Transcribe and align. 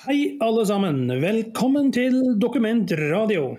Hei 0.00 0.38
alle 0.40 0.62
sammen, 0.64 1.02
velkommen 1.20 1.90
til 1.92 2.14
Dokument 2.40 2.88
Radio. 2.96 3.50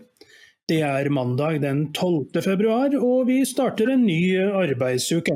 Det 0.65 0.79
er 0.81 1.09
mandag 1.13 1.59
den 1.61 1.83
12. 1.93 2.41
februar, 2.41 2.95
og 2.97 3.27
vi 3.27 3.43
starter 3.45 3.91
en 3.93 4.07
ny 4.07 4.39
arbeidsuke. 4.41 5.35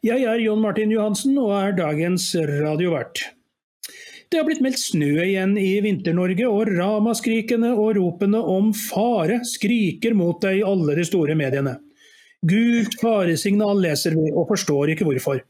Jeg 0.00 0.24
er 0.24 0.40
Jon 0.40 0.64
Martin 0.64 0.94
Johansen 0.96 1.36
og 1.42 1.52
er 1.58 1.76
dagens 1.76 2.30
radiovert. 2.40 3.20
Det 4.32 4.40
har 4.40 4.48
blitt 4.48 4.64
meldt 4.64 4.80
snø 4.80 5.12
igjen 5.26 5.58
i 5.60 5.74
Vinter-Norge, 5.84 6.48
og 6.48 6.72
ramaskrikene 6.72 7.74
og 7.76 7.98
ropene 8.00 8.40
om 8.40 8.72
fare 8.72 9.42
skriker 9.44 10.16
mot 10.16 10.40
deg 10.40 10.62
i 10.62 10.68
alle 10.72 10.96
de 10.96 11.04
store 11.04 11.36
mediene. 11.36 11.82
Gult 12.40 12.96
faresignal 12.96 13.76
leser 13.84 14.16
vi, 14.16 14.32
og 14.32 14.48
forstår 14.54 14.96
ikke 14.96 15.04
hvorfor. 15.10 15.44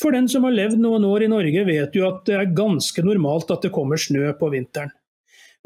For 0.00 0.16
den 0.16 0.28
som 0.32 0.46
har 0.48 0.56
levd 0.56 0.80
noen 0.80 1.04
år 1.04 1.26
i 1.26 1.28
Norge, 1.28 1.66
vet 1.68 1.96
jo 1.96 2.06
at 2.08 2.24
det 2.28 2.38
er 2.38 2.54
ganske 2.56 3.04
normalt 3.04 3.52
at 3.52 3.66
det 3.66 3.72
kommer 3.74 4.00
snø 4.00 4.32
på 4.38 4.48
vinteren. 4.54 4.94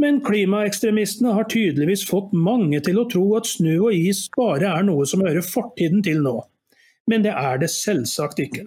Men 0.02 0.18
klimaekstremistene 0.26 1.36
har 1.36 1.46
tydeligvis 1.46 2.02
fått 2.08 2.32
mange 2.34 2.80
til 2.82 2.98
å 2.98 3.06
tro 3.11 3.28
at 3.39 3.46
snø 3.46 3.76
og 3.78 3.94
is 3.94 4.25
bare 4.34 4.72
er 4.72 4.86
noe 4.89 5.06
som 5.06 5.22
hører 5.22 5.44
fortiden 5.46 6.02
til 6.02 6.18
nå. 6.25 6.40
Men 7.06 7.22
det 7.22 7.34
er 7.39 7.61
det 7.62 7.70
selvsagt 7.70 8.42
ikke. 8.42 8.66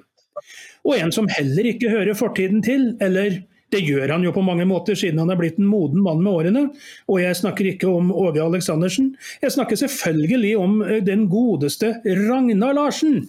Og 0.88 0.96
en 0.96 1.12
som 1.12 1.28
heller 1.36 1.68
ikke 1.68 1.92
hører 1.92 2.16
fortiden 2.16 2.64
til, 2.64 2.94
eller 3.04 3.42
det 3.76 3.82
gjør 3.84 4.14
han 4.14 4.24
jo 4.24 4.32
på 4.32 4.46
mange 4.46 4.64
måter 4.70 4.96
siden 4.96 5.20
han 5.20 5.34
er 5.34 5.40
blitt 5.42 5.60
en 5.60 5.68
moden 5.68 6.00
mann 6.06 6.24
med 6.24 6.32
årene, 6.32 6.64
og 7.12 7.20
jeg 7.20 7.40
snakker 7.42 7.68
ikke 7.74 7.92
om 7.92 8.14
Åge 8.16 8.40
Aleksandersen, 8.40 9.12
jeg 9.44 9.52
snakker 9.58 9.82
selvfølgelig 9.84 10.54
om 10.62 10.80
eh, 10.86 11.02
den 11.04 11.28
godeste 11.28 11.98
Ragnar 12.06 12.78
Larsen. 12.78 13.26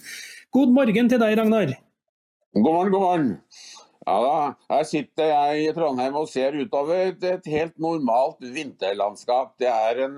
God 0.54 0.70
morgen 0.76 1.10
til 1.10 1.18
deg, 1.18 1.34
Ragnar. 1.40 1.74
God 2.54 2.62
morgen, 2.62 2.92
god 2.92 3.00
morgen. 3.00 3.40
Ja 4.06 4.12
da, 4.24 4.36
her 4.72 4.86
sitter 4.88 5.26
jeg 5.28 5.64
i 5.66 5.72
Trondheim 5.76 6.14
og 6.16 6.30
ser 6.32 6.54
utover 6.56 7.10
et, 7.10 7.44
helt 7.44 7.74
normalt 7.76 8.40
vinterlandskap. 8.40 9.50
Det 9.60 9.68
er 9.68 10.00
en 10.06 10.14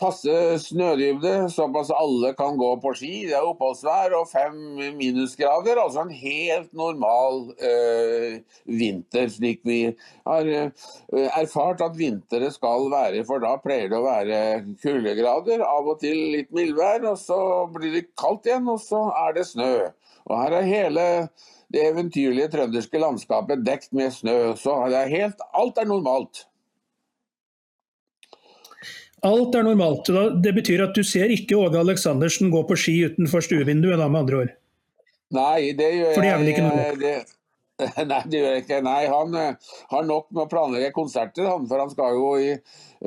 passe 0.00 0.34
snødybde, 0.64 1.46
såpass 1.54 1.92
alle 1.94 2.32
kan 2.34 2.58
gå 2.58 2.72
på 2.82 2.90
ski. 2.98 3.12
Det 3.28 3.36
er 3.38 3.46
oppholdsvær 3.46 4.16
og 4.18 4.26
fem 4.32 4.58
minusgrader. 4.98 5.78
Altså 5.78 6.02
en 6.02 6.10
helt 6.10 6.74
normal 6.74 7.54
øh, 7.70 8.40
vinter, 8.66 9.30
slik 9.30 9.62
vi 9.62 9.78
har 10.26 10.50
øh, 10.58 11.30
erfart 11.38 11.86
at 11.86 11.94
vintre 11.98 12.50
skal 12.50 12.90
være. 12.90 13.22
For 13.30 13.46
da 13.46 13.54
pleier 13.62 13.94
det 13.94 14.00
å 14.00 14.08
være 14.08 14.42
kuldegrader, 14.82 15.62
av 15.62 15.94
og 15.94 16.02
til 16.02 16.18
litt 16.34 16.50
mildvær, 16.50 17.06
og 17.14 17.22
så 17.22 17.40
blir 17.78 17.94
det 17.94 18.08
kaldt 18.18 18.50
igjen, 18.50 18.66
og 18.74 18.82
så 18.82 19.06
er 19.22 19.38
det 19.38 19.46
snø. 19.54 19.74
Og 20.28 20.36
her 20.42 20.58
er 20.60 20.68
hele 20.68 21.06
det 21.72 21.82
eventyrlige 21.90 22.50
trønderske 22.52 23.00
landskapet 23.00 23.64
dekt 23.64 23.90
med 23.96 24.12
snø. 24.14 24.54
Så 24.60 24.76
er 24.88 25.10
helt, 25.10 25.42
alt 25.56 25.80
er 25.80 25.88
normalt. 25.88 26.44
Alt 29.26 29.56
er 29.58 29.66
normalt. 29.66 30.08
Det 30.44 30.54
betyr 30.54 30.84
at 30.84 30.94
du 30.94 31.02
ser 31.02 31.32
ikke 31.34 31.58
Åge 31.58 31.80
Aleksandersen 31.80 32.52
gå 32.54 32.62
på 32.68 32.76
ski 32.78 33.00
utenfor 33.08 33.42
stuevinduet, 33.44 33.98
da, 33.98 34.06
med 34.06 34.24
andre 34.24 34.44
ord? 34.44 34.54
Nei, 35.34 35.72
det 35.76 35.88
gjør 35.92 36.06
jeg 36.06 36.14
For 36.14 36.24
det 36.24 36.30
er 36.30 36.40
vel 36.40 36.52
ikke 36.52 36.68
noe? 36.68 37.18
Nei, 38.10 38.22
det 38.26 38.40
gjør 38.40 38.54
jeg 38.56 38.62
ikke. 38.64 38.78
Nei, 38.82 39.02
han 39.06 39.34
uh, 39.38 39.74
har 39.92 40.06
nok 40.06 40.28
med 40.32 40.44
å 40.44 40.50
planlegge 40.50 40.90
konserter, 40.96 41.46
han, 41.46 41.66
for 41.70 41.78
han 41.78 41.92
skal 41.92 42.16
jo 42.16 42.30
i, 42.42 42.48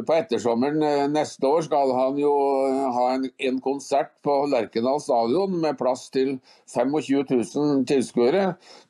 på 0.08 0.16
ettersommeren 0.16 0.80
uh, 0.86 1.08
neste 1.12 1.48
år 1.50 1.66
skal 1.66 1.92
han 1.98 2.20
jo 2.22 2.32
uh, 2.32 2.86
ha 2.96 3.08
en, 3.18 3.28
en, 3.50 3.60
konsert 3.64 4.14
på 4.24 4.38
Lerkendal 4.52 5.02
stadion 5.04 5.58
med 5.64 5.80
plass 5.80 6.06
til 6.16 6.38
25 6.72 7.26
000 7.34 7.84
tilskuere. 7.92 8.46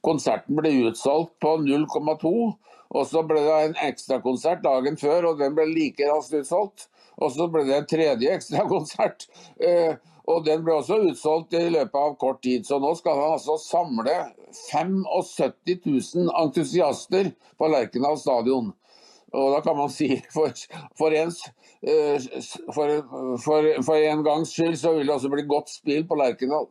Konserten 0.05 0.59
ble 0.59 0.75
utsolgt 0.91 1.33
på 1.41 1.55
0,2, 1.65 2.35
og 2.91 3.09
så 3.09 3.25
ble 3.25 3.41
det 3.41 3.57
en 3.63 3.75
ekstrakonsert 3.87 4.61
dagen 4.67 4.99
før, 5.01 5.31
og 5.31 5.41
den 5.41 5.57
ble 5.57 5.65
like 5.71 6.11
raskt 6.11 6.37
utsolgt. 6.43 6.87
Og 7.21 7.33
så 7.33 7.49
ble 7.49 7.65
det 7.67 7.75
en 7.79 7.89
tredje 7.89 8.37
ekstrakonsert. 8.37 9.27
Uh, 9.61 9.97
og 10.29 10.45
Den 10.45 10.61
ble 10.65 10.77
også 10.77 10.99
utsolgt 11.09 11.55
i 11.57 11.67
løpet 11.73 11.97
av 11.97 12.13
kort 12.21 12.41
tid. 12.45 12.65
Så 12.65 12.77
nå 12.81 12.93
skal 12.97 13.17
han 13.17 13.35
altså 13.35 13.57
samle 13.61 14.13
75 14.71 15.79
000 16.15 16.29
entusiaster 16.43 17.31
på 17.57 17.71
Lerkendal 17.71 18.19
stadion. 18.19 18.71
Og 19.31 19.53
da 19.55 19.61
kan 19.63 19.77
man 19.77 19.91
si 19.93 20.09
for, 20.33 20.51
for, 20.99 21.15
ens, 21.15 21.39
eh, 21.87 22.19
for, 22.75 22.97
for, 23.45 23.95
en 23.95 24.25
gangs 24.27 24.51
skyld 24.51 24.75
så 24.79 24.97
vil 24.97 25.07
det 25.07 25.15
også 25.15 25.31
bli 25.31 25.47
godt 25.47 25.71
spill 25.71 26.03
på 26.07 26.19
Lerkendal. 26.19 26.67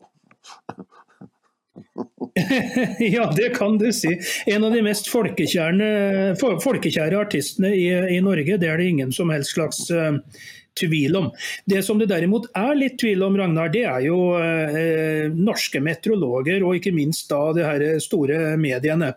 ja, 2.99 3.33
det 3.37 3.57
kan 3.57 3.79
du 3.79 3.93
si. 3.93 4.21
En 4.47 4.65
av 4.65 4.75
de 4.75 4.83
mest 4.85 5.09
folkekjære 5.11 7.21
artistene 7.21 7.73
i, 7.75 7.89
i, 8.17 8.21
Norge. 8.25 8.59
Det 8.61 8.69
er 8.69 8.81
det 8.81 8.89
ingen 8.93 9.13
som 9.13 9.31
helst 9.33 9.57
slags 9.57 9.83
uh, 9.91 10.21
tvil 10.81 11.19
om. 11.21 11.29
Det 11.69 11.83
som 11.87 12.01
det 12.01 12.11
derimot 12.11 12.49
er 12.57 12.75
litt 12.79 12.99
tvil 13.01 13.23
om, 13.27 13.37
Ragnar, 13.39 13.71
det 13.73 13.85
er 13.89 14.07
jo 14.09 14.19
eh, 14.41 15.29
norske 15.35 15.83
meteorologer 15.85 16.65
og 16.67 16.81
ikke 16.81 16.95
minst 16.97 17.31
da 17.31 17.45
de 17.57 17.67
her 17.67 17.87
store 18.03 18.57
mediene. 18.61 19.15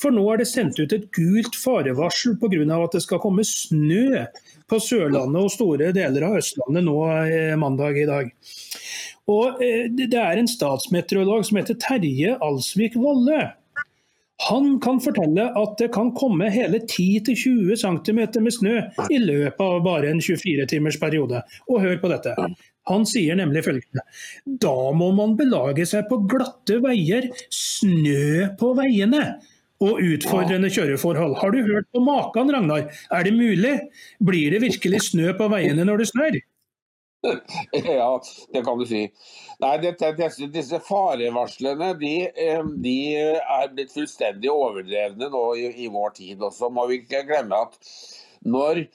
For 0.00 0.14
nå 0.14 0.22
er 0.32 0.40
det 0.40 0.48
sendt 0.48 0.78
ut 0.80 0.92
et 0.96 1.10
gult 1.12 1.56
farevarsel 1.60 2.38
pga. 2.40 2.64
at 2.78 2.96
det 2.96 3.02
skal 3.04 3.20
komme 3.20 3.44
snø 3.44 4.24
på 4.70 4.78
Sørlandet 4.80 5.42
og 5.44 5.52
store 5.52 5.92
deler 5.92 6.24
av 6.24 6.38
Østlandet 6.40 6.86
nå 6.86 6.96
eh, 7.26 7.56
mandag 7.60 7.98
i 8.00 8.08
dag. 8.08 8.30
Og 9.28 9.60
eh, 9.62 9.90
Det 9.92 10.16
er 10.16 10.40
en 10.40 10.48
statsmeteorolog 10.48 11.44
som 11.44 11.60
heter 11.60 11.76
Terje 11.76 12.36
Alsvik 12.40 12.96
Volle 12.96 13.59
han 14.40 14.78
kan 14.80 15.00
fortelle 15.04 15.50
at 15.58 15.76
det 15.80 15.90
kan 15.94 16.12
komme 16.16 16.48
hele 16.52 16.80
10-20 16.80 17.76
cm 17.82 18.20
med 18.40 18.54
snø 18.56 18.74
i 19.12 19.20
løpet 19.20 19.60
av 19.60 19.82
bare 19.84 20.10
en 20.14 20.22
24 20.22 20.66
timers 20.70 20.98
periode. 21.00 21.42
Og 21.68 21.82
hør 21.84 21.98
på 22.00 22.10
dette. 22.12 22.34
Han 22.88 23.04
sier 23.08 23.36
nemlig 23.38 23.62
følgende. 23.66 24.04
Da 24.64 24.76
må 24.96 25.10
man 25.16 25.36
belage 25.38 25.84
seg 25.88 26.08
på 26.10 26.22
glatte 26.30 26.80
veier, 26.84 27.28
snø 27.52 28.50
på 28.60 28.72
veiene 28.78 29.24
og 29.80 30.00
utfordrende 30.04 30.70
kjøreforhold. 30.72 31.36
Har 31.40 31.52
du 31.52 31.60
hørt 31.64 31.88
på 31.92 32.02
maken, 32.04 32.52
Ragnar? 32.52 32.88
Er 33.12 33.26
det 33.26 33.36
mulig? 33.36 33.76
Blir 34.24 34.56
det 34.56 34.64
virkelig 34.64 35.04
snø 35.12 35.34
på 35.36 35.48
veiene 35.52 35.86
når 35.88 36.02
det 36.02 36.10
snør? 36.12 36.40
Ja, 37.72 38.22
det 38.52 38.62
kan 38.64 38.78
du 38.78 38.86
si. 38.88 39.02
Nei, 39.60 39.74
det, 39.82 39.96
disse, 40.18 40.48
disse, 40.52 40.80
farevarslene 40.86 41.92
de, 42.00 42.14
de, 42.84 42.96
er 43.20 43.74
blitt 43.74 43.92
fullstendig 43.94 44.50
overdrevne 44.52 45.30
nå 45.32 45.44
i, 45.60 45.68
i 45.84 45.90
vår 45.92 46.16
tid. 46.16 46.40
Og 46.40 46.54
så 46.56 46.72
må 46.72 46.86
vi 46.90 47.02
ikke 47.02 47.26
glemme 47.28 47.60
at 47.66 47.78
når 48.48 48.86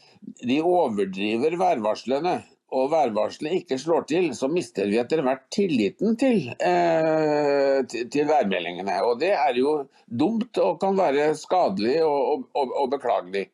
de 0.41 0.59
overdriver 0.65 1.57
værvarslene, 1.61 2.39
og 2.75 2.89
værvarselet 2.91 3.59
ikke 3.61 3.77
slår 3.79 4.07
til, 4.09 4.31
så 4.35 4.49
mister 4.51 4.89
vi 4.89 4.97
etter 4.99 5.21
hvert 5.23 5.43
tilliten 5.53 6.17
til, 6.19 6.49
eh, 6.57 7.77
til, 7.87 8.09
til, 8.11 8.25
værmeldingene. 8.27 8.97
Og 9.05 9.19
det 9.21 9.31
er 9.37 9.59
jo 9.59 9.75
dumt 10.09 10.57
og 10.59 10.79
kan 10.81 10.97
være 10.97 11.29
skadelig 11.39 11.99
og, 12.03 12.49
og, 12.57 12.73
og 12.81 12.89
beklagelig. 12.97 13.45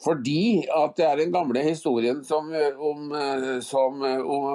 Fordi 0.00 0.64
at 0.72 0.94
det 0.96 1.04
er 1.04 1.18
den 1.20 1.32
gamle 1.34 1.60
historien 1.60 2.22
som, 2.24 2.48
om, 2.80 3.10
som, 3.64 4.00
om, 4.00 4.46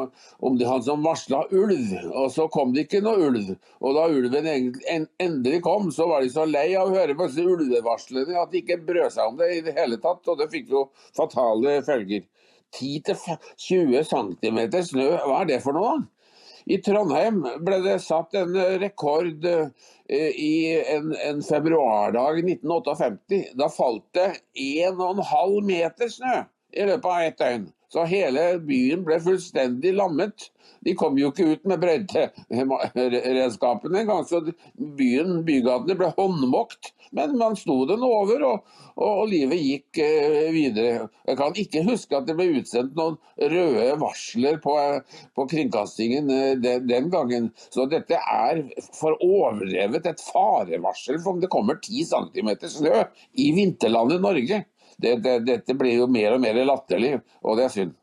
om 0.42 0.56
det 0.58 0.66
han 0.66 0.82
som 0.86 1.06
varsla 1.06 1.44
ulv, 1.54 1.92
og 2.10 2.32
så 2.34 2.48
kom 2.54 2.74
det 2.74 2.88
ikke 2.88 3.04
noe 3.06 3.28
ulv. 3.28 3.52
Og 3.86 3.94
da 3.98 4.08
ulven 4.10 4.50
endelig 4.50 5.60
kom, 5.66 5.92
så 5.94 6.10
var 6.10 6.26
de 6.26 6.32
så 6.34 6.48
lei 6.50 6.72
av 6.74 6.90
å 6.90 6.96
høre 6.98 7.18
på 7.18 7.30
disse 7.30 7.46
ulvevarslene 7.46 8.40
at 8.42 8.54
de 8.54 8.64
ikke 8.64 8.82
brød 8.88 9.14
seg 9.14 9.30
om 9.30 9.38
det 9.42 9.52
i 9.54 9.62
det 9.68 9.76
hele 9.78 10.02
tatt. 10.02 10.26
Og 10.26 10.42
det 10.42 10.50
fikk 10.54 10.74
jo 10.74 10.88
fatale 11.18 11.78
følger. 11.86 12.26
10-20 12.76 14.02
cm 14.10 14.60
snø, 14.84 15.06
hva 15.30 15.44
er 15.44 15.54
det 15.54 15.62
for 15.64 15.78
noe? 15.78 16.02
I 16.66 16.80
Trondheim 16.82 17.44
ble 17.62 17.78
det 17.84 18.00
satt 18.02 18.34
en 18.40 18.56
rekord 18.82 19.44
eh, 19.46 20.32
i 20.34 20.74
en, 20.96 21.12
en 21.14 21.44
februardag 21.46 22.40
1958. 22.42 23.54
Da 23.60 23.68
falt 23.70 24.08
det 24.18 24.32
1,5 24.58 25.62
meter 25.68 26.10
snø 26.10 26.40
i 26.76 26.86
løpet 26.90 27.12
av 27.12 27.22
ett 27.28 27.38
døgn. 27.40 27.68
Så 27.94 28.04
hele 28.10 28.48
byen 28.66 29.04
ble 29.06 29.20
fullstendig 29.24 29.94
lammet. 29.96 30.50
De 30.84 30.96
kom 30.98 31.18
jo 31.22 31.30
ikke 31.32 31.52
ut 31.54 31.64
med 31.70 31.80
breddredskapene 31.84 34.02
engang, 34.02 34.26
så 34.28 34.42
byen, 34.98 35.46
bygatene 35.46 35.96
ble 35.98 36.10
håndmokt. 36.18 36.95
Men 37.12 37.38
man 37.38 37.56
sto 37.60 37.78
den 37.90 38.04
over, 38.06 38.44
og, 38.48 38.76
og, 38.96 39.10
og, 39.10 39.24
livet 39.32 39.62
gikk 39.62 40.00
eh, 40.04 40.52
videre. 40.56 41.08
Jeg 41.28 41.40
kan 41.40 41.58
ikke 41.62 41.84
huske 41.88 42.18
at 42.18 42.28
det 42.30 42.38
ble 42.38 42.48
utsendt 42.60 42.96
noen 42.98 43.18
røde 43.40 43.88
varsler 44.02 44.60
på, 44.64 44.76
på 45.38 45.48
kringkastingen 45.52 46.32
eh, 46.34 46.54
den, 46.62 46.88
den, 46.90 47.10
gangen. 47.14 47.52
Så 47.74 47.88
dette 47.92 48.20
er 48.20 48.64
for 48.96 49.18
overdrevet 49.24 50.08
et 50.12 50.24
farevarsel 50.32 51.20
for 51.22 51.36
om 51.36 51.44
det 51.44 51.52
kommer 51.54 51.80
10 51.82 52.08
cm 52.14 52.56
snø 52.78 53.04
i 53.42 53.52
vinterlandet 53.56 54.24
Norge. 54.24 54.64
Det, 54.98 55.18
det, 55.26 55.40
dette 55.48 55.76
blir 55.76 56.00
jo 56.00 56.08
mer 56.08 56.38
og 56.38 56.44
mer 56.44 56.62
latterlig, 56.64 57.18
og 57.44 57.60
det 57.60 57.68
er 57.68 57.74
synd. 57.74 57.96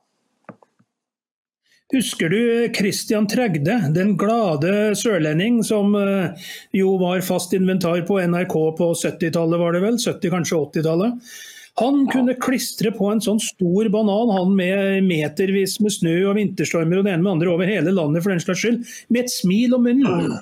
Husker 1.93 2.29
du 2.33 2.73
Christian 2.73 3.27
Tregde, 3.29 3.75
den 3.93 4.15
glade 4.17 4.95
sørlending 4.97 5.59
som 5.67 5.93
eh, 5.99 6.47
jo 6.73 6.95
var 7.03 7.21
fast 7.27 7.53
inventar 7.53 8.01
på 8.09 8.17
NRK 8.33 8.55
på 8.79 8.87
70-tallet, 8.97 9.61
var 9.61 9.77
det 9.77 9.83
vel? 9.85 9.99
70, 10.01 10.31
kanskje 10.33 10.61
80-tallet. 10.71 11.35
Han 11.83 12.07
kunne 12.13 12.37
klistre 12.41 12.95
på 12.97 13.11
en 13.13 13.21
sånn 13.25 13.41
stor 13.45 13.89
banan, 13.93 14.33
han 14.33 14.57
med 14.57 15.05
metervis 15.05 15.79
med 15.85 15.93
snø 15.93 16.17
og 16.31 16.39
vinterstormer 16.41 17.01
og 17.01 17.07
det 17.07 17.13
ene 17.13 17.27
med 17.27 17.35
andre 17.35 17.53
over 17.53 17.69
hele 17.69 17.93
landet 17.93 18.25
for 18.25 18.33
den 18.33 18.41
slags 18.45 18.65
skyld, 18.65 18.83
med 19.13 19.27
et 19.27 19.37
smil 19.37 19.77
om 19.77 19.85
munnen. 19.89 20.35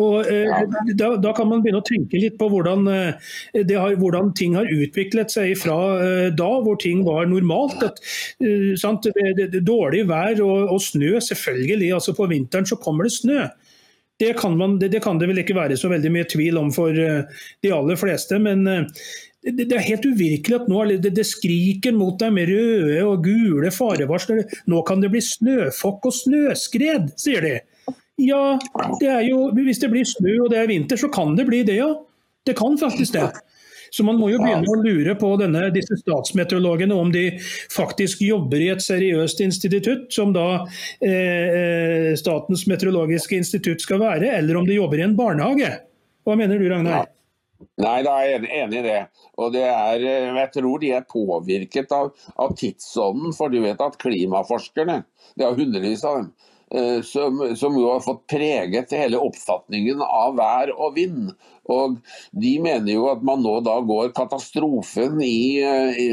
Og 0.00 0.24
eh, 0.24 0.48
da, 0.96 1.10
da, 1.20 1.32
kan 1.36 1.50
man 1.50 1.60
begynne 1.60 1.82
å 1.82 1.84
tenke 1.84 2.20
litt 2.20 2.38
på 2.40 2.48
hvordan, 2.48 2.86
eh, 2.88 3.32
har, 3.76 3.96
hvordan 4.00 4.30
ting 4.36 4.54
har 4.56 4.70
utviklet 4.72 5.32
seg 5.34 5.52
fra 5.60 5.76
eh, 6.00 6.28
da, 6.32 6.48
hvor 6.64 6.78
ting 6.80 7.02
var 7.04 7.28
normalt. 7.28 7.82
At, 7.84 8.00
eh, 8.40 8.72
det, 8.72 9.12
det, 9.36 9.50
det, 9.52 9.64
dårlig 9.68 10.06
vær 10.08 10.40
og, 10.40 10.72
og, 10.72 10.80
snø, 10.80 11.18
selvfølgelig. 11.20 11.92
altså 11.98 12.16
På 12.16 12.30
vinteren 12.30 12.68
så 12.68 12.80
kommer 12.80 13.08
det 13.08 13.18
snø. 13.18 13.50
Det 14.22 14.32
kan, 14.38 14.56
man, 14.56 14.78
det, 14.78 15.02
kan, 15.02 15.18
det 15.18 15.28
vel 15.28 15.42
ikke 15.42 15.58
være 15.58 15.76
så 15.76 15.90
veldig 15.90 16.10
mye 16.14 16.30
tvil 16.30 16.60
om 16.60 16.72
for 16.72 16.96
eh, 16.96 17.44
de 17.64 17.74
aller 17.76 18.00
fleste. 18.00 18.38
Men 18.40 18.64
eh, 18.70 19.04
det, 19.42 19.66
er 19.68 19.84
helt 19.90 20.06
uvirkelig 20.06 20.60
at 20.60 20.68
nå 20.70 20.84
det, 21.02 21.26
skriker 21.26 21.92
mot 21.96 22.16
deg 22.20 22.32
med 22.32 22.48
røde 22.48 23.00
og 23.04 23.26
gule 23.26 23.72
farevarsler. 23.74 24.46
Nå 24.70 24.80
kan 24.88 25.02
det 25.02 25.12
bli 25.12 25.20
snøfokk 25.26 26.08
og 26.08 26.16
snøskred, 26.22 27.12
sier 27.20 27.44
de. 27.44 27.54
Ja, 28.22 28.42
det 29.00 29.08
er 29.10 29.24
jo, 29.26 29.48
hvis 29.56 29.80
det 29.82 29.90
blir 29.92 30.06
snø 30.06 30.36
og 30.44 30.52
det 30.52 30.60
er 30.62 30.70
vinter, 30.70 31.00
så 31.00 31.10
kan 31.12 31.34
det 31.38 31.48
bli 31.48 31.62
det, 31.66 31.80
ja. 31.80 31.90
Det 32.46 32.54
kan 32.58 32.78
faktisk 32.78 33.16
det. 33.16 33.30
Så 33.92 34.04
man 34.08 34.16
må 34.16 34.30
jo 34.32 34.38
begynne 34.40 34.68
å 34.72 34.78
lure 34.80 35.12
på 35.20 35.34
denne, 35.36 35.66
disse 35.74 35.98
statsmeteorologene 36.00 36.96
om 36.96 37.10
de 37.12 37.26
faktisk 37.74 38.22
jobber 38.24 38.62
i 38.64 38.70
et 38.72 38.80
seriøst 38.80 39.42
institutt, 39.44 40.06
som 40.16 40.32
da 40.32 40.46
eh, 41.04 41.10
eh, 41.12 42.12
Statens 42.16 42.64
meteorologiske 42.70 43.36
institutt 43.36 43.84
skal 43.84 44.00
være, 44.00 44.30
eller 44.38 44.62
om 44.62 44.68
de 44.68 44.78
jobber 44.78 45.02
i 45.02 45.04
en 45.04 45.18
barnehage. 45.18 45.74
Hva 46.24 46.38
mener 46.40 46.62
du, 46.62 46.70
Ragnar? 46.72 47.10
Nei, 47.82 47.98
da 48.02 48.14
er 48.22 48.30
jeg 48.30 48.48
enig 48.62 48.80
i 48.80 48.86
det. 48.86 49.00
Og 49.36 49.52
det 49.54 49.66
er, 49.68 50.06
eh, 50.08 50.30
jeg 50.40 50.52
tror 50.56 50.80
de 50.80 50.94
er 50.96 51.04
påvirket 51.12 51.92
av, 51.92 52.14
av 52.40 52.56
tidsånden. 52.58 53.36
For 53.36 53.52
du 53.52 53.60
vet 53.64 53.84
at 53.84 54.00
klimaforskerne, 54.00 55.02
det 55.36 55.46
er 55.46 55.58
hundrevis 55.58 56.06
av 56.08 56.22
dem, 56.22 56.32
som, 57.04 57.40
som, 57.58 57.76
jo 57.76 57.90
har 57.90 58.00
fått 58.04 58.26
preget 58.32 58.94
hele 58.96 59.20
oppfatningen 59.20 60.00
av 60.06 60.36
vær 60.38 60.72
og 60.76 60.96
vind. 60.96 61.32
Og 61.70 61.98
De 62.32 62.52
mener 62.62 62.90
jo 62.90 63.06
at 63.12 63.22
man 63.22 63.42
nå 63.44 63.58
da 63.62 63.76
går 63.86 64.10
katastrofen 64.16 65.20
i, 65.22 65.62
i 65.62 66.06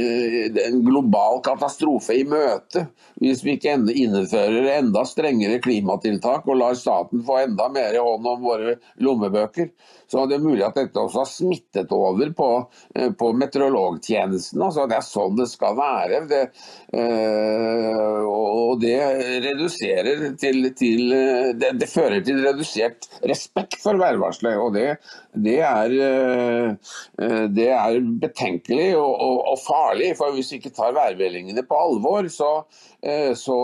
en 0.65 0.81
global 0.85 1.39
katastrofe 1.45 2.19
i 2.19 2.25
møte, 2.27 2.85
hvis 3.19 3.41
vi 3.45 3.55
ikke 3.57 3.77
innfører 3.89 4.69
enda 4.77 5.05
strengere 5.09 5.61
klimatiltak 5.63 6.47
og 6.47 6.59
lar 6.61 6.77
staten 6.77 7.23
få 7.25 7.41
enda 7.45 7.69
mer 7.73 7.97
hånd 7.97 8.29
om 8.29 8.43
våre 8.45 8.77
lommebøker. 9.01 9.71
Så 10.09 10.23
det 10.25 10.39
er 10.39 10.41
mulig 10.45 10.63
at 10.65 10.77
dette 10.77 10.97
også 10.97 11.21
har 11.21 11.29
smittet 11.29 11.91
over 11.93 12.31
på, 12.33 12.49
eh, 12.97 13.11
på 13.13 13.29
meteorologtjenesten. 13.37 14.61
Altså, 14.65 14.87
det 14.89 14.97
er 14.97 15.05
sånn 15.05 15.37
det 15.37 15.45
skal 15.51 15.75
være. 15.77 16.21
Det, 16.29 16.41
øh, 16.97 18.25
og 18.25 18.81
det 18.81 18.95
reduserer 19.45 20.23
til, 20.41 20.71
til 20.79 21.13
det, 21.61 21.75
det, 21.77 21.89
fører 21.91 22.25
til 22.25 22.41
redusert 22.45 23.05
respekt 23.29 23.77
for 23.83 24.01
værvarselet. 24.01 24.97
Det, 25.33 25.59
er, 25.59 25.83
øh, 27.21 27.49
det 27.55 27.69
er, 27.69 27.99
betenkelig 28.21 28.97
og, 28.97 29.21
og, 29.21 29.47
og, 29.47 29.57
farlig. 29.67 30.13
For 30.17 30.33
hvis 30.33 30.51
vi 30.51 30.57
ikke 30.57 30.69
tar 30.69 30.93
værmeldingene 30.95 31.63
på 31.69 31.77
alvor, 31.77 32.27
så, 32.27 32.51
øh, 33.05 33.35
så 33.35 33.57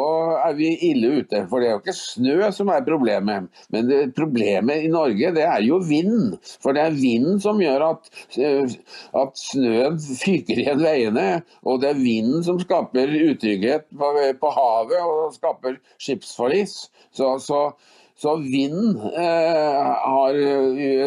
er 0.46 0.54
vi 0.54 0.70
ille 0.90 1.12
ute. 1.18 1.46
For 1.50 1.60
det 1.60 1.68
er 1.68 1.72
jo 1.72 1.82
ikke 1.82 1.98
snø 1.98 2.52
som 2.52 2.68
er 2.68 2.86
problemet. 2.88 3.50
Men 3.70 4.14
problemet 4.18 4.86
i 4.86 4.92
Norge 4.94 5.34
det 5.36 5.44
er 5.44 5.62
jo 5.62 5.82
vind. 5.90 6.38
For 6.62 6.72
det 6.72 6.82
er 6.82 7.02
vinden 7.02 7.42
som 7.42 7.60
gjør 7.62 7.88
at, 7.90 8.14
eh, 8.38 8.78
at 9.22 9.44
snøen 9.48 10.00
fyker 10.22 10.62
igjen 10.62 10.86
veiene. 10.86 11.42
Og 11.66 11.82
det 11.82 11.90
er 11.90 12.04
vinden 12.04 12.44
som 12.46 12.62
skaper 12.62 13.18
utrygghet 13.32 13.90
på, 13.90 14.14
på 14.42 14.56
havet 14.60 15.02
og 15.02 15.34
skaper 15.34 15.82
skipsforlis. 15.98 16.78
Så, 17.16 17.38
så, 17.42 17.70
så 18.18 18.38
vind 18.40 19.02
eh, 19.12 19.82
har 20.06 20.38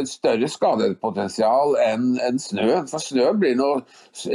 et 0.00 0.10
større 0.10 0.50
skadepotensial 0.52 1.78
enn 1.86 2.18
en 2.20 2.42
snø. 2.42 2.68
For 2.90 3.00
snø 3.00 3.32
blir 3.40 3.56
nå 3.56 3.70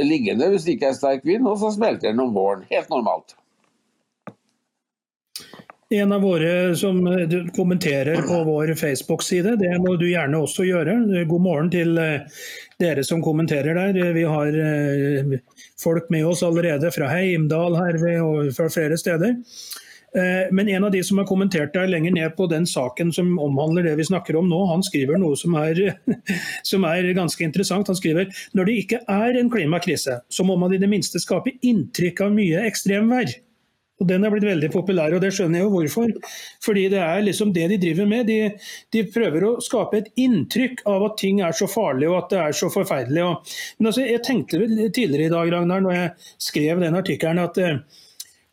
liggende 0.02 0.50
hvis 0.50 0.66
det 0.66 0.76
ikke 0.76 0.90
er 0.90 0.98
sterk 0.98 1.24
vind, 1.28 1.46
og 1.46 1.60
så 1.62 1.70
smelter 1.76 2.10
den 2.10 2.24
om 2.24 2.34
våren. 2.34 2.66
Helt 2.72 2.90
normalt. 2.90 3.36
En 5.94 6.12
av 6.12 6.22
våre 6.24 6.74
som 6.76 7.06
eh, 7.06 7.34
kommenterer 7.56 8.22
på 8.22 8.40
vår 8.44 8.74
Facebook-side, 8.74 9.56
det 9.60 9.72
må 9.78 9.94
du 10.00 10.08
gjerne 10.08 10.40
også 10.42 10.64
gjøre. 10.66 10.96
God 11.28 11.44
morgen 11.44 11.70
til 11.70 11.98
eh, 12.00 12.24
dere 12.82 13.04
som 13.06 13.22
kommenterer 13.22 13.76
der. 13.78 14.14
Vi 14.16 14.24
har 14.26 14.58
eh, 14.58 15.36
folk 15.80 16.08
med 16.10 16.26
oss 16.26 16.42
allerede 16.42 16.90
fra 16.94 17.12
Heimdal 17.12 17.78
her 17.78 18.00
og 18.24 18.50
fra 18.56 18.70
flere 18.72 18.98
steder. 18.98 19.36
Men 20.14 20.68
en 20.70 20.84
av 20.86 20.92
de 20.94 21.00
som 21.02 21.18
har 21.18 21.26
kommentert 21.26 21.72
der 21.74 21.88
lenger 21.90 22.12
ned 22.14 22.36
på 22.38 22.46
den 22.46 22.68
saken 22.70 23.08
som 23.12 23.32
omhandler 23.42 23.88
det 23.88 23.96
vi 23.98 24.06
snakker 24.06 24.36
om 24.38 24.46
nå, 24.46 24.60
han 24.70 24.84
skriver 24.86 25.18
noe 25.18 25.34
som 25.34 25.56
er, 25.58 25.80
som 26.70 26.86
er 26.86 27.08
ganske 27.16 27.42
interessant. 27.42 27.90
Han 27.90 27.98
skriver 27.98 28.30
når 28.54 28.70
det 28.70 28.76
ikke 28.84 29.00
er 29.10 29.40
en 29.40 29.50
klimakrise, 29.50 30.20
så 30.30 30.46
må 30.46 30.54
man 30.60 30.74
i 30.74 30.78
det 30.78 30.90
minste 30.92 31.18
skape 31.22 31.56
inntrykk 31.66 32.22
av 32.28 32.36
mye 32.36 32.62
ekstremvær. 32.68 33.34
Og 34.02 34.08
Den 34.10 34.26
er 34.26 34.32
blitt 34.32 34.46
veldig 34.46 34.70
populær, 34.74 35.14
og 35.14 35.22
det 35.22 35.30
skjønner 35.36 35.60
jeg 35.60 35.68
jo 35.68 35.72
hvorfor. 35.76 36.32
Fordi 36.64 36.88
det 36.90 36.98
er 36.98 37.20
liksom 37.22 37.52
det 37.54 37.68
de 37.70 37.78
driver 37.78 38.08
med. 38.10 38.26
De, 38.26 38.38
de 38.92 39.04
prøver 39.14 39.46
å 39.46 39.52
skape 39.62 40.00
et 40.00 40.08
inntrykk 40.18 40.82
av 40.90 41.06
at 41.06 41.18
ting 41.20 41.38
er 41.46 41.54
så 41.54 41.68
farlig 41.70 42.08
og 42.10 42.18
at 42.24 42.32
det 42.32 42.40
er 42.42 42.56
så 42.58 42.70
forferdelig. 42.74 43.28
Men 43.78 43.90
altså, 43.90 44.02
jeg 44.02 44.24
tenkte 44.26 44.64
tidligere 44.66 45.28
i 45.28 45.34
dag, 45.36 45.52
Ragnar, 45.54 45.84
når 45.84 45.96
jeg 45.98 46.10
skrev 46.48 46.82
den 46.82 46.98
artikkelen, 46.98 47.44
at 47.46 47.60
eh, 47.62 47.78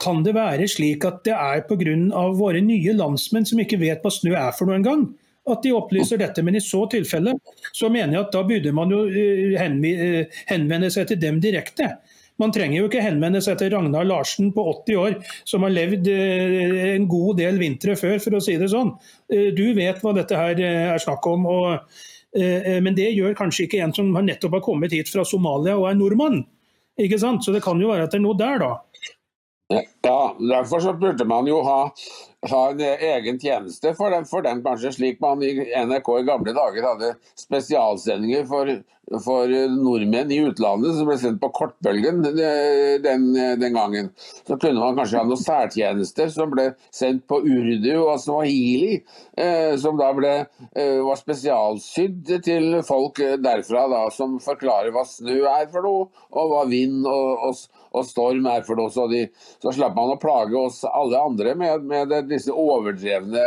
kan 0.02 0.24
det 0.26 0.34
være 0.36 0.68
slik 0.70 1.06
at 1.08 1.22
det 1.28 1.36
er 1.36 1.66
pga. 1.68 1.98
våre 2.38 2.62
nye 2.66 2.94
landsmenn 2.98 3.46
som 3.48 3.60
ikke 3.62 3.80
vet 3.82 4.02
hva 4.04 4.12
snø 4.14 4.34
er 4.36 4.56
for 4.58 4.70
noe 4.70 4.80
engang? 4.80 5.10
At 5.50 5.64
de 5.66 5.74
opplyser 5.74 6.20
dette, 6.22 6.44
men 6.46 6.58
i 6.58 6.62
så 6.62 6.84
tilfelle 6.90 7.34
så 7.74 7.90
mener 7.90 8.14
jeg 8.14 8.26
at 8.28 8.34
da 8.36 8.44
burde 8.46 8.74
man 8.78 8.92
jo 8.94 9.06
eh, 9.10 9.56
eh, 9.58 10.42
henvende 10.52 10.92
seg 10.94 11.08
til 11.10 11.18
dem 11.22 11.40
direkte. 11.42 11.96
Man 12.42 12.54
trenger 12.54 12.78
jo 12.78 12.88
ikke 12.88 13.02
henvende 13.02 13.42
seg 13.42 13.58
til 13.58 13.72
Ragnar 13.74 14.06
Larsen 14.06 14.52
på 14.54 14.64
80 14.86 15.00
år, 15.02 15.18
som 15.50 15.66
har 15.66 15.74
levd 15.74 16.10
eh, 16.14 16.94
en 16.94 17.08
god 17.10 17.42
del 17.42 17.58
vintre 17.62 17.98
før, 17.98 18.20
for 18.22 18.38
å 18.38 18.44
si 18.44 18.58
det 18.62 18.70
sånn. 18.72 18.94
Du 19.58 19.66
vet 19.78 20.02
hva 20.02 20.14
dette 20.18 20.38
her 20.38 20.62
er 20.62 21.02
snakk 21.02 21.26
om. 21.30 21.46
Og, 21.50 21.98
men 22.38 22.96
det 22.98 23.10
gjør 23.12 23.36
kanskje 23.38 23.66
ikke 23.66 23.82
en 23.84 23.94
som 23.96 24.14
nettopp 24.14 24.60
har 24.60 24.66
kommet 24.66 24.94
hit 24.96 25.10
fra 25.12 25.26
Somalia 25.28 25.78
og 25.80 25.90
er 25.90 25.98
nordmann. 25.98 26.44
Ikke 27.02 27.20
sant? 27.22 27.46
Så 27.46 27.54
det 27.56 27.64
kan 27.66 27.82
jo 27.82 27.90
være 27.92 28.06
at 28.08 28.14
det 28.14 28.22
er 28.22 28.26
noe 28.26 28.38
der, 28.40 28.62
da. 28.62 28.72
Ja, 30.02 30.36
derfor 30.40 30.80
så 30.84 30.94
burde 30.94 31.26
man 31.26 31.48
jo 31.48 31.62
ha, 31.64 31.80
ha 32.52 32.62
en 32.72 32.82
egen 32.82 33.40
tjeneste 33.40 33.94
for 33.96 34.12
den, 34.12 34.26
for 34.28 34.44
den, 34.44 34.64
kanskje 34.66 34.92
slik 34.98 35.22
man 35.24 35.44
i 35.46 35.54
NRK 35.64 36.10
i 36.20 36.26
gamle 36.28 36.56
dager 36.58 36.88
hadde 36.90 37.14
spesialsendinger 37.40 38.50
for 38.50 38.74
for 39.20 39.50
nordmenn 39.68 40.32
i 40.32 40.40
utlandet 40.46 40.96
som 40.96 41.08
ble 41.10 41.18
sendt 41.20 41.42
på 41.42 41.50
kortbølgen 41.56 42.22
den, 42.24 42.38
den, 43.04 43.74
gangen. 43.76 44.12
Så 44.48 44.56
kunne 44.56 44.80
man 44.80 44.96
kanskje 44.96 45.20
ha 45.20 45.26
noen 45.28 45.42
særtjenester 45.42 46.32
som 46.32 46.54
ble 46.54 46.70
sendt 46.96 47.26
på 47.30 47.42
urdu 47.42 47.92
og 47.98 48.22
swahili, 48.24 49.02
eh, 49.36 49.74
som 49.82 50.00
da 50.00 50.12
ble, 50.16 50.34
eh, 50.72 51.00
var 51.04 51.20
spesialsydd 51.20 52.32
til 52.46 52.80
folk 52.88 53.20
derfra, 53.44 53.88
da, 53.92 54.06
som 54.16 54.40
forklarer 54.44 54.94
hva 54.96 55.04
snø 55.08 55.42
er 55.50 55.68
for 55.74 55.88
noe, 55.88 56.08
og 56.32 56.54
hva 56.54 56.66
vind 56.72 57.04
og, 57.04 57.48
og, 57.50 57.81
og 57.92 58.08
storm 58.08 58.48
er 58.52 58.66
for 58.68 58.80
noe. 58.80 58.92
Så, 58.94 59.08
de, 59.12 59.26
så 59.64 59.74
slapp 59.76 59.96
man 59.98 60.14
å 60.14 60.20
plage 60.22 60.58
oss 60.58 60.82
alle 60.88 61.20
andre 61.20 61.56
med, 61.60 61.88
med 61.88 62.14
disse 62.32 62.54
overdrevne 62.54 63.44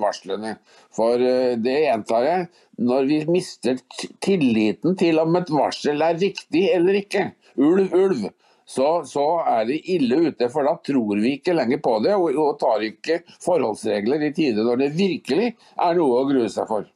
varslene. 0.00 0.56
For 0.96 1.22
eh, 1.22 1.56
det 1.60 1.78
gjentar 1.84 2.26
jeg, 2.26 2.50
når 2.80 3.08
vi 3.10 3.22
mister 3.30 3.80
tilliten 4.24 4.96
til 5.00 5.20
om 5.22 5.36
et 5.40 5.50
varsel 5.52 6.00
er 6.04 6.20
riktig 6.20 6.68
eller 6.74 7.02
ikke, 7.02 7.30
ulv, 7.60 7.90
ulv, 7.92 8.30
så, 8.70 9.02
så, 9.04 9.26
er 9.50 9.64
de 9.66 9.80
ille 9.96 10.20
ute. 10.28 10.46
For 10.52 10.66
da 10.66 10.76
tror 10.86 11.18
vi 11.18 11.34
ikke 11.40 11.56
lenger 11.58 11.82
på 11.82 11.96
det, 12.04 12.14
og, 12.14 12.38
og 12.38 12.54
tar 12.60 12.84
ikke 12.86 13.20
forholdsregler 13.42 14.28
i 14.28 14.32
tide 14.36 14.62
når 14.66 14.84
det 14.84 14.90
virkelig 14.94 15.50
er 15.50 15.98
noe 15.98 16.22
å 16.22 16.28
grue 16.30 16.50
seg 16.52 16.70
for. 16.70 16.86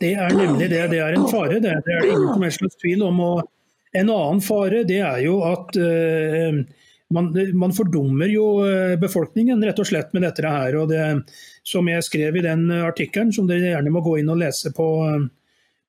Det 0.00 0.14
er 0.16 0.34
nemlig 0.34 0.66
det. 0.72 0.82
Det 0.90 0.98
er 1.04 1.14
en 1.14 1.28
fare, 1.28 1.60
det. 1.62 1.76
Det 1.86 1.94
er 1.94 2.04
det 2.04 2.12
ingen 2.16 2.34
som 2.34 2.44
helst 2.46 2.78
tvil 2.82 3.04
om. 3.06 3.20
Og 3.20 3.42
en 3.92 4.10
annen 4.10 4.40
fare 4.44 4.84
det 4.86 5.00
er 5.02 5.24
jo 5.24 5.40
at 5.46 5.76
uh, 5.80 6.60
man, 7.10 7.32
man, 7.58 7.74
fordummer 7.74 8.30
jo 8.30 8.44
eh, 8.62 8.94
befolkningen 9.00 9.64
rett 9.66 9.80
og 9.82 9.88
slett 9.88 10.12
med 10.14 10.22
dette 10.22 10.46
her. 10.46 10.76
og 10.78 10.92
det, 10.92 11.02
Som 11.66 11.90
jeg 11.90 12.06
skrev 12.06 12.38
i 12.38 12.44
den 12.46 12.70
artikkelen, 12.70 13.32
som 13.34 13.48
dere 13.50 13.74
gjerne 13.74 13.90
må 13.90 14.02
gå 14.04 14.20
inn 14.20 14.30
og 14.30 14.38
lese 14.38 14.70
på, 14.76 14.86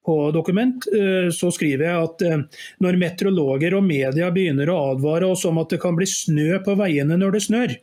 på 0.06 0.18
dokument, 0.34 0.88
uh, 0.96 1.30
så 1.30 1.54
skriver 1.54 1.88
jeg 1.88 2.10
at 2.10 2.26
uh, 2.26 2.66
når 2.82 3.00
meteorologer 3.06 3.78
og 3.78 3.86
media 3.86 4.34
begynner 4.34 4.74
å 4.74 4.82
advare 4.96 5.30
oss 5.36 5.46
om 5.46 5.62
at 5.62 5.70
det 5.70 5.82
kan 5.86 5.98
bli 5.98 6.10
snø 6.10 6.58
på 6.66 6.78
veiene 6.82 7.20
når 7.22 7.38
det 7.38 7.46
snør, 7.46 7.78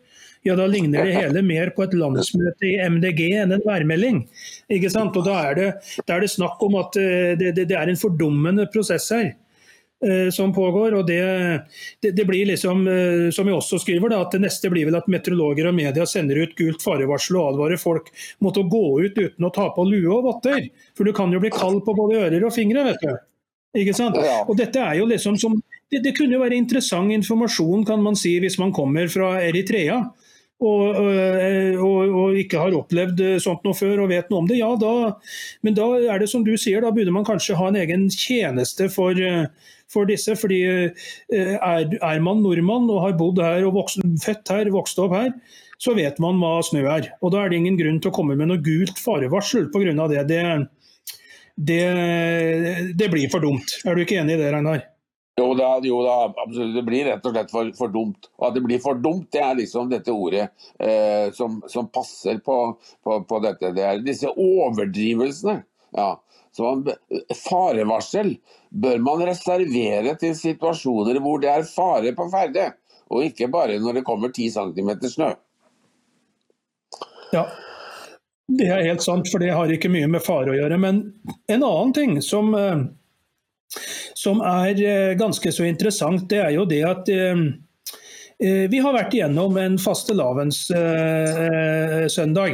ja 0.46 0.54
da 0.58 0.66
ligner 0.70 1.06
det 1.06 1.16
hele 1.18 1.40
mer 1.42 1.70
på 1.75 1.82
et 1.87 1.94
landsmøte 1.98 2.66
i 2.66 2.76
MDG 2.90 3.25
enn 3.38 3.54
en 3.54 3.64
værmelding. 3.66 4.25
Ikke 4.70 4.90
sant? 4.90 5.14
Og 5.18 5.26
Da 5.26 5.40
er 5.50 5.58
det, 5.58 5.72
da 6.06 6.14
er 6.16 6.26
det 6.26 6.34
snakk 6.34 6.62
om 6.62 6.78
at 6.78 6.94
det, 6.94 7.54
det, 7.56 7.66
det 7.70 7.76
er 7.78 7.90
en 7.90 7.98
fordummende 7.98 8.66
prosess 8.70 9.10
her. 9.14 9.32
Eh, 10.07 10.31
som 10.31 10.55
pågår. 10.55 10.95
og 10.95 11.07
det, 11.07 11.23
det, 12.00 12.11
det, 12.11 12.25
blir 12.25 12.47
liksom, 12.47 12.87
eh, 12.87 13.31
som 13.35 13.47
vi 13.47 13.52
også 13.52 13.81
skriver, 13.83 14.12
da, 14.12 14.21
at 14.23 14.37
det 14.37 14.45
neste 14.45 14.71
blir 14.71 14.87
vel 14.87 14.95
at 14.95 15.09
meteorologer 15.11 15.67
og 15.67 15.75
media 15.75 16.05
sender 16.07 16.38
ut 16.38 16.52
gult 16.59 16.85
farevarsel 16.85 17.40
og 17.40 17.49
advarer 17.49 17.81
folk 17.83 18.12
mot 18.38 18.55
å 18.55 18.62
gå 18.62 18.85
ut 19.02 19.17
uten 19.19 19.49
å 19.49 19.50
ta 19.50 19.67
på 19.75 19.87
lue 19.88 20.12
og 20.14 20.28
votter. 20.28 20.69
For 20.95 21.02
du 21.02 21.11
kan 21.17 21.35
jo 21.35 21.40
bli 21.43 21.50
kald 21.50 21.81
på 21.83 21.97
både 21.99 22.21
ører 22.28 22.47
og 22.47 22.55
fingre. 22.55 22.85
vet 22.87 23.02
du. 23.02 23.17
Ikke 23.83 23.97
sant? 23.97 24.14
Og 24.47 24.55
dette 24.57 24.78
er 24.78 25.00
jo 25.00 25.09
liksom 25.11 25.35
som, 25.37 25.57
det, 25.90 26.05
det, 26.05 26.14
kunne 26.14 26.38
jo 26.38 26.45
være 26.45 26.61
interessant 26.62 27.11
informasjon 27.17 27.83
kan 27.88 27.99
man 28.02 28.14
si, 28.17 28.37
hvis 28.38 28.59
man 28.62 28.71
kommer 28.76 29.11
fra 29.11 29.35
Eritrea. 29.43 29.99
Og, 30.62 30.95
og, 30.95 31.99
og, 32.07 32.38
ikke 32.38 32.59
har 32.62 32.75
opplevd 32.75 33.21
sånt 33.43 33.67
noe 33.67 33.75
før 33.78 34.05
og 34.05 34.09
vet 34.11 34.31
noe 34.31 34.40
om 34.43 34.49
det, 34.50 34.57
ja 34.59 34.73
da 34.75 35.12
Men 35.62 35.76
da 35.76 35.87
er 36.00 36.19
det 36.19 36.26
som 36.33 36.43
du 36.43 36.57
sier, 36.59 36.83
da 36.83 36.90
burde 36.90 37.14
man 37.14 37.26
kanskje 37.26 37.55
ha 37.55 37.69
en 37.71 37.78
egen 37.78 38.09
tjeneste 38.11 38.88
for, 38.90 39.14
for 39.92 40.09
disse. 40.09 40.37
fordi 40.38 40.61
eh, 40.68 41.07
er, 41.57 41.87
er, 41.99 42.21
man 42.25 42.42
nordmann 42.45 42.90
og 42.92 43.02
har 43.07 43.16
bodd 43.18 43.40
her 43.45 43.66
og 43.68 43.78
vokst, 43.80 44.02
født 44.25 44.54
her, 44.54 44.73
vokst 44.75 45.00
opp 45.02 45.16
her, 45.16 45.33
så 45.78 45.95
vet 45.99 46.18
man 46.23 46.40
hva 46.42 46.59
snø 46.66 46.85
er. 46.90 47.12
Og 47.23 47.33
Da 47.35 47.45
er 47.45 47.52
det 47.52 47.62
ingen 47.62 47.78
grunn 47.78 48.02
til 48.02 48.12
å 48.12 48.16
komme 48.18 48.37
med 48.38 48.50
noe 48.50 48.62
gult 48.62 48.99
farevarsel 49.00 49.71
pga. 49.75 50.09
det. 50.11 50.26
Det, 50.28 50.45
det. 51.57 51.83
det 52.99 53.11
blir 53.11 53.28
for 53.33 53.45
dumt. 53.45 53.80
Er 53.85 53.95
du 53.95 54.04
ikke 54.04 54.21
enig 54.23 54.38
i 54.38 54.42
det, 54.42 54.52
Reinar? 54.54 54.87
Jo 55.38 55.52
da, 55.54 55.68
jo 55.87 56.00
da, 56.02 56.16
absolutt. 56.42 56.75
Det 56.75 56.85
blir 56.87 57.07
rett 57.07 57.26
og 57.26 57.35
slett 57.35 57.52
for, 57.52 57.71
for, 57.78 57.92
dumt. 57.95 58.28
Og 58.40 58.49
at 58.49 58.57
det 58.57 58.64
blir 58.64 58.80
for 58.83 58.99
dumt, 58.99 59.28
det 59.35 59.42
er 59.45 59.59
liksom 59.61 59.90
dette 59.92 60.14
ordet 60.14 60.49
eh, 60.83 61.30
som, 61.37 61.61
som, 61.71 61.87
passer 61.95 62.40
på, 62.45 62.59
på, 63.04 63.21
på, 63.28 63.40
dette. 63.45 63.71
Det 63.76 63.85
er 63.87 64.02
disse 64.02 64.30
overdrivelsene. 64.33 65.61
Ja. 65.97 66.16
Så 66.58 66.72
farevarsel 67.44 68.32
bør 68.70 68.98
man 69.04 69.22
reservere 69.28 70.16
til 70.18 70.34
situasjoner 70.34 71.20
hvor 71.22 71.38
det 71.42 71.52
er 71.52 71.68
fare 71.70 72.14
på 72.16 72.26
ferde, 72.32 72.72
og 73.08 73.28
ikke 73.28 73.50
bare 73.52 73.78
når 73.82 74.00
det 74.00 74.08
kommer 74.08 74.34
10 74.34 74.50
cm 74.56 74.90
snø. 75.06 75.30
Ja, 77.32 77.44
det 78.48 78.64
er 78.72 78.86
helt 78.86 79.02
sant, 79.04 79.26
for 79.28 79.42
det 79.44 79.50
har 79.52 79.68
ikke 79.72 79.90
mye 79.92 80.06
med 80.08 80.22
fare 80.24 80.50
å 80.52 80.54
gjøre. 80.56 80.78
Men 80.80 81.12
en 81.52 81.62
annen 81.62 81.92
ting 81.96 82.22
som, 82.24 82.54
eh, 82.56 82.78
som 84.16 84.40
er 84.40 84.80
eh, 84.80 85.14
ganske 85.20 85.52
så 85.52 85.64
interessant, 85.68 86.30
det 86.30 86.38
er 86.40 86.50
jo 86.56 86.64
det 86.68 86.84
at 86.88 87.08
eh, 87.12 87.36
vi 88.72 88.78
har 88.80 88.92
vært 88.94 89.14
igjennom 89.14 89.56
en 89.60 89.78
fastelavnssøndag. 89.82 92.52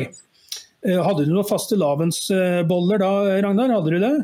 Hadde 0.85 1.25
du 1.25 1.33
noen 1.33 1.49
fastelavnsboller 1.49 3.01
da, 3.01 3.13
Ragnar? 3.41 3.71
Hadde 3.79 3.95
du 3.95 4.03
det? 4.03 4.17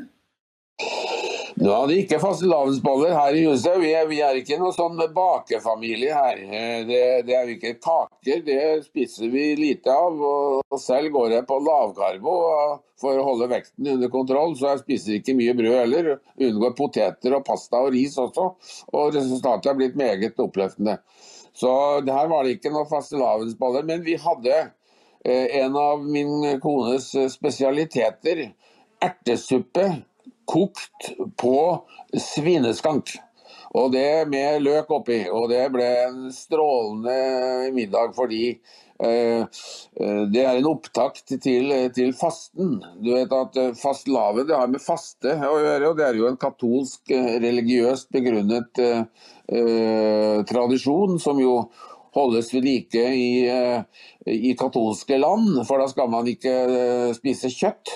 Nå 1.60 1.72
hadde 1.74 1.96
ikke 2.00 2.16
fastelavnsboller 2.22 3.12
her 3.12 3.36
i 3.36 3.42
huset. 3.44 3.74
Vi 3.82 3.90
er, 3.92 4.06
vi 4.08 4.20
er, 4.24 4.38
ikke 4.40 4.56
noen 4.60 4.72
sånn 4.72 5.00
bakefamilie 5.12 6.14
her. 6.16 6.38
Eh, 6.40 6.86
det, 6.88 7.00
det, 7.28 7.34
er 7.36 7.50
ikke 7.52 7.74
kaker, 7.84 8.40
det 8.46 8.60
spiser 8.86 9.28
vi 9.32 9.42
lite 9.58 9.92
av. 9.92 10.22
Og 10.24 10.80
selv 10.80 11.12
går 11.12 11.34
jeg 11.36 11.48
på 11.50 11.58
lavkarbo 11.66 12.36
for 13.00 13.20
å 13.20 13.26
holde 13.26 13.50
vekten 13.52 13.92
under 13.92 14.12
kontroll, 14.12 14.56
så 14.56 14.72
jeg 14.72 14.82
spiser 14.86 15.18
ikke 15.18 15.36
mye 15.36 15.56
brød 15.58 15.76
heller. 15.82 16.10
Unngår 16.48 16.72
poteter 16.78 17.36
og 17.36 17.44
pasta 17.44 17.84
og 17.84 17.92
ris 17.92 18.16
også. 18.20 18.46
Og 18.94 19.12
resultatet 19.18 19.68
er 19.72 19.80
blitt 19.82 20.00
meget 20.00 20.40
oppløftende. 20.40 20.96
Så 21.52 21.70
her 22.06 22.28
var 22.30 22.46
det 22.46 22.56
ikke 22.56 22.72
noen 22.72 22.88
fastelavnsboller. 22.88 23.84
Men 23.84 24.06
vi 24.06 24.16
hadde 24.20 24.56
eh, 24.56 24.72
en 25.24 25.74
av 25.76 26.04
min 26.08 26.60
kones 26.62 27.10
spesialiteter, 27.34 28.46
ertesuppe 29.04 29.84
kokt 30.50 31.10
på 31.40 31.56
svineskank. 32.16 33.14
Og 33.78 33.92
det 33.94 34.26
med 34.30 34.62
løk 34.64 34.90
oppi. 34.90 35.22
Og 35.30 35.50
det 35.52 35.64
ble 35.74 35.88
en 36.08 36.22
strålende 36.34 37.70
middag 37.74 38.16
fordi 38.16 38.44
eh, 38.50 39.44
eh 39.44 40.22
det 40.32 40.42
er 40.42 40.58
en 40.58 40.70
opptakt 40.72 41.30
til, 41.30 41.70
til, 41.94 42.10
fasten. 42.18 42.80
Du 42.98 43.12
vet 43.14 43.30
at 43.36 43.60
fastelavn 43.78 44.50
har 44.50 44.72
med 44.72 44.82
faste 44.82 45.36
å 45.36 45.60
gjøre, 45.62 45.92
og 45.92 46.00
det 46.00 46.08
er 46.08 46.18
jo 46.18 46.26
en 46.30 46.40
katolsk, 46.40 47.04
eh, 47.14 47.36
religiøst 47.46 48.10
begrunnet 48.16 48.82
eh, 48.82 49.06
eh, 49.54 50.42
tradisjon 50.50 51.20
som 51.22 51.38
jo 51.42 51.60
holdes 52.16 52.52
ved 52.54 52.66
like 52.66 53.02
i, 53.14 53.46
i, 54.26 54.52
katolske 54.58 55.18
land, 55.20 55.60
for 55.68 55.82
da 55.82 55.86
skal 55.90 56.10
man 56.10 56.26
ikke 56.30 56.54
spise 57.16 57.52
kjøtt. 57.54 57.94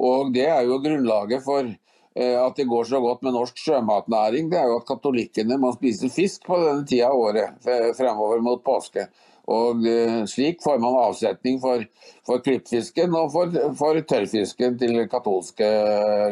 Og 0.00 0.32
Det 0.34 0.46
er 0.48 0.64
jo 0.64 0.80
grunnlaget 0.80 1.44
for 1.44 1.66
eh, 1.68 2.36
at 2.40 2.56
det 2.56 2.68
går 2.68 2.86
så 2.88 3.00
godt 3.00 3.22
med 3.22 3.36
norsk 3.36 3.58
sjømatnæring. 3.60 4.48
Det 4.50 4.58
er 4.58 4.70
jo 4.70 4.78
at 4.80 4.88
katolikkene 4.88 5.58
må 5.60 5.74
spise 5.76 6.08
fisk 6.08 6.46
på 6.48 6.56
denne 6.62 6.86
tida 6.88 7.10
av 7.10 7.20
året 7.20 7.68
fremover 7.98 8.40
mot 8.44 8.64
påske. 8.64 9.08
Og 9.50 9.86
eh, 9.88 10.22
Slik 10.30 10.62
får 10.64 10.80
man 10.80 10.96
avsetning 11.04 11.60
for, 11.60 11.84
for 12.26 12.42
klippfisken 12.44 13.14
og 13.18 13.32
for, 13.34 13.56
for, 13.78 14.00
tørrfisken 14.00 14.78
til 14.80 15.02
katolske 15.10 15.68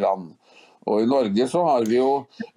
land. 0.03 0.33
Og 0.89 1.05
I 1.05 1.09
Norge 1.11 1.49
så 1.51 1.65
har 1.67 1.89
vi 1.89 1.99
jo, 1.99 2.13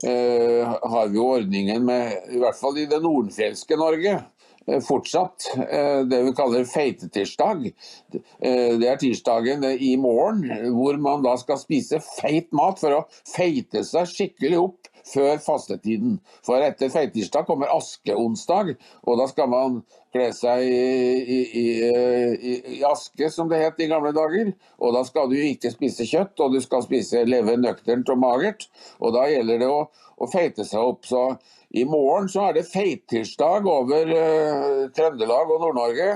eh, 0.07 0.63
har 0.65 1.09
vi 1.11 1.19
jo 1.19 1.31
ordningen 1.35 1.83
med, 1.85 2.31
i 2.31 2.39
hvert 2.39 2.59
fall 2.59 2.79
i 2.79 2.87
det 2.89 3.01
nordfjelske 3.03 3.79
Norge, 3.79 4.19
Eh, 4.67 4.79
fortsatt 4.79 5.47
eh, 5.69 5.99
det 6.05 6.19
vi 6.23 6.33
kaller 6.37 6.65
feitetirsdag. 6.69 7.65
Eh, 8.13 8.73
det 8.77 8.89
er 8.89 8.99
tirsdagen 9.01 9.65
i 9.65 9.95
morgen 9.97 10.45
hvor 10.75 10.99
man 11.01 11.25
da 11.25 11.33
skal 11.41 11.59
spise 11.61 12.01
feit 12.05 12.51
mat 12.53 12.81
for 12.81 12.99
å 12.99 13.05
feite 13.25 13.83
seg 13.87 14.09
skikkelig 14.11 14.61
opp 14.61 14.90
før 15.07 15.39
fastetiden. 15.43 16.19
For 16.45 16.63
etter 16.63 16.91
feitirsdag 16.93 17.47
kommer 17.49 17.71
askeonsdag, 17.75 18.75
og 19.07 19.21
da 19.21 19.27
skal 19.31 19.49
man 19.51 19.81
kle 20.11 20.27
seg 20.35 20.65
i, 20.67 20.81
i, 21.21 21.39
i, 21.61 22.55
i, 22.75 22.81
aske, 22.87 23.29
som 23.31 23.49
det 23.51 23.61
het 23.61 23.79
i 23.79 23.89
gamle 23.91 24.11
dager. 24.15 24.51
Og 24.81 24.95
da 24.95 25.05
skal 25.07 25.31
du 25.31 25.37
ikke 25.39 25.71
spise 25.73 26.07
kjøtt, 26.07 26.35
og 26.43 26.55
du 26.55 26.61
skal 26.63 26.83
spise 26.85 27.23
leve 27.27 27.57
nøkternt 27.59 28.11
og 28.11 28.21
magert. 28.21 28.67
Og 28.99 29.15
da 29.15 29.27
gjelder 29.31 29.63
det 29.63 29.71
å, 29.71 29.85
å 30.21 30.29
feite 30.31 30.67
seg 30.67 30.91
opp. 30.93 31.07
Så 31.07 31.23
i 31.71 31.85
morgen 31.87 32.27
så 32.31 32.49
er 32.49 32.57
det 32.57 32.67
feittirsdag 32.67 33.67
over 33.71 34.09
uh, 34.11 34.87
Trøndelag 34.95 35.53
og 35.55 35.61
Nord-Norge. 35.63 36.09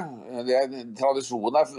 Tradisjonen 1.00 1.62
er, 1.62 1.76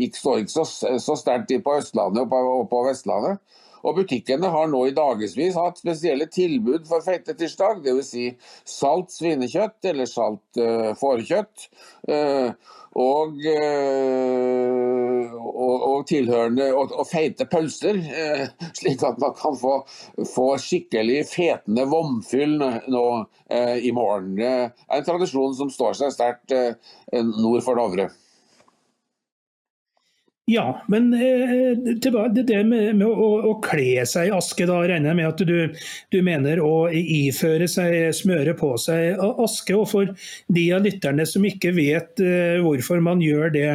ikke, 0.00 0.16
står 0.16 0.44
ikke 0.44 0.54
så, 0.54 0.64
så 0.96 1.18
sterkt 1.20 1.52
på 1.64 1.76
Østlandet 1.76 2.24
og 2.24 2.30
på, 2.32 2.40
og 2.62 2.70
på, 2.72 2.86
Vestlandet. 2.88 3.42
Og 3.84 3.96
Butikkene 4.00 4.50
har 4.52 4.68
nå 4.70 4.82
i 4.88 4.96
dagevis 4.96 5.58
hatt 5.58 5.80
spesielle 5.80 6.28
tilbud 6.32 6.88
for 6.88 7.04
feitetirsdag. 7.04 7.84
Dvs. 7.86 8.10
Si 8.10 8.26
salt 8.68 9.14
svinekjøtt 9.14 9.90
eller 9.92 10.10
salt 10.10 10.60
uh, 10.60 10.92
fårekjøtt. 11.00 11.68
Uh, 12.08 12.52
og, 12.98 13.36
og, 15.38 15.82
og, 15.86 16.06
tilhørende 16.10 16.72
og, 16.74 16.90
og 16.90 17.06
feite 17.06 17.46
pølser, 17.46 18.00
eh, 18.02 18.48
slik 18.80 19.04
at 19.06 19.20
man 19.22 19.34
kan 19.38 19.54
få, 19.58 19.76
få 20.34 20.48
skikkelig 20.58 21.20
fetende 21.30 21.86
vomfyll 21.90 22.58
nå 22.60 23.04
eh, 23.50 23.78
i 23.86 23.92
morgen. 23.94 24.34
Det 24.40 24.50
er 24.50 24.98
en 24.98 25.06
tradisjon 25.06 25.54
som 25.54 25.70
står 25.70 26.00
seg 26.00 26.16
sterkt 26.16 26.56
eh, 26.56 26.74
nord 27.14 27.62
for 27.66 27.78
Dovre. 27.78 28.10
Ja, 30.50 30.82
men 30.88 31.12
eh, 31.14 31.78
det, 31.78 32.42
det 32.42 32.64
med, 32.64 32.96
med 32.98 33.06
å, 33.06 33.28
å, 33.46 33.52
kle 33.62 34.02
seg 34.08 34.30
i 34.30 34.32
aske, 34.34 34.66
da 34.66 34.80
regner 34.82 35.12
jeg 35.12 35.18
med 35.20 35.28
at 35.28 35.44
du, 35.46 35.84
du, 36.10 36.16
mener 36.26 36.58
å 36.64 36.88
iføre 36.90 37.68
seg, 37.70 38.10
smøre 38.18 38.56
på 38.58 38.72
seg 38.82 39.20
aske. 39.30 39.76
Og 39.78 39.86
for 39.92 40.10
de 40.50 40.66
av 40.74 40.82
lytterne 40.82 41.26
som 41.28 41.46
ikke 41.46 41.70
vet 41.76 42.24
uh, 42.24 42.58
hvorfor 42.64 42.98
man 43.04 43.22
gjør 43.22 43.54
det, 43.54 43.68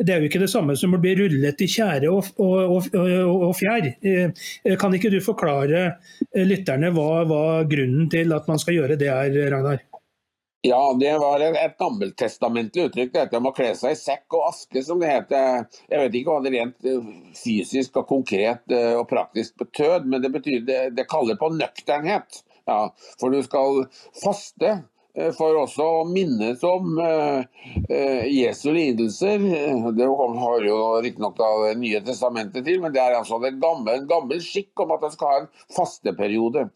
det 0.00 0.16
er 0.16 0.24
jo 0.24 0.32
ikke 0.32 0.44
det 0.46 0.50
samme 0.54 0.78
som 0.78 0.96
å 0.96 1.02
bli 1.02 1.18
rullet 1.20 1.60
i 1.60 1.68
tjære 1.68 2.08
og, 2.08 2.32
og, 2.40 2.88
og, 2.96 3.46
og 3.50 3.56
fjær. 3.60 3.92
Uh, 4.00 4.76
kan 4.80 4.96
ikke 4.96 5.12
du 5.12 5.20
forklare 5.20 5.84
lytterne 6.32 6.94
hva, 6.96 7.26
hva 7.28 7.44
grunnen 7.68 8.08
til 8.12 8.32
at 8.32 8.48
man 8.48 8.62
skal 8.62 8.80
gjøre 8.80 9.00
det 9.00 9.12
er, 9.12 9.42
Ragnar? 9.52 9.84
Ja, 10.64 10.96
det 11.00 11.18
var 11.18 11.42
et 11.42 11.72
gammeltestamentlig 11.78 12.84
uttrykk, 12.86 13.08
dette 13.16 13.38
om 13.40 13.48
å 13.50 13.54
kle 13.56 13.72
seg 13.74 13.96
i 13.96 13.98
sekk 13.98 14.36
og 14.38 14.44
aske, 14.46 14.84
som 14.86 15.00
det 15.02 15.08
heter. 15.10 15.64
Jeg 15.90 16.04
vet 16.04 16.18
ikke 16.20 16.36
hva 16.36 16.44
det 16.44 16.52
rent 16.54 16.86
eh, 16.86 17.08
fysisk 17.34 17.98
og 17.98 18.06
konkret 18.12 18.70
eh, 18.70 18.92
og 18.94 19.08
praktisk 19.10 19.58
betød, 19.58 20.06
men 20.06 20.22
det 20.22 20.30
betyr 20.30 20.62
det, 20.68 20.78
det 20.94 21.08
kaller 21.10 21.40
på 21.40 21.50
nøkternhet. 21.56 22.44
Ja, 22.70 22.78
for 23.18 23.34
du 23.34 23.42
skal 23.42 23.82
faste 24.22 24.70
eh, 24.70 25.34
for 25.34 25.64
også 25.64 25.90
å 25.98 26.04
minnes 26.06 26.62
om 26.62 26.94
uh, 26.94 27.42
uh, 27.90 28.22
Jesu 28.30 28.68
lidelser. 28.70 29.42
Det 29.98 30.12
har 30.46 30.68
jo 30.70 30.82
riktignok 31.02 31.42
Det 31.42 31.78
nye 31.82 32.06
testamentet 32.06 32.70
til, 32.70 32.78
men 32.86 32.94
det 32.94 33.02
er 33.02 33.18
altså 33.18 33.42
en 33.42 33.58
gammel, 33.66 34.06
gammel 34.06 34.38
skikk 34.38 34.86
om 34.86 34.94
at 34.94 35.10
en 35.10 35.18
skal 35.18 35.34
ha 35.34 35.42
en 35.42 35.56
fasteperiode. 35.74 36.70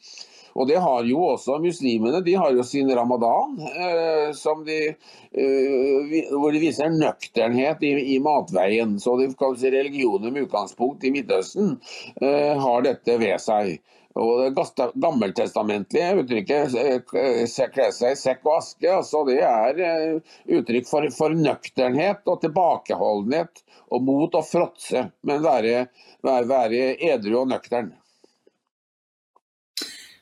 Og 0.56 0.68
det 0.70 0.78
har 0.80 1.04
jo 1.04 1.20
også 1.34 1.58
muslimene. 1.60 2.22
De 2.24 2.34
har 2.40 2.54
jo 2.56 2.64
sin 2.64 2.88
ramadan, 2.96 3.58
eh, 3.60 4.30
de, 4.64 4.78
eh, 4.88 6.30
hvor 6.32 6.52
de 6.52 6.62
viser 6.62 6.94
nøkternhet 6.94 7.84
i, 7.84 7.92
i 8.14 8.18
matveien. 8.24 8.96
Så 9.00 9.18
de 9.20 9.28
religioner 9.74 10.32
med 10.32 10.48
utgangspunkt 10.48 11.04
i 11.04 11.12
Midtøsten 11.12 11.76
eh, 12.22 12.56
har 12.56 12.88
dette 12.88 13.18
ved 13.20 13.36
seg. 13.42 13.76
Og 14.16 14.54
Det 14.56 14.86
gammeltestamentlige 14.96 16.22
uttrykket 16.22 16.76
eh, 16.80 17.00
'kle 17.04 17.90
seg 17.92 18.14
i 18.14 18.20
sekk 18.20 18.46
og 18.46 18.54
aske' 18.62 18.94
altså 18.94 19.24
det 19.28 19.42
er 19.44 19.82
eh, 19.88 20.32
uttrykk 20.58 20.88
for, 20.88 21.08
for 21.12 21.36
nøkternhet 21.36 22.24
og 22.24 22.40
tilbakeholdenhet 22.46 23.60
og 23.92 24.08
mot 24.08 24.40
å 24.40 24.44
fråtse, 24.46 25.04
men 25.20 25.44
være, 25.44 25.86
være, 26.24 26.48
være 26.48 26.82
edru 27.12 27.42
og 27.42 27.52
nøktern. 27.52 27.92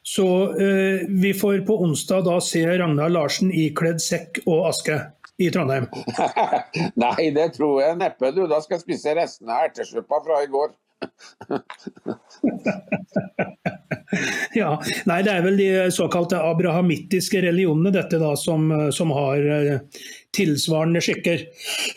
Så 0.06 0.60
eh, 0.60 1.00
vi 1.08 1.34
får 1.34 1.66
på 1.66 1.82
onsdag 1.82 2.26
da 2.26 2.40
se 2.40 2.78
Ragnar 2.78 3.08
Larsen 3.08 3.52
ikledd 3.52 4.02
sekk 4.04 4.38
og 4.44 4.66
aske 4.68 4.98
i 5.40 5.48
Trondheim? 5.50 5.86
Nei, 7.04 7.30
det 7.32 7.54
tror 7.56 7.80
jeg 7.80 7.96
neppe. 7.96 8.30
du. 8.36 8.44
Da 8.50 8.60
skal 8.60 8.76
jeg 8.76 8.84
spise 8.84 9.14
restene 9.16 9.56
av 9.56 9.64
ertesuppa 9.70 10.20
fra 10.26 10.42
i 10.44 10.50
går. 10.52 10.74
ja, 14.60 14.70
nei, 15.08 15.22
Det 15.26 15.32
er 15.32 15.42
vel 15.44 15.56
de 15.58 15.90
såkalte 15.92 16.38
abrahamittiske 16.40 17.42
religionene 17.44 17.90
dette 17.92 18.18
da, 18.22 18.36
som, 18.40 18.70
som 18.94 19.10
har 19.12 19.38
eh, 19.56 19.78
tilsvarende 20.34 21.02
skikker. 21.04 21.46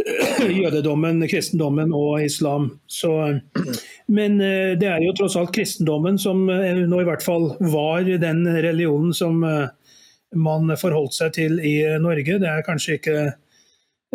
Jødedommen, 0.62 1.24
kristendommen 1.30 1.94
og 1.96 2.22
islam. 2.26 2.70
Så, 2.88 3.12
men 4.08 4.38
eh, 4.42 4.76
det 4.80 4.92
er 4.92 5.04
jo 5.06 5.16
tross 5.18 5.38
alt 5.40 5.56
kristendommen 5.56 6.20
som 6.22 6.46
eh, 6.54 6.84
nå 6.88 7.02
i 7.02 7.10
hvert 7.10 7.26
fall 7.26 7.52
var 7.74 8.08
den 8.22 8.46
religionen 8.46 9.16
som 9.18 9.44
man 10.36 10.78
forholdt 10.78 11.16
seg 11.16 11.36
til 11.38 11.60
i 11.64 11.80
Norge. 12.04 12.40
Det 12.42 12.50
er 12.52 12.66
kanskje 12.68 12.98
ikke 13.00 13.20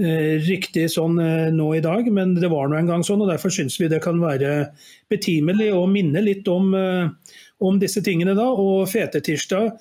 Eh, 0.01 0.39
riktig 0.41 0.87
sånn 0.89 1.19
eh, 1.21 1.51
nå 1.53 1.67
i 1.77 1.83
dag, 1.85 2.07
men 2.17 2.31
det 2.39 2.49
var 2.49 2.71
nå 2.71 2.79
en 2.79 2.89
gang 2.89 3.03
sånn. 3.05 3.21
og 3.21 3.29
Derfor 3.29 3.53
syns 3.53 3.77
vi 3.77 3.91
det 3.93 4.01
kan 4.01 4.23
være 4.23 4.71
betimelig 5.13 5.69
å 5.77 5.83
minne 5.85 6.23
litt 6.25 6.49
om, 6.49 6.71
eh, 6.73 7.35
om 7.61 7.77
disse 7.81 8.01
tingene 8.01 8.33
da. 8.39 8.47
Og 8.49 8.89
fetetirsdag 8.89 9.77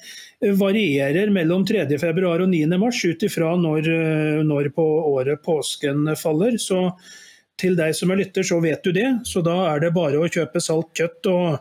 varierer 0.57 1.29
mellom 1.33 1.65
3.2 1.67 1.98
og 2.25 2.48
9.3 2.50 3.12
ut 3.12 3.25
ifra 3.27 3.51
når, 3.60 3.89
når 4.48 4.71
på 4.75 4.86
året 5.12 5.43
påsken 5.45 6.10
faller. 6.17 6.57
Så 6.62 6.88
til 7.62 7.77
deg 7.77 7.93
som 7.98 8.12
er 8.12 8.21
lytter, 8.24 8.45
så 8.45 8.60
vet 8.63 8.81
du 8.83 8.93
det. 8.95 9.07
Så 9.27 9.43
da 9.45 9.57
er 9.71 9.83
det 9.83 9.93
bare 9.95 10.21
å 10.21 10.29
kjøpe 10.31 10.62
salt 10.63 10.89
kjøtt 10.98 11.29
og, 11.31 11.60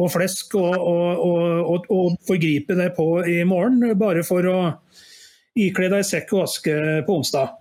og 0.00 0.12
flesk 0.12 0.56
og, 0.60 0.76
og, 0.76 1.88
og, 1.88 2.18
forgripe 2.28 2.76
deg 2.78 2.92
på 2.98 3.08
i 3.28 3.40
morgen, 3.48 3.94
bare 4.00 4.24
for 4.26 4.46
å 4.50 4.58
ikle 5.60 5.90
deg 5.92 6.04
sekk 6.06 6.36
og 6.36 6.44
aske 6.46 6.76
på 7.06 7.16
onsdag. 7.20 7.56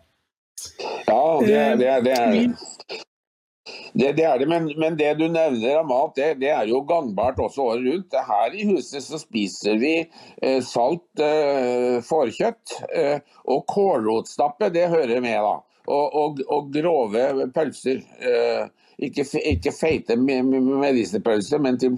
Ja, 1.08 1.24
det, 1.40 1.64
det, 1.80 1.94
det, 2.06 2.16
er 2.20 2.36
det. 3.94 4.12
Det, 4.18 4.26
er 4.26 4.40
det, 4.42 4.48
men, 4.50 4.68
men, 4.80 4.98
det 5.00 5.14
du 5.20 5.28
nevner 5.28 5.80
av 5.80 5.88
mat, 5.90 6.16
det, 6.18 6.34
det, 6.42 6.52
er 6.54 6.70
jo 6.70 6.82
gangbart 6.88 7.40
også 7.42 7.70
året 7.74 7.88
rundt. 7.88 8.20
Her 8.30 8.56
i 8.56 8.68
huset 8.72 9.06
så 9.06 9.20
spiser 9.22 9.80
vi 9.82 9.94
eh, 10.02 10.60
salt 10.66 11.24
eh, 11.24 12.00
fårkjøtt. 12.06 12.76
Eh, 12.96 13.18
og 13.50 13.66
kålrotstappe, 13.72 14.72
det 14.76 14.90
hører 14.94 15.24
med, 15.24 15.40
da. 15.46 15.56
Og, 15.90 16.20
og, 16.22 16.44
og 16.54 16.70
grove 16.74 17.50
pølser. 17.56 18.04
Eh, 18.22 18.68
ikke, 19.00 19.24
ikke 19.48 19.72
feite 19.72 20.18
medisterpølser, 20.20 21.62
men 21.64 21.80
til, 21.80 21.96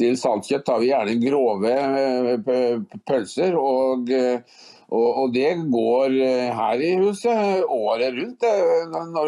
til 0.00 0.16
saltkjøtt 0.18 0.64
tar 0.66 0.80
vi 0.82 0.90
gjerne 0.90 1.14
grove 1.22 1.70
eh, 1.70 2.98
pølser. 3.06 3.54
og 3.54 4.10
eh, 4.14 4.42
og, 4.90 5.08
og, 5.22 5.32
det 5.34 5.52
går 5.70 6.16
eh, 6.18 6.50
her 6.56 6.82
i 6.82 6.90
huset 6.98 7.62
året 7.70 8.16
rundt, 8.16 8.46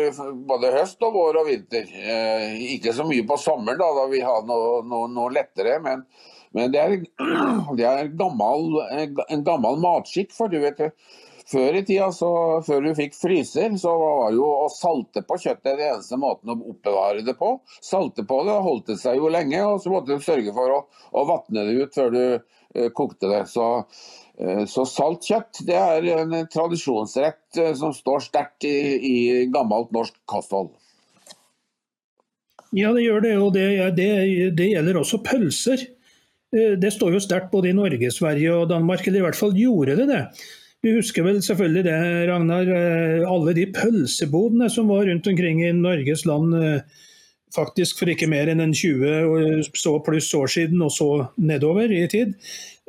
vi, 0.00 0.10
både 0.48 0.72
høst 0.74 1.02
og 1.06 1.14
vår 1.14 1.38
og 1.38 1.48
vinter. 1.52 1.86
Eh, 1.86 2.56
ikke 2.74 2.94
så 2.96 3.06
mye 3.06 3.22
på 3.28 3.38
sommeren, 3.38 3.78
da, 3.78 3.92
da 4.00 4.08
vi 4.10 4.24
har 4.26 4.42
noe, 4.48 4.80
noe, 4.82 5.06
noe 5.12 5.30
lettere. 5.30 5.78
Men, 5.84 6.02
men, 6.56 6.72
det 6.74 6.80
er, 6.82 6.96
det 7.78 7.86
er 7.86 8.10
gammel, 8.18 8.80
en 8.90 9.44
gammel 9.46 9.78
matskikk. 9.84 10.34
For 10.34 10.50
du 10.50 10.58
vet, 10.64 10.82
før 11.52 11.78
i 11.78 11.84
tida, 11.86 12.08
så, 12.16 12.32
før 12.66 12.88
du 12.88 12.96
fikk 12.98 13.14
fryser, 13.20 13.76
så 13.78 13.92
var 14.00 14.34
jo 14.34 14.48
å 14.64 14.66
salte 14.72 15.22
på 15.22 15.38
kjøttet 15.44 15.76
den 15.76 15.92
eneste 15.92 16.18
måten 16.18 16.56
å 16.56 16.58
oppbevare 16.74 17.22
det 17.22 17.36
på. 17.38 17.52
Salte 17.78 18.26
på 18.26 18.40
det, 18.50 18.58
holdt 18.66 18.90
det 18.90 18.98
seg 19.04 19.22
jo 19.22 19.30
lenge, 19.30 19.62
og 19.62 19.78
så 19.84 19.94
måtte 19.94 20.18
du 20.18 20.26
sørge 20.26 20.56
for 20.58 20.74
å, 20.74 20.82
å 21.14 21.24
vatne 21.30 21.68
det 21.70 21.86
ut 21.86 21.94
før 21.94 22.12
du 22.16 22.24
eh, 22.26 22.90
kokte 22.98 23.30
det. 23.30 23.44
Så 23.52 23.68
Eh, 23.74 24.21
så 24.66 24.84
salt 24.88 25.26
kjøtt 25.28 25.62
det 25.68 25.76
er 25.78 26.06
en 26.16 26.34
tradisjonsrett 26.50 27.58
eh, 27.60 27.74
som 27.78 27.94
står 27.94 28.24
sterkt 28.24 28.66
i, 28.66 28.76
i 28.96 29.16
gammelt 29.52 29.92
norsk 29.94 30.16
kosthold. 30.30 30.72
Ja, 32.72 32.90
det 32.96 33.04
gjør 33.04 33.22
det. 33.24 33.34
Og 33.38 33.52
det, 33.54 33.66
det, 33.98 34.08
det 34.56 34.70
gjelder 34.72 34.98
også 35.02 35.20
pølser. 35.26 35.84
Eh, 36.54 36.74
det 36.80 36.94
står 36.96 37.18
jo 37.18 37.22
sterkt 37.22 37.52
både 37.52 37.70
i 37.70 37.76
Norge, 37.76 38.10
Sverige 38.14 38.56
og 38.62 38.72
Danmark, 38.72 39.06
eller 39.06 39.22
i 39.22 39.26
hvert 39.28 39.38
fall 39.38 39.54
gjorde 39.58 39.98
det 40.00 40.08
det. 40.10 40.24
Du 40.82 40.90
husker 40.96 41.22
vel 41.22 41.38
selvfølgelig 41.44 41.84
det, 41.86 41.96
Ragnar. 42.26 42.70
Alle 43.30 43.54
de 43.54 43.68
pølsebodene 43.70 44.66
som 44.72 44.88
var 44.90 45.06
rundt 45.06 45.28
omkring 45.30 45.60
i 45.62 45.70
Norges 45.76 46.24
land 46.26 46.56
faktisk 47.54 48.02
for 48.02 48.12
ikke 48.12 48.28
mer 48.30 48.50
enn 48.52 48.62
en 48.64 48.74
20 48.76 49.68
så 49.78 49.96
pluss 50.04 50.30
år 50.38 50.52
siden, 50.52 50.82
og 50.84 50.92
så 50.94 51.08
nedover 51.36 51.92
i 51.92 52.04
tid. 52.10 52.34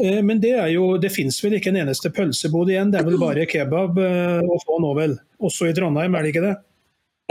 Eh, 0.02 0.21
men 0.26 0.41
det, 0.41 0.56
er 0.58 0.73
jo, 0.73 0.95
det 0.97 1.13
fins 1.13 1.38
vel 1.43 1.60
ikke 1.60 1.73
en 1.73 1.82
eneste 1.84 2.12
pølsebod 2.13 2.71
igjen, 2.71 2.93
det 2.93 3.02
er 3.02 3.10
vel 3.10 3.21
bare 3.21 3.49
kebab 3.49 3.99
eh, 4.02 4.41
å 4.41 4.62
få 4.65 4.82
nå 4.82 4.93
vel. 4.97 5.17
Også 5.43 5.69
i 5.69 5.76
Trondheim, 5.78 6.15
er 6.15 6.26
det 6.26 6.34
ikke 6.34 6.47
det? 6.47 6.56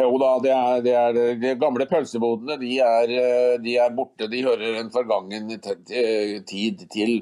Jo 0.00 0.14
da, 0.16 0.28
det 0.40 0.52
er, 0.56 0.78
det 0.82 0.92
er, 0.96 1.16
de 1.36 1.50
gamle 1.60 1.84
pølsebodene 1.86 2.56
de 2.62 2.70
er, 2.80 3.10
eh, 3.12 3.56
de 3.60 3.74
er, 3.76 3.90
borte. 3.92 4.28
De 4.30 4.40
hører 4.44 4.78
en 4.80 4.92
forgangen 4.94 5.50
tid 6.48 6.86
til. 6.94 7.18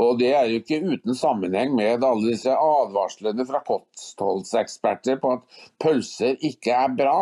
Og 0.00 0.18
Det 0.22 0.30
er 0.32 0.48
jo 0.48 0.62
ikke 0.62 0.80
uten 0.80 1.18
sammenheng 1.18 1.74
med 1.76 2.06
alle 2.06 2.32
disse 2.32 2.54
advarslene 2.54 3.44
fra 3.46 3.60
kostholdseksperter 3.66 5.20
på 5.20 5.34
at 5.36 5.60
pølser 5.82 6.40
ikke 6.40 6.72
er 6.72 6.96
bra, 6.96 7.18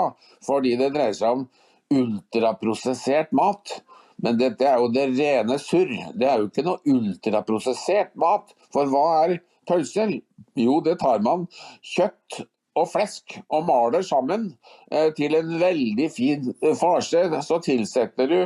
fordi 0.47 0.77
det 0.81 0.93
dreier 0.95 1.19
seg 1.19 1.41
om 1.41 1.45
ultraprosessert 1.93 3.33
mat. 3.37 3.81
Men 4.23 4.39
dette 4.39 4.67
er 4.69 4.79
jo 4.79 4.91
det 4.95 5.09
rene 5.17 5.59
surr. 5.61 5.93
Det 6.15 6.29
er 6.29 6.41
jo 6.41 6.49
ikke 6.51 6.67
noe 6.67 6.83
ultraprosessert 6.89 8.15
mat. 8.21 8.53
For 8.75 8.91
hva 8.91 9.07
er 9.25 9.39
pølser? 9.69 10.19
Jo, 10.59 10.81
det 10.85 10.99
tar 11.03 11.23
man 11.25 11.49
kjøtt 11.95 12.43
og 12.79 12.89
flesk 12.89 13.37
og 13.53 13.67
maler 13.69 14.05
sammen 14.07 14.47
eh, 14.93 15.11
til 15.17 15.35
en 15.37 15.57
veldig 15.61 16.09
fin 16.13 16.53
eh, 16.55 16.77
farse. 16.79 17.25
Så 17.45 17.59
tilsetter 17.65 18.31
du 18.31 18.39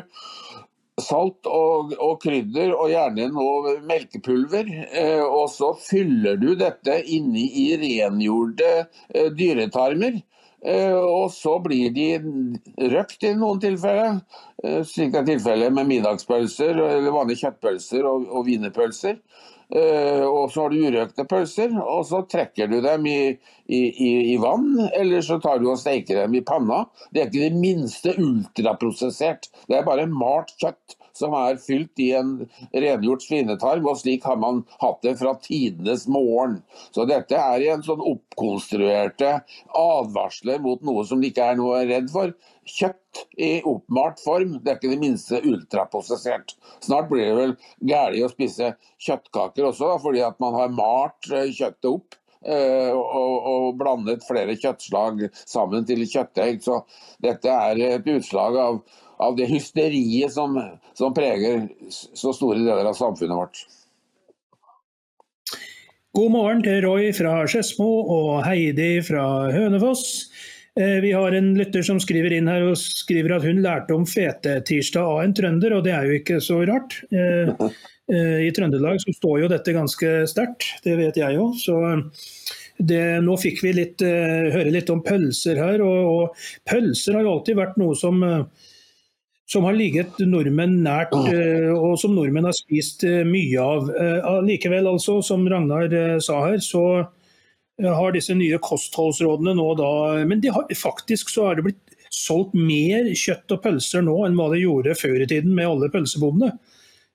salt 1.02 1.44
og, 1.50 1.92
og, 2.00 2.16
krydder 2.22 2.72
og 2.74 2.90
gjerne 2.92 3.28
noe 3.34 3.76
melkepulver. 3.86 4.70
Eh, 4.86 5.22
og 5.24 5.50
så 5.52 5.72
fyller 5.80 6.40
du 6.40 6.54
dette 6.58 7.00
inni 7.12 7.46
i 7.66 7.66
rengjorte 7.80 8.72
eh, 8.80 9.28
dyretarmer. 9.36 10.22
Eh, 10.66 10.98
og 10.98 11.30
så 11.30 11.58
blir 11.62 11.92
de 11.94 12.08
røkt 12.90 13.22
i 13.22 13.34
noen 13.38 13.60
tilfeller, 13.62 14.16
eh, 14.64 14.80
slik 14.82 15.12
det 15.14 15.20
er 15.20 15.28
tilfellet 15.28 15.74
med 15.76 15.86
middagspølser 15.92 16.72
eller 16.74 17.14
vanlige 17.14 17.44
kjøttpølser 17.44 18.08
og, 18.10 18.26
og 18.32 18.48
wienerpølser. 18.48 19.20
Uh, 19.66 20.22
og 20.22 20.52
så 20.54 20.62
har 20.62 20.70
du 20.70 20.76
urøkte 20.78 21.24
pølser, 21.26 21.72
og 21.74 22.04
så 22.06 22.20
trekker 22.30 22.68
du 22.70 22.76
dem 22.84 23.08
i, 23.10 23.18
i, 23.66 23.80
i, 23.90 24.10
i, 24.32 24.36
vann, 24.42 24.88
eller 24.94 25.24
så 25.24 25.40
tar 25.42 25.58
du 25.58 25.70
og 25.70 25.80
steker 25.80 26.22
dem 26.22 26.36
i 26.38 26.44
panna. 26.46 26.84
Det 27.10 27.22
er 27.22 27.30
ikke 27.30 27.48
det 27.48 27.62
minste 27.62 28.14
ultraprosessert. 28.20 29.50
Det 29.66 29.80
er 29.80 29.88
bare 29.88 30.06
malt 30.10 30.54
kjøtt 30.60 30.96
som 31.16 31.34
er 31.36 31.60
fylt 31.60 32.00
i 32.02 32.10
en 32.16 32.32
rengjort 32.74 33.24
svinetarm, 33.24 33.86
og 33.88 33.98
slik 34.00 34.26
har 34.28 34.38
man 34.40 34.62
hatt 34.82 35.00
det 35.06 35.16
fra 35.20 35.32
tidenes 35.42 36.06
morgen. 36.12 36.60
Så 36.94 37.06
dette 37.08 37.38
er 37.40 37.64
en 37.72 37.84
sånn 37.86 38.04
oppkonstruerte 38.04 39.38
advarsler 39.80 40.60
mot 40.64 40.84
noe 40.86 41.06
som 41.08 41.22
det 41.22 41.32
ikke 41.32 41.48
er 41.52 41.58
noe 41.60 41.80
redd 41.88 42.12
for. 42.12 42.34
Kjøtt 42.66 43.24
i 43.40 43.50
oppmalt 43.64 44.20
form, 44.20 44.58
det 44.60 44.72
er 44.72 44.78
ikke 44.80 44.92
det 44.92 45.00
minste 45.00 45.40
ultraprosessert. 45.40 46.56
Snart 46.84 47.08
blir 47.12 47.30
det 47.30 47.36
vel 47.40 47.56
galt 47.88 48.20
å 48.26 48.30
spise 48.32 48.74
kjøttkaker 49.06 49.70
også, 49.70 49.92
da, 49.92 49.98
fordi 50.02 50.24
at 50.26 50.40
man 50.42 50.56
har 50.58 50.74
malt 50.74 51.30
eh, 51.32 51.52
kjøttet 51.54 51.92
opp. 51.94 52.18
Eh, 52.44 52.92
og, 52.92 53.48
og, 53.48 53.66
blandet 53.80 54.26
flere 54.26 54.58
kjøttslag 54.58 55.26
sammen 55.46 55.86
til 55.88 56.04
kjøttegg. 56.04 56.60
Så 56.64 56.82
dette 57.24 57.52
er 57.52 57.82
et 57.96 58.14
utslag 58.16 58.60
av 58.60 58.84
av 59.16 59.36
det 59.36 59.48
hysteriet 59.48 60.32
som, 60.32 60.58
som 60.94 61.14
preger 61.16 61.68
så 61.88 62.34
store 62.36 62.60
deler 62.60 62.84
av 62.84 62.96
samfunnet 62.98 63.38
vårt. 63.38 63.62
God 66.16 66.32
morgen 66.32 66.62
til 66.64 66.80
Roy 66.84 67.10
fra 67.16 67.42
Skedsmo 67.48 67.88
og 68.12 68.30
Heidi 68.46 69.02
fra 69.04 69.24
Hønefoss. 69.52 70.06
Eh, 70.76 70.98
vi 71.04 71.12
har 71.16 71.36
en 71.36 71.50
lytter 71.58 71.84
som 71.84 72.00
skriver 72.00 72.32
inn 72.36 72.48
her 72.48 72.64
og 72.70 72.78
skriver 72.80 73.36
at 73.36 73.44
hun 73.44 73.60
lærte 73.64 73.96
om 73.96 74.06
fetetirsdag 74.08 75.04
av 75.04 75.20
en 75.24 75.36
trønder, 75.36 75.76
og 75.76 75.84
det 75.84 75.92
er 75.96 76.08
jo 76.08 76.16
ikke 76.20 76.40
så 76.44 76.62
rart. 76.68 76.98
Eh, 78.12 78.46
I 78.46 78.52
Trøndelag 78.54 79.00
så 79.02 79.14
står 79.16 79.42
jo 79.42 79.50
dette 79.50 79.74
ganske 79.74 80.12
sterkt, 80.30 80.68
det 80.84 80.96
vet 81.00 81.18
jeg 81.18 81.38
jo. 81.38 81.50
Så 81.58 81.78
det, 82.76 83.02
nå 83.24 83.36
fikk 83.40 83.62
vi 83.64 83.74
litt, 83.76 84.04
høre 84.04 84.72
litt 84.72 84.92
om 84.92 85.02
pølser 85.04 85.58
her. 85.60 85.82
Og, 85.84 86.08
og, 86.12 86.48
pølser 86.68 87.18
har 87.18 87.26
jo 87.26 87.36
alltid 87.36 87.58
vært 87.58 87.78
noe 87.80 87.96
som, 87.98 88.20
som 89.48 89.66
har 89.66 89.78
ligget 89.78 90.20
nordmenn 90.28 90.82
nært, 90.84 91.14
og 91.16 91.96
som 92.02 92.14
nordmenn 92.14 92.48
har 92.50 92.56
spist 92.56 93.06
mye 93.26 93.64
av. 93.64 93.88
Likevel, 94.44 94.90
altså, 94.92 95.22
som 95.24 95.48
Ragnar 95.48 96.20
sa 96.20 96.42
her, 96.44 96.60
så 96.60 96.84
har 97.80 98.12
disse 98.12 98.36
nye 98.36 98.60
kostholdsrådene 98.60 99.52
nå 99.56 99.66
da 99.76 99.90
Men 100.28 100.40
har, 100.48 100.68
faktisk 100.76 101.32
så 101.32 101.48
har 101.48 101.58
det 101.58 101.66
blitt 101.66 101.96
solgt 102.12 102.54
mer 102.56 103.08
kjøtt 103.12 103.52
og 103.56 103.62
pølser 103.64 104.04
nå 104.04 104.14
enn 104.26 104.36
hva 104.38 104.50
det 104.52 104.62
gjorde 104.62 104.96
før 104.98 105.22
i 105.22 105.28
tiden 105.28 105.56
med 105.56 105.68
alle 105.68 105.90
pølsebodene. 105.92 106.52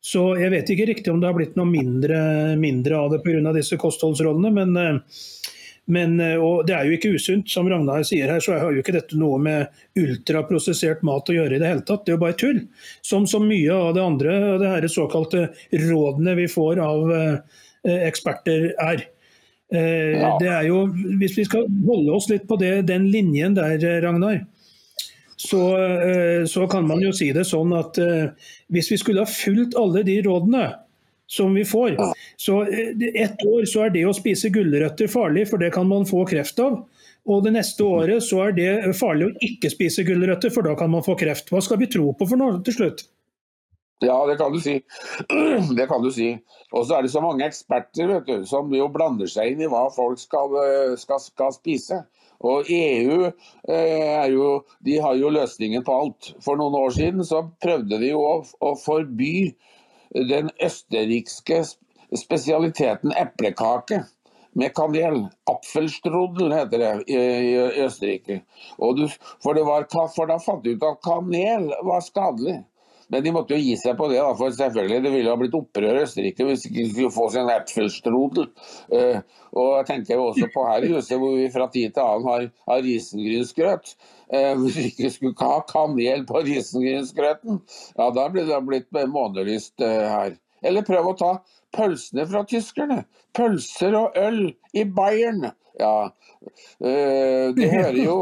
Så 0.02 0.32
jeg 0.40 0.50
vet 0.54 0.70
ikke 0.74 0.90
riktig 0.90 1.12
om 1.14 1.22
det 1.22 1.30
har 1.30 1.38
blitt 1.38 1.58
noe 1.60 1.70
mindre, 1.70 2.20
mindre 2.58 2.98
av 2.98 3.14
det 3.14 3.22
pga. 3.22 3.54
disse 3.54 3.78
kostholdsrådene. 3.78 4.50
Men, 4.56 5.02
men 5.86 6.16
og 6.42 6.66
det 6.66 6.74
er 6.74 6.90
jo 6.90 6.98
ikke 6.98 7.14
usunt. 7.14 7.52
Som 7.54 7.70
Ragnar 7.70 8.02
sier 8.08 8.34
her, 8.34 8.42
så 8.42 8.58
har 8.58 8.74
jo 8.74 8.82
ikke 8.82 8.96
dette 8.98 9.20
noe 9.22 9.38
med 9.38 9.70
ultraprosessert 10.02 11.06
mat 11.06 11.30
å 11.30 11.38
gjøre 11.38 11.56
i 11.56 11.62
det 11.62 11.70
hele 11.70 11.86
tatt. 11.86 12.06
Det 12.06 12.16
er 12.16 12.18
jo 12.18 12.26
bare 12.26 12.40
tull. 12.42 12.64
Som 13.06 13.30
så 13.30 13.44
mye 13.44 13.78
av 13.78 13.94
det 13.98 14.06
andre, 14.06 14.38
det 14.62 14.74
her 14.74 14.90
såkalte 14.90 15.52
rådene 15.86 16.38
vi 16.42 16.50
får 16.50 16.82
av 16.82 17.14
eksperter 17.84 18.72
er. 18.82 19.06
Eh. 19.72 20.38
Det 20.40 20.50
er 20.52 20.66
jo, 20.68 20.84
Hvis 21.20 21.38
vi 21.38 21.46
skal 21.48 21.68
holde 21.88 22.12
oss 22.18 22.28
litt 22.30 22.48
på 22.48 22.58
det, 22.60 22.82
den 22.90 23.08
linjen 23.12 23.56
der, 23.56 23.78
Ragnar, 24.04 24.42
så, 25.42 25.64
eh, 25.78 26.46
så, 26.46 26.68
kan 26.68 26.88
man 26.88 27.02
jo 27.02 27.12
si 27.16 27.32
det 27.34 27.48
sånn 27.50 27.74
at 27.74 27.98
eh, 28.02 28.32
hvis 28.70 28.92
vi 28.94 28.98
skulle 29.02 29.26
ha 29.26 29.30
fulgt 29.30 29.78
alle 29.80 30.04
de 30.06 30.20
rådene 30.26 30.68
som 31.32 31.54
vi 31.56 31.64
får, 31.66 31.96
så 32.36 32.60
ett 32.68 33.46
år 33.48 33.64
så 33.70 33.86
er 33.86 33.94
det 33.94 34.04
å 34.04 34.14
spise 34.14 34.52
gulrøtter 34.52 35.08
farlig, 35.08 35.46
for 35.48 35.64
det 35.64 35.72
kan 35.72 35.88
man 35.88 36.04
få 36.06 36.26
kreft 36.28 36.60
av. 36.60 36.82
Og 37.32 37.46
det 37.46 37.54
neste 37.56 37.86
året 37.88 38.26
så 38.26 38.42
er 38.50 38.58
det 38.58 38.94
farlig 39.00 39.30
å 39.30 39.46
ikke 39.48 39.72
spise 39.72 40.04
gulrøtter, 40.04 40.52
for 40.52 40.68
da 40.68 40.76
kan 40.76 40.92
man 40.92 41.06
få 41.06 41.16
kreft. 41.16 41.50
Hva 41.54 41.62
skal 41.64 41.80
vi 41.80 41.90
tro 41.94 42.12
på 42.18 42.28
for 42.28 42.42
noe 42.42 42.60
til 42.68 42.76
slutt? 42.76 43.06
Ja, 44.02 44.18
det 44.28 44.36
kan 44.42 44.52
du 44.52 44.60
si. 44.60 44.80
Det 45.78 45.86
kan 45.88 46.02
du 46.04 46.10
si. 46.12 46.34
Og 46.74 46.88
så 46.90 46.98
er 46.98 47.06
det 47.06 47.14
så 47.14 47.22
mange 47.22 47.46
eksperter 47.46 48.10
vet 48.10 48.26
du, 48.26 48.48
som 48.50 48.72
jo 48.74 48.88
blander 48.90 49.30
seg 49.30 49.54
inn 49.54 49.62
i 49.62 49.70
hva 49.70 49.86
folk 49.94 50.18
skal, 50.20 50.58
eh, 50.58 50.96
skal, 50.98 51.22
skal 51.22 51.54
spise. 51.54 52.02
Og 52.42 52.70
EU 52.74 53.28
eh, 53.28 54.26
jo, 54.34 54.48
de 54.86 54.98
har 55.04 55.18
jo 55.20 55.30
løsningen 55.34 55.84
på 55.86 55.98
alt. 56.04 56.32
For 56.42 56.58
noen 56.58 56.78
år 56.80 56.96
siden 56.96 57.26
så 57.28 57.44
prøvde 57.62 58.00
de 58.02 58.14
jo 58.14 58.24
å, 58.26 58.34
å 58.42 58.74
forby 58.82 59.52
den 60.12 60.50
østerrikske 60.64 61.62
spesialiteten 62.18 63.14
eplekake 63.16 64.02
med 64.58 64.74
kanel. 64.76 65.24
Apfelstrudel 65.50 66.52
heter 66.56 66.82
det 66.82 66.92
i, 67.08 67.20
i 67.52 67.86
Østerrike. 67.86 68.42
Du, 68.98 69.06
for, 69.44 69.56
det 69.56 69.64
var, 69.68 69.88
for 70.16 70.28
da 70.28 70.40
fant 70.44 70.66
de 70.66 70.76
ut 70.76 70.88
at 70.88 71.00
kanel 71.06 71.70
var 71.88 72.04
skadelig. 72.06 72.60
Men 73.12 73.24
de 73.26 73.32
måtte 73.36 73.58
jo 73.58 73.60
gi 73.60 73.76
seg 73.80 73.98
på 74.00 74.08
det, 74.08 74.22
da, 74.22 74.32
for 74.40 74.54
selvfølgelig 74.56 75.04
det 75.04 75.12
ville 75.12 75.32
ha 75.32 75.40
blitt 75.40 75.56
opprør 75.58 76.00
i 76.00 76.04
Østerrike 76.06 76.48
hvis 76.48 76.64
de 76.64 76.70
ikke 76.72 76.88
skulle 76.94 77.14
få 77.16 77.28
sin 77.34 77.42
en 77.44 77.54
Apfelstrudel. 77.54 78.50
Uh, 78.94 79.18
og 79.52 79.72
jeg 79.82 79.88
tenker 79.90 80.16
jo 80.16 80.28
også 80.30 80.48
på 80.54 80.64
her 80.70 80.86
i 80.88 80.92
huset, 80.94 81.18
hvor 81.20 81.36
vi 81.36 81.50
fra 81.52 81.68
tid 81.74 81.96
til 81.96 82.06
annen 82.06 82.30
har, 82.30 82.46
har 82.72 82.84
risengrynsgrøt. 82.86 83.96
Uh, 84.32 84.54
hvis 84.62 84.78
vi 84.78 84.86
ikke 84.94 85.12
skulle 85.12 85.50
ha 85.50 85.58
kanel 85.68 86.24
på 86.30 86.44
risengrynsgrøten, 86.48 87.60
ja, 87.98 88.12
da 88.16 88.28
blir 88.32 88.48
det 88.48 88.62
blitt 88.70 89.02
månelyst 89.12 89.84
uh, 89.84 90.06
her. 90.14 90.38
Eller 90.64 90.86
prøv 90.88 91.10
å 91.12 91.18
ta 91.20 91.32
pølsene 91.76 92.24
fra 92.30 92.46
tyskerne. 92.48 93.02
Pølser 93.36 93.98
og 93.98 94.16
øl 94.20 94.54
i 94.78 94.86
Bayern. 94.88 95.50
Ja, 95.80 96.12
det 96.84 97.68
hører 97.72 97.98
jo, 97.98 98.16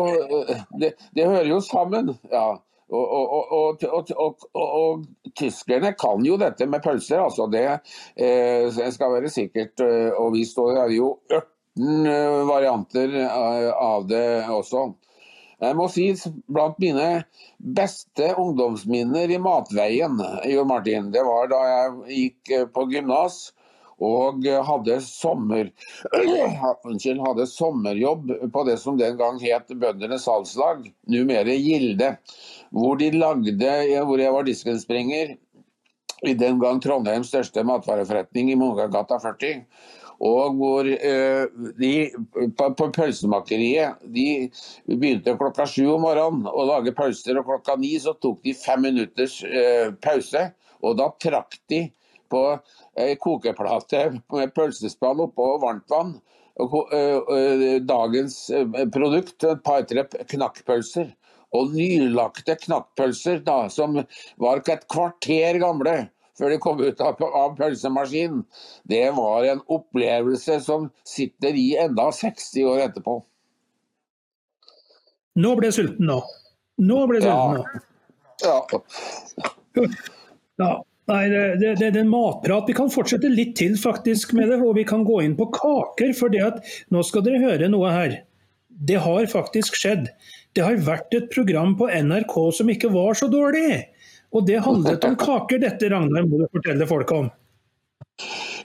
det, 0.80 0.94
det 1.18 1.26
hører 1.28 1.50
jo 1.50 1.62
sammen. 1.66 2.14
ja. 2.32 2.48
Og, 2.90 3.12
og, 3.54 3.84
og, 3.86 4.46
og, 4.58 5.04
tyskerne 5.38 5.92
kan 6.00 6.24
jo 6.26 6.40
dette 6.42 6.66
med 6.70 6.82
pølser, 6.82 7.22
altså. 7.22 7.46
Det 7.52 7.66
eh, 7.70 8.80
skal 8.96 9.14
være 9.14 9.30
sikkert. 9.34 9.78
Eh, 9.86 10.10
og 10.18 10.34
vi 10.34 10.46
står 10.50 10.90
jo 10.96 11.12
18 11.30 12.10
eh, 12.10 12.40
varianter 12.50 13.14
eh, 13.26 13.70
av 13.74 14.10
det 14.10 14.26
også. 14.50 14.88
Jeg 15.60 15.76
må 15.76 15.90
si 15.92 16.08
blant 16.48 16.78
mine 16.80 17.08
beste 17.60 18.32
ungdomsminner 18.40 19.30
i 19.30 19.40
matveien, 19.44 20.16
Jo 20.48 20.64
Martin, 20.64 21.10
det 21.12 21.26
var 21.28 21.50
da 21.52 21.60
jeg 21.68 22.14
gikk 22.16 22.54
på 22.72 22.86
gymnas 22.94 23.50
og 24.00 24.46
hadde, 24.46 25.00
sommer, 25.04 25.70
hadde 27.28 27.48
sommerjobb 27.52 28.32
på 28.54 28.64
det 28.68 28.78
som 28.82 28.98
den 29.00 29.18
gang 29.20 29.40
het 29.44 29.72
Bøndenes 29.76 30.26
salgslag, 30.28 30.88
numere 31.12 31.58
Gilde. 31.60 32.16
Hvor 32.72 33.00
de 33.00 33.12
lagde, 33.18 33.76
hvor 34.06 34.22
jeg 34.22 34.34
var 34.36 34.48
diskenspringer 34.48 35.36
i 36.28 36.36
den 36.36 36.60
gang 36.60 36.82
Trondheims 36.84 37.32
største 37.32 37.64
matvareforretning 37.68 38.52
i 38.52 38.60
Mongagata 38.60 39.20
40. 39.24 39.64
Og 40.20 40.56
hvor 40.60 40.88
eh, 40.88 41.46
de 41.80 41.94
på, 42.58 42.66
på 42.76 42.88
pølsemakeriet 42.96 44.02
de 44.04 44.50
begynte 44.90 45.38
klokka 45.40 45.64
sju 45.70 45.86
om 45.94 46.04
morgenen 46.04 46.50
å 46.50 46.66
lage 46.68 46.92
pølser, 46.96 47.40
og 47.40 47.48
klokka 47.48 47.78
ni 47.80 47.94
så 48.04 48.18
tok 48.20 48.42
de 48.44 48.56
fem 48.58 48.84
minutters 48.90 49.40
eh, 49.48 49.96
pause. 50.04 50.50
Og 50.84 51.00
da 51.00 51.08
trakk 51.24 51.56
de 51.72 51.86
på 52.32 52.44
ei 53.00 53.16
kokeplate 53.22 54.04
med 54.34 54.54
pølsespann 54.56 55.26
oppå 55.26 55.56
varmt 55.64 55.90
vann. 55.92 56.18
Dagens 57.88 58.38
produkt, 58.94 59.44
et 59.44 59.64
par-tre 59.64 60.06
knakkpølser. 60.34 61.12
Og 61.56 61.72
nylagte 61.74 62.54
knakkpølser 62.62 63.40
da, 63.42 63.64
som 63.74 63.96
var 64.38 64.62
et 64.70 64.86
kvarter 64.92 65.58
gamle 65.62 65.96
før 66.40 66.54
de 66.54 66.60
kom 66.64 66.80
ut 66.80 67.02
av, 67.04 67.20
av 67.36 67.56
pølsemaskinen, 67.60 68.46
det 68.88 69.04
var 69.18 69.48
en 69.50 69.62
opplevelse 69.68 70.60
som 70.64 70.88
sitter 71.08 71.58
i 71.58 71.74
enda 71.82 72.10
60 72.16 72.70
år 72.70 72.86
etterpå. 72.88 73.20
Nå 75.40 75.56
ble 75.60 75.70
jeg 75.70 75.80
sulten 75.82 76.10
nå. 76.10 76.20
Nå 76.84 77.04
ble 77.10 77.20
jeg 77.20 77.28
sulten 77.28 77.60
nå. 77.60 77.64
Ja. 78.40 78.58
ja. 80.64 80.74
Nei, 81.10 81.24
det, 81.32 81.44
det, 81.58 81.70
det, 81.80 81.88
er 81.88 82.04
en 82.04 82.12
matprat. 82.12 82.68
Vi 82.70 82.76
kan 82.78 82.92
fortsette 82.94 83.32
litt 83.34 83.56
til 83.58 83.78
faktisk 83.82 84.36
med 84.38 84.52
det, 84.52 84.60
og 84.62 84.76
vi 84.78 84.86
kan 84.86 85.06
gå 85.08 85.24
inn 85.26 85.36
på 85.40 85.50
kaker. 85.56 86.14
For 86.18 86.34
det 86.34 86.44
at, 86.46 86.60
nå 86.94 87.02
skal 87.06 87.26
dere 87.26 87.42
høre 87.42 87.70
noe 87.72 87.94
her. 87.94 88.20
Det 88.70 89.00
har 89.02 89.26
faktisk 89.32 89.76
skjedd. 89.80 90.12
Det 90.54 90.66
har 90.66 90.78
vært 90.86 91.14
et 91.18 91.30
program 91.34 91.74
på 91.80 91.90
NRK 91.90 92.36
som 92.60 92.70
ikke 92.72 92.94
var 92.94 93.18
så 93.18 93.30
dårlig. 93.32 93.82
Og 94.38 94.46
det 94.46 94.62
handlet 94.62 95.06
om 95.08 95.18
kaker, 95.18 95.62
dette 95.66 95.90
Ragnar 95.90 96.30
må 96.30 96.44
du 96.44 96.50
fortelle 96.54 96.86
folk 96.90 97.12
om. 97.16 97.30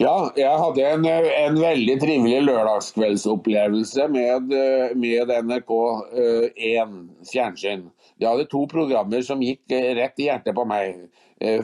Ja, 0.02 0.28
jeg 0.34 0.50
hadde 0.58 0.84
en, 0.84 1.04
en 1.06 1.58
veldig 1.62 1.94
trivelig 2.02 2.40
lørdagskveldsopplevelse 2.48 4.08
med, 4.10 4.54
med 4.98 5.32
NRK1 5.48 6.96
fjernsyn. 7.30 7.84
De 8.18 8.26
hadde 8.28 8.48
to 8.50 8.64
programmer 8.70 9.22
som 9.26 9.42
gikk 9.42 9.70
rett 9.70 10.18
i 10.20 10.28
hjertet 10.28 10.56
på 10.58 10.66
meg. 10.68 11.06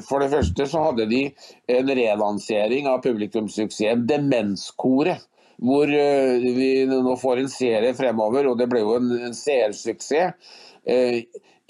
For 0.06 0.22
det 0.22 0.30
første 0.32 0.66
så 0.68 0.84
hadde 0.88 1.08
de 1.10 1.24
en 1.72 1.90
relansering 1.96 2.88
av 2.90 3.02
publikumssuksessen 3.04 4.06
Demenskoret 4.10 5.26
hvor 5.60 5.90
eh, 5.92 6.40
vi 6.56 6.70
nå 6.88 7.14
får 7.20 7.42
en 7.42 7.52
serie 7.52 7.92
fremover, 7.96 8.48
og 8.48 8.58
det 8.60 8.68
ble 8.70 8.80
jo 8.80 8.96
en, 8.96 9.10
en 9.28 9.36
seersuksess. 9.36 10.36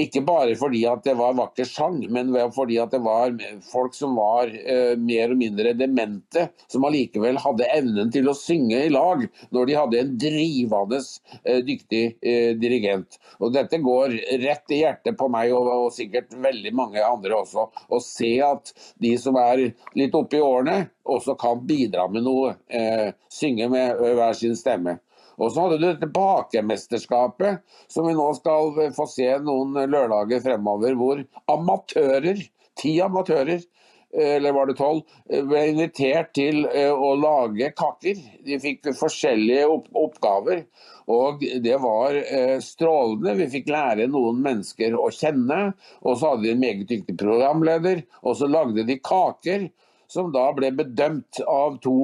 Eh, 0.00 0.06
ikke 0.06 0.22
bare 0.26 0.54
fordi 0.58 0.82
at 0.88 1.04
det 1.04 1.14
var 1.18 1.36
vakker 1.38 1.68
sang, 1.68 2.00
men 2.12 2.32
fordi 2.54 2.78
at 2.80 2.92
det 2.94 3.00
var 3.04 3.34
folk 3.70 3.94
som 3.94 4.16
var 4.18 4.48
eh, 4.48 4.96
mer 4.98 5.32
og 5.32 5.40
mindre 5.40 5.74
demente, 5.76 6.48
som 6.70 6.84
allikevel 6.88 7.38
hadde 7.40 7.68
evnen 7.74 8.12
til 8.12 8.28
å 8.30 8.36
synge 8.36 8.84
i 8.86 8.92
lag 8.92 9.26
når 9.50 9.66
de 9.68 9.78
hadde 9.78 10.00
en 10.00 10.14
drivende 10.20 11.00
eh, 11.44 11.60
dyktig 11.66 12.04
eh, 12.20 12.52
dirigent. 12.60 13.20
Og 13.40 13.54
Dette 13.54 13.80
går 13.82 14.16
rett 14.44 14.74
i 14.74 14.82
hjertet 14.82 15.18
på 15.18 15.28
meg 15.32 15.52
og, 15.54 15.68
og, 15.68 15.90
sikkert 15.94 16.32
veldig 16.38 16.72
mange 16.76 17.02
andre 17.04 17.40
også. 17.40 17.66
Å 17.90 18.00
se 18.04 18.32
at 18.44 18.72
de 19.02 19.14
som 19.20 19.36
er 19.40 19.70
litt 19.98 20.14
oppe 20.16 20.38
i 20.38 20.44
årene, 20.44 20.84
også 21.10 21.34
kan 21.40 21.62
bidra 21.66 22.06
med 22.12 22.24
noe. 22.26 22.54
Eh, 22.70 23.10
synge 23.32 23.68
med 23.72 23.98
hver 23.98 24.36
sin 24.38 24.56
stemme. 24.58 25.00
Og 25.40 25.50
så 25.50 25.64
hadde 25.64 25.80
du 25.80 25.86
dette 25.88 26.10
bakemesterskapet, 26.12 27.64
som 27.88 28.08
vi 28.08 28.14
nå 28.16 28.28
skal 28.36 28.74
få 28.96 29.08
se 29.08 29.28
noen 29.40 29.78
lørdager 29.88 30.42
fremover, 30.44 30.96
hvor 31.00 31.22
amatører, 31.50 32.42
ti 32.78 32.98
amatører, 33.02 33.64
eller 34.10 34.52
var 34.52 34.66
det 34.66 34.74
tolv, 34.74 35.04
ble 35.46 35.60
invitert 35.70 36.32
til 36.34 36.64
eh, 36.66 36.90
å 36.90 37.12
lage 37.14 37.70
kaker. 37.78 38.18
De 38.42 38.58
fikk 38.58 38.90
forskjellige 38.98 39.68
oppgaver. 39.70 40.64
Og 41.10 41.44
det 41.62 41.76
var 41.82 42.18
eh, 42.18 42.56
strålende. 42.64 43.36
Vi 43.38 43.46
fikk 43.54 43.70
lære 43.70 44.08
noen 44.10 44.42
mennesker 44.42 44.96
å 44.98 45.06
kjenne. 45.14 45.60
Og 46.02 46.18
så 46.18 46.32
hadde 46.32 46.48
de 46.48 46.54
en 46.56 46.64
meget 46.64 46.90
dyktig 46.90 47.14
programleder. 47.22 48.02
Og 48.24 48.34
så 48.40 48.50
lagde 48.50 48.86
de 48.88 48.98
kaker 48.98 49.70
som 50.10 50.32
da 50.34 50.48
ble 50.56 50.72
bedømt 50.74 51.40
av 51.46 51.78
to, 51.84 51.94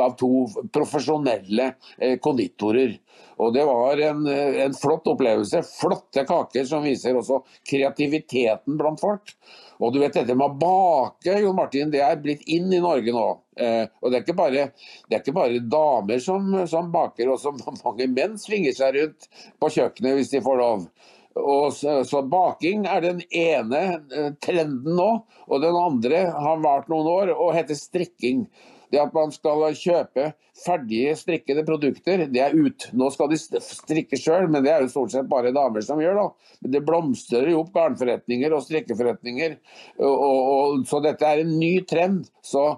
av 0.00 0.16
to 0.20 0.30
profesjonelle 0.72 1.74
eh, 1.98 2.16
konditorer. 2.22 2.96
Og 3.42 3.52
Det 3.54 3.64
var 3.66 4.00
en, 4.08 4.26
en, 4.30 4.74
flott 4.78 5.08
opplevelse. 5.10 5.62
Flotte 5.66 6.24
kaker 6.28 6.66
som 6.68 6.84
viser 6.86 7.16
også 7.18 7.40
kreativiteten 7.68 8.78
blant 8.78 9.02
folk. 9.02 9.34
Og 9.82 9.92
du 9.92 9.98
vet 10.00 10.14
dette 10.14 10.36
med 10.38 10.46
å 10.46 10.58
bake, 10.58 11.34
Jon 11.42 11.56
Martin, 11.58 11.90
det 11.90 12.02
er 12.04 12.20
blitt 12.22 12.44
inn 12.46 12.70
i 12.72 12.82
Norge 12.82 13.14
nå. 13.14 13.24
Eh, 13.58 13.82
og 14.00 14.14
det 14.14 14.22
er 14.22 14.38
bare, 14.38 14.68
er 15.10 15.18
ikke 15.18 15.34
bare 15.34 15.62
damer 15.70 16.22
som, 16.22 16.46
som 16.70 16.92
baker, 16.94 17.34
også 17.34 17.56
mange 17.84 18.08
menn 18.10 18.38
svinger 18.40 18.76
seg 18.76 18.96
rundt 18.98 19.28
på 19.60 19.72
kjøkkenet 19.76 20.20
hvis 20.20 20.32
de 20.36 20.44
får 20.44 20.62
lov. 20.62 20.86
Og 21.34 21.72
så, 21.74 21.96
så, 22.06 22.22
Baking 22.22 22.84
er 22.86 23.02
den 23.02 23.24
ene 23.34 23.82
eh, 24.14 24.30
trenden 24.42 24.94
nå, 24.94 25.08
og 25.48 25.64
den 25.64 25.74
andre 25.74 26.28
har 26.30 26.62
vart 26.62 26.86
noen 26.92 27.10
år 27.10 27.34
og 27.34 27.56
heter 27.56 27.78
strikking. 27.78 28.46
Det 28.94 29.00
at 29.02 29.14
man 29.16 29.32
skal 29.34 29.64
kjøpe 29.74 30.28
ferdige 30.54 31.16
strikkede 31.18 31.64
produkter, 31.66 32.26
det 32.30 32.42
er 32.44 32.54
ut. 32.54 32.86
Nå 32.94 33.08
skal 33.10 33.32
de 33.32 33.38
strikke 33.40 34.18
sjøl, 34.20 34.46
men 34.46 34.62
det 34.62 34.70
er 34.70 34.84
jo 34.84 34.92
stort 34.92 35.14
sett 35.14 35.30
bare 35.30 35.50
damer 35.56 35.82
som 35.82 35.98
gjør 36.02 36.20
det. 36.20 36.26
Men 36.62 36.74
det 36.76 36.84
blomstrer 36.86 37.50
jo 37.50 37.64
opp 37.64 37.74
garnforretninger 37.74 38.54
og 38.54 38.62
strikkeforretninger. 38.68 39.56
Og, 39.98 40.14
og, 40.14 40.84
så 40.86 41.02
dette 41.02 41.26
er 41.26 41.42
en 41.42 41.56
ny 41.58 41.72
trend. 41.90 42.28
Så 42.46 42.68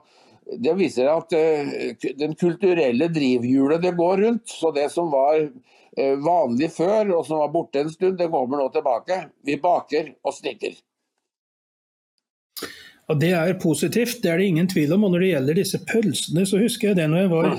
det 0.62 0.72
viser 0.78 1.10
at 1.12 1.36
uh, 1.36 2.08
den 2.22 2.36
kulturelle 2.38 3.10
drivhjulet 3.12 3.84
det 3.84 3.96
går 4.00 4.24
rundt. 4.24 4.48
Så 4.48 4.72
det 4.72 4.88
som 4.94 5.12
var 5.12 5.42
vanlig 5.96 6.68
før, 6.74 7.14
og 7.16 7.22
som 7.28 7.40
var 7.40 7.52
borte 7.54 7.80
en 7.80 7.92
stund, 7.92 8.18
det 8.20 8.28
kommer 8.32 8.60
nå 8.60 8.68
tilbake. 8.74 9.22
Vi 9.46 9.56
baker 9.62 10.12
og 10.26 10.34
snikker. 10.36 10.76
Og 13.06 13.20
Det 13.22 13.30
er 13.38 13.54
positivt, 13.62 14.18
det 14.22 14.32
er 14.32 14.40
det 14.40 14.50
ingen 14.50 14.68
tvil 14.68 14.96
om. 14.96 15.06
Og 15.06 15.14
Når 15.14 15.22
det 15.22 15.30
gjelder 15.34 15.60
disse 15.60 15.82
pølsene, 15.86 16.46
så 16.46 16.60
husker 16.62 16.90
jeg 16.90 16.98
det 16.98 17.06
når 17.10 17.22
jeg 17.22 17.30
var, 17.30 17.50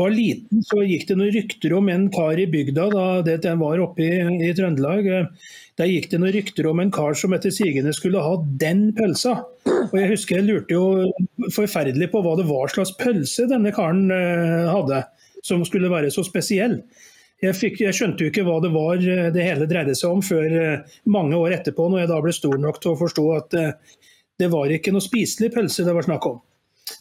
var 0.00 0.14
liten, 0.14 0.62
så 0.64 0.84
gikk 0.86 1.04
det 1.08 1.18
noen 1.20 1.34
rykter 1.34 1.74
om 1.76 1.90
en 1.92 2.06
kar 2.12 2.40
i 2.40 2.48
bygda 2.48 2.86
da 2.94 3.06
det, 3.26 3.56
var 3.60 3.82
oppe 3.84 4.06
i, 4.06 4.12
i, 4.48 4.52
Trøndelag. 4.56 5.10
Der 5.80 5.90
gikk 5.90 6.08
det 6.12 6.20
noen 6.22 6.32
rykter 6.32 6.68
om 6.70 6.80
en 6.80 6.92
kar 6.92 7.16
som 7.18 7.36
etter 7.36 7.52
sigende 7.52 7.92
skulle 7.96 8.24
ha 8.24 8.38
den 8.60 8.90
pølsa. 8.96 9.42
Og 9.90 9.96
Jeg 9.98 10.14
husker 10.14 10.40
jeg 10.40 10.48
lurte 10.48 10.78
jo 10.78 11.52
forferdelig 11.52 12.08
på 12.12 12.24
hva 12.24 12.36
det 12.40 12.48
var 12.48 12.72
slags 12.72 12.96
pølse 12.96 13.48
denne 13.50 13.74
karen 13.76 14.08
uh, 14.08 14.72
hadde, 14.72 15.04
som 15.44 15.64
skulle 15.68 15.92
være 15.92 16.12
så 16.14 16.24
spesiell. 16.24 16.80
Jeg, 17.42 17.56
fikk, 17.58 17.80
jeg, 17.82 17.90
skjønte 17.96 18.22
jo 18.22 18.30
ikke 18.30 18.44
hva 18.46 18.60
det 18.62 18.70
var 18.70 19.00
eh, 19.02 19.32
det 19.34 19.42
hele 19.42 19.66
dreide 19.70 19.96
seg 19.98 20.14
om 20.14 20.20
før 20.22 20.44
eh, 20.46 20.94
mange 21.10 21.34
år 21.38 21.56
etterpå, 21.58 21.88
når 21.90 22.04
jeg 22.04 22.10
da 22.12 22.18
ble 22.22 22.34
stor 22.36 22.54
nok 22.62 22.78
til 22.82 22.92
å 22.92 23.00
forstå 23.00 23.24
at 23.34 23.56
eh, 23.58 23.72
det 24.38 24.48
var 24.52 24.70
ikke 24.70 24.92
noe 24.94 25.02
spiselig 25.02 25.50
pølse 25.54 25.86
det 25.86 25.94
var 25.96 26.06
snakk 26.06 26.24
om. 26.30 26.38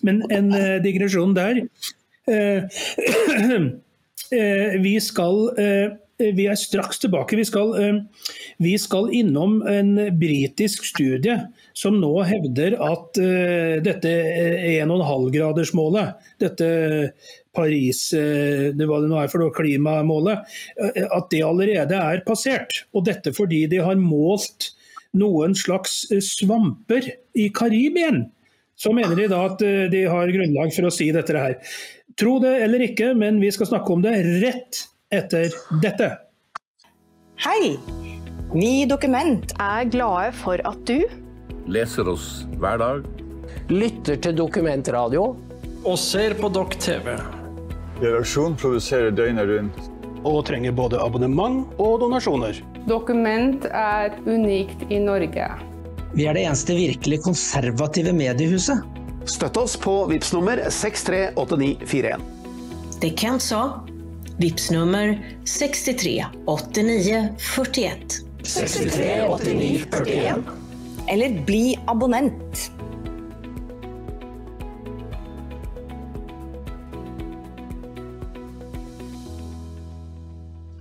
Men 0.06 0.22
en 0.34 0.50
digresjon 0.84 1.34
der. 1.36 1.56
Vi 4.82 4.94
skal 5.04 5.36
vi 6.22 6.46
er 6.46 6.60
straks 6.60 7.02
tilbake. 7.02 7.36
Vi 7.36 7.46
skal, 7.50 7.74
vi 8.62 8.76
skal 8.80 9.10
innom 9.18 9.58
en 9.68 9.96
britisk 10.22 10.86
studie 10.86 11.40
som 11.82 11.96
nå 11.98 12.12
hevder 12.30 12.76
at 12.86 13.18
dette 13.82 14.12
1,5-gradersmålet, 14.86 16.28
dette 16.44 16.68
Paris, 17.56 18.14
uh, 18.14 18.88
var 18.88 19.02
det 19.02 19.10
nå 19.12 19.18
er 19.20 19.32
for 19.32 19.44
noe, 19.44 19.54
klimamålet, 19.56 20.46
uh, 20.80 21.02
at 21.18 21.32
det 21.34 21.44
allerede 21.46 21.98
er 21.98 22.24
passert. 22.28 22.84
Og 22.96 23.06
dette 23.08 23.34
fordi 23.36 23.66
de 23.72 23.82
har 23.84 24.00
målt 24.00 24.72
noen 25.18 25.52
slags 25.58 26.06
eh, 26.14 26.22
svamper 26.24 27.10
i 27.36 27.50
Karibien. 27.52 28.24
Så 28.80 28.94
mener 28.96 29.18
de 29.20 29.28
da 29.30 29.42
at 29.50 29.60
de 29.92 30.06
har 30.10 30.32
grunnlag 30.32 30.72
for 30.74 30.88
å 30.88 30.94
si 30.96 31.10
dette 31.14 31.36
her. 31.36 31.58
Tro 32.18 32.38
det 32.42 32.54
eller 32.64 32.86
ikke, 32.88 33.12
men 33.20 33.42
vi 33.44 33.52
skal 33.54 33.68
snakke 33.70 33.92
om 33.94 34.02
det 34.02 34.16
rett 34.40 34.80
etter 35.14 35.52
dette. 35.84 36.08
Hei! 37.44 37.76
Vi 38.56 38.72
i 38.82 38.88
Dokument 38.90 39.54
er 39.62 39.92
glade 39.92 40.32
for 40.40 40.64
at 40.68 40.80
du 40.88 41.04
Leser 41.72 42.08
oss 42.10 42.46
hver 42.60 42.78
dag. 42.82 43.04
Lytter 43.72 44.18
til 44.20 44.36
Dokumentradio. 44.36 45.38
Og 45.88 46.00
ser 46.00 46.34
på 46.36 46.50
Dokk 46.52 46.76
TV. 46.84 47.16
Redaksjonen 48.02 48.58
produserer 48.60 49.12
døgnet 49.16 49.48
rundt. 49.48 49.80
Og 50.28 50.46
trenger 50.50 50.72
både 50.76 51.00
abonnement 51.02 51.66
og 51.82 52.00
donasjoner. 52.04 52.60
Dokument 52.90 53.66
er 53.72 54.12
unikt 54.28 54.84
i 54.92 55.00
Norge. 55.00 55.48
Vi 56.12 56.26
er 56.28 56.34
det 56.36 56.44
eneste 56.44 56.76
virkelig 56.76 57.22
konservative 57.24 58.12
mediehuset. 58.14 58.78
Støtt 59.32 59.58
oss 59.62 59.78
på 59.80 60.06
VIPS 60.12 60.34
nummer 60.36 60.58
638941. 60.68 62.20
Det 63.00 63.16
Kent 63.22 63.42
sa. 63.48 63.80
VIPS 64.42 64.72
nummer 64.76 65.16
638941. 65.48 68.26
638941. 68.44 70.61
Eller 71.12 71.46
bli 71.46 71.76
abonnent. 71.92 72.72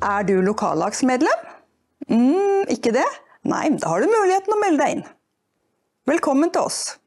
Er 0.01 0.23
du 0.23 0.41
lokallagsmedlem? 0.41 1.51
mm, 2.09 2.71
ikke 2.71 2.95
det? 2.95 3.09
Nei, 3.43 3.67
da 3.75 3.91
har 3.91 4.01
du 4.01 4.07
muligheten 4.07 4.55
å 4.55 4.61
melde 4.63 4.85
deg 4.85 4.97
inn. 4.97 5.05
Velkommen 6.07 6.55
til 6.55 6.71
oss. 6.71 7.00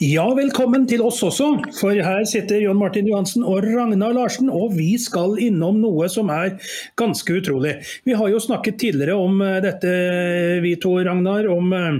Ja, 0.00 0.22
velkommen 0.32 0.86
til 0.88 1.02
oss 1.04 1.18
også. 1.20 1.46
For 1.76 1.92
her 1.92 2.22
sitter 2.24 2.62
John 2.62 2.78
Martin 2.80 3.04
Johansen 3.10 3.42
og 3.44 3.66
Ragnar 3.66 4.14
Larsen, 4.16 4.46
og 4.48 4.72
vi 4.72 4.94
skal 4.96 5.34
innom 5.44 5.76
noe 5.82 6.06
som 6.08 6.30
er 6.32 6.54
ganske 6.96 7.34
utrolig. 7.36 7.74
Vi 8.08 8.14
har 8.16 8.30
jo 8.32 8.38
snakket 8.40 8.78
tidligere 8.80 9.18
om 9.20 9.42
eh, 9.44 9.58
dette, 9.60 9.90
vi 10.64 10.70
to, 10.80 10.94
Ragnar, 11.04 11.50
om 11.52 11.74
eh, 11.76 11.98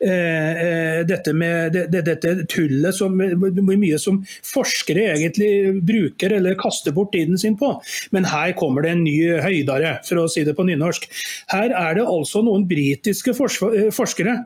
eh 0.00 1.02
dette 1.10 1.34
med 1.36 1.76
det, 1.76 2.00
dette 2.06 2.32
tullet 2.48 2.96
som 2.96 3.20
hvor 3.20 3.76
mye 3.82 3.98
som 4.00 4.22
forskere 4.54 5.04
egentlig 5.18 5.82
bruker 5.84 6.38
eller 6.38 6.56
kaster 6.56 6.96
bort 6.96 7.12
tiden 7.12 7.36
sin 7.36 7.58
på. 7.60 7.74
Men 8.16 8.30
her 8.32 8.54
kommer 8.56 8.80
det 8.80 8.94
en 8.94 9.04
ny 9.04 9.36
høydare, 9.44 9.98
for 10.08 10.24
å 10.24 10.26
si 10.32 10.46
det 10.48 10.56
på 10.56 10.64
nynorsk. 10.64 11.04
Her 11.52 11.68
er 11.68 12.00
det 12.00 12.08
altså 12.08 12.40
noen 12.48 12.64
britiske 12.64 13.36
eh, 13.36 13.92
forskere 13.92 14.38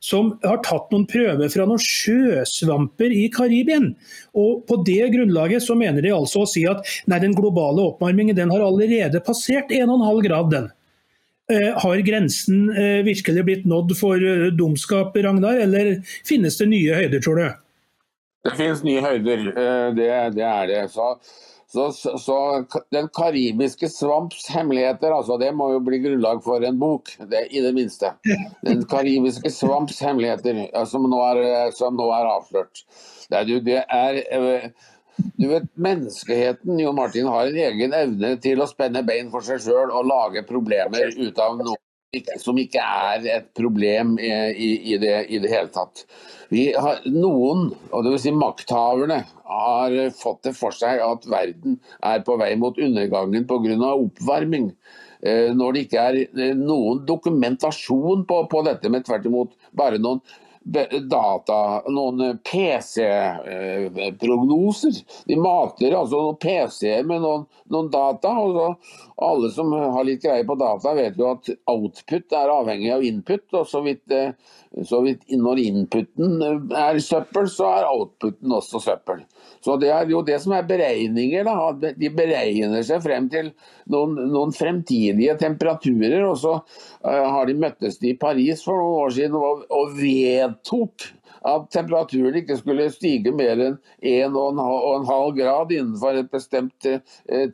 som 0.00 0.32
har 0.44 0.62
tatt 0.64 0.88
noen 0.92 1.06
prøver 1.08 1.52
fra 1.52 1.66
noen 1.68 1.80
sjøsvamper 1.84 3.12
i 3.12 3.26
Karibien. 3.32 3.92
Og 4.32 4.64
På 4.68 4.80
det 4.86 5.12
grunnlaget 5.12 5.64
så 5.64 5.76
mener 5.76 6.02
de 6.04 6.14
altså 6.16 6.44
å 6.44 6.48
si 6.48 6.64
at 6.68 6.80
nei, 7.10 7.20
den 7.22 7.36
globale 7.36 7.84
oppvarmingen 7.92 8.36
den 8.36 8.52
har 8.52 8.64
allerede 8.64 9.20
passert 9.24 9.72
1,5 9.72 10.22
grad. 10.26 10.50
den. 10.50 10.70
Eh, 11.50 11.78
har 11.82 11.96
grensen 12.06 12.70
eh, 12.70 13.02
virkelig 13.02 13.44
blitt 13.44 13.64
nådd 13.66 13.96
for 13.98 14.22
eh, 14.22 14.50
dumskap, 14.54 15.16
Ragnar, 15.16 15.58
eller 15.58 15.96
finnes 16.26 16.58
det 16.60 16.68
nye 16.70 16.94
høyder, 16.94 17.22
tror 17.24 17.40
du? 17.40 17.48
Det 18.46 18.52
finnes 18.56 18.84
nye 18.86 19.02
høyder, 19.02 19.42
det, 19.96 20.10
det 20.36 20.44
er 20.46 20.68
det. 20.70 20.84
Så 20.94 21.08
så, 21.72 21.92
så, 21.92 22.18
så, 22.18 22.36
Den 22.90 23.08
karibiske 23.14 23.88
svamps 23.88 24.48
hemmeligheter, 24.50 25.12
altså, 25.14 25.36
det 25.38 25.52
må 25.54 25.70
jo 25.72 25.82
bli 25.86 26.00
grunnlag 26.02 26.42
for 26.44 26.64
en 26.66 26.78
bok, 26.80 27.12
det, 27.30 27.44
i 27.54 27.62
det 27.62 27.70
minste. 27.76 28.10
Den 28.66 28.82
karibiske 28.90 29.52
svamps 29.54 30.00
hemmeligheter, 30.02 30.64
som 30.90 31.06
nå 31.10 31.20
er, 31.28 31.70
som 31.76 31.98
nå 31.98 32.08
er 32.16 32.32
avslørt. 32.32 32.82
Det 33.30 33.38
er, 33.38 33.52
det 33.66 33.84
er 33.86 34.72
du 35.36 35.46
vet, 35.50 35.68
Menneskeheten 35.74 36.80
Jon 36.80 36.96
Martin, 36.96 37.28
har 37.30 37.46
en 37.46 37.60
egen 37.68 37.94
evne 37.94 38.34
til 38.42 38.62
å 38.62 38.68
spenne 38.70 39.04
bein 39.06 39.30
for 39.30 39.44
seg 39.44 39.62
sjøl 39.62 39.92
og 39.92 40.08
lage 40.08 40.42
problemer 40.48 41.12
ut 41.18 41.38
av 41.38 41.60
noe 41.60 41.78
som 42.42 42.58
ikke 42.58 42.82
er 42.82 43.26
et 43.36 43.50
problem 43.54 44.16
i, 44.18 44.30
i, 44.92 44.96
det, 44.98 45.14
i 45.30 45.38
det, 45.38 45.50
hele 45.52 45.70
tatt. 45.70 46.02
Har, 46.50 47.04
noen, 47.06 47.68
og 47.94 48.06
dvs. 48.06 48.24
Si 48.24 48.32
makthaverne, 48.34 49.20
har 49.50 49.94
fått 50.18 50.48
det 50.48 50.54
for 50.58 50.74
seg 50.74 51.02
at 51.04 51.28
verden 51.30 51.78
er 52.06 52.24
på 52.26 52.34
vei 52.40 52.50
mot 52.58 52.78
undergangen 52.78 53.46
pga. 53.46 53.92
oppvarming. 53.92 54.72
Eh, 55.22 55.52
når 55.54 55.72
det 55.76 55.86
ikke 55.86 56.02
er 56.02 56.18
eh, 56.24 56.54
noen 56.56 57.04
dokumentasjon 57.06 58.24
på, 58.26 58.44
på 58.50 58.62
dette, 58.66 58.90
men 58.90 59.04
tvert 59.06 59.26
imot 59.28 59.54
bare 59.76 60.00
noen 60.00 60.22
data, 60.64 61.82
noen 61.88 62.38
PC-prognoser. 62.44 64.92
De 65.26 65.36
mater 65.40 65.94
altså 65.96 66.16
noen 66.20 66.36
PC-er 66.40 67.04
med 67.08 67.20
noen, 67.24 67.46
noen 67.72 67.90
data. 67.92 68.28
og 68.28 68.52
så 68.56 68.74
Alle 69.24 69.50
som 69.54 69.72
har 69.72 70.04
litt 70.04 70.22
greie 70.22 70.44
på 70.46 70.54
data, 70.60 70.94
vet 70.96 71.18
jo 71.18 71.30
at 71.32 71.48
output 71.70 72.32
er 72.36 72.48
avhengig 72.52 72.92
av 72.94 73.02
input. 73.04 73.54
og 73.54 73.66
så 73.66 73.80
vidt, 73.84 74.12
så 74.84 75.00
vidt 75.02 75.22
Når 75.30 75.58
inputen 75.64 76.42
er 76.76 76.98
søppel, 76.98 77.48
så 77.48 77.64
er 77.78 77.84
outputen 77.88 78.52
også 78.52 78.80
søppel. 78.80 79.24
Så 79.64 79.76
Det 79.76 79.90
er 79.92 80.08
jo 80.08 80.22
det 80.24 80.38
som 80.40 80.54
er 80.56 80.66
beregninger. 80.68 81.44
Da. 81.44 81.92
De 81.96 82.10
beregner 82.14 82.82
seg 82.86 83.02
frem 83.04 83.28
til 83.32 83.52
noen, 83.92 84.16
noen 84.32 84.54
fremtidige 84.56 85.36
temperaturer. 85.40 86.24
og 86.24 86.38
Så 86.40 86.56
uh, 86.56 87.24
har 87.34 87.46
de 87.46 87.58
møttes 87.60 88.00
i 88.02 88.16
Paris 88.16 88.64
for 88.64 88.80
noen 88.80 89.00
år 89.04 89.16
siden 89.18 89.36
og, 89.36 89.64
og 89.68 89.96
vedtok 89.98 91.10
at 91.50 91.70
temperaturen 91.72 92.36
ikke 92.36 92.58
skulle 92.60 92.90
stige 92.92 93.32
mer 93.32 93.60
enn 93.64 93.78
1,5 94.04 95.36
grad 95.38 95.72
innenfor 95.72 96.20
et 96.20 96.32
bestemt 96.32 96.88
uh, 96.88 97.00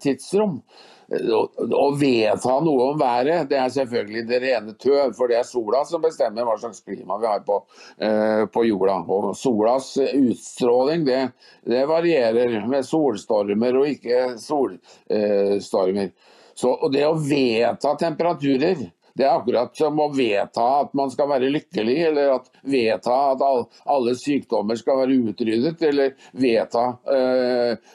tidsrom. 0.02 0.60
Å 1.06 1.86
vedta 1.94 2.56
noe 2.66 2.88
om 2.90 2.98
været, 2.98 3.46
det 3.50 3.58
er 3.60 3.70
selvfølgelig 3.70 4.24
det 4.26 4.40
rene 4.42 4.74
tøv. 4.74 5.12
For 5.14 5.30
det 5.30 5.38
er 5.40 5.46
sola 5.46 5.84
som 5.86 6.02
bestemmer 6.02 6.46
hva 6.46 6.56
slags 6.58 6.82
klima 6.82 7.18
vi 7.22 7.30
har 7.30 7.44
på, 7.46 7.60
eh, 8.02 8.42
på 8.50 8.64
jorda. 8.66 8.98
Og 9.06 9.30
solas 9.38 9.92
utstråling 10.02 11.06
det, 11.06 11.22
det, 11.66 11.84
varierer 11.86 12.58
med 12.66 12.86
solstormer 12.86 13.78
og 13.78 13.92
ikke 13.94 14.34
solstormer. 14.42 16.10
Så, 16.56 16.72
og 16.72 16.92
det 16.94 17.04
å 17.06 17.16
vedta 17.20 17.94
temperaturer 18.00 18.86
det 19.16 19.24
er 19.24 19.38
akkurat 19.38 19.72
som 19.76 19.96
å 20.00 20.10
vedta 20.12 20.64
at 20.82 20.90
man 20.96 21.08
skal 21.12 21.30
være 21.30 21.48
lykkelig, 21.48 21.94
eller 22.10 22.34
at 22.34 22.50
vedta 22.68 23.14
at 23.32 23.44
alle 23.88 24.12
sykdommer 24.18 24.76
skal 24.76 25.00
være 25.00 25.16
utryddet, 25.30 25.80
eller 25.88 26.12
vedta 26.36 26.82
uh, 27.08 27.94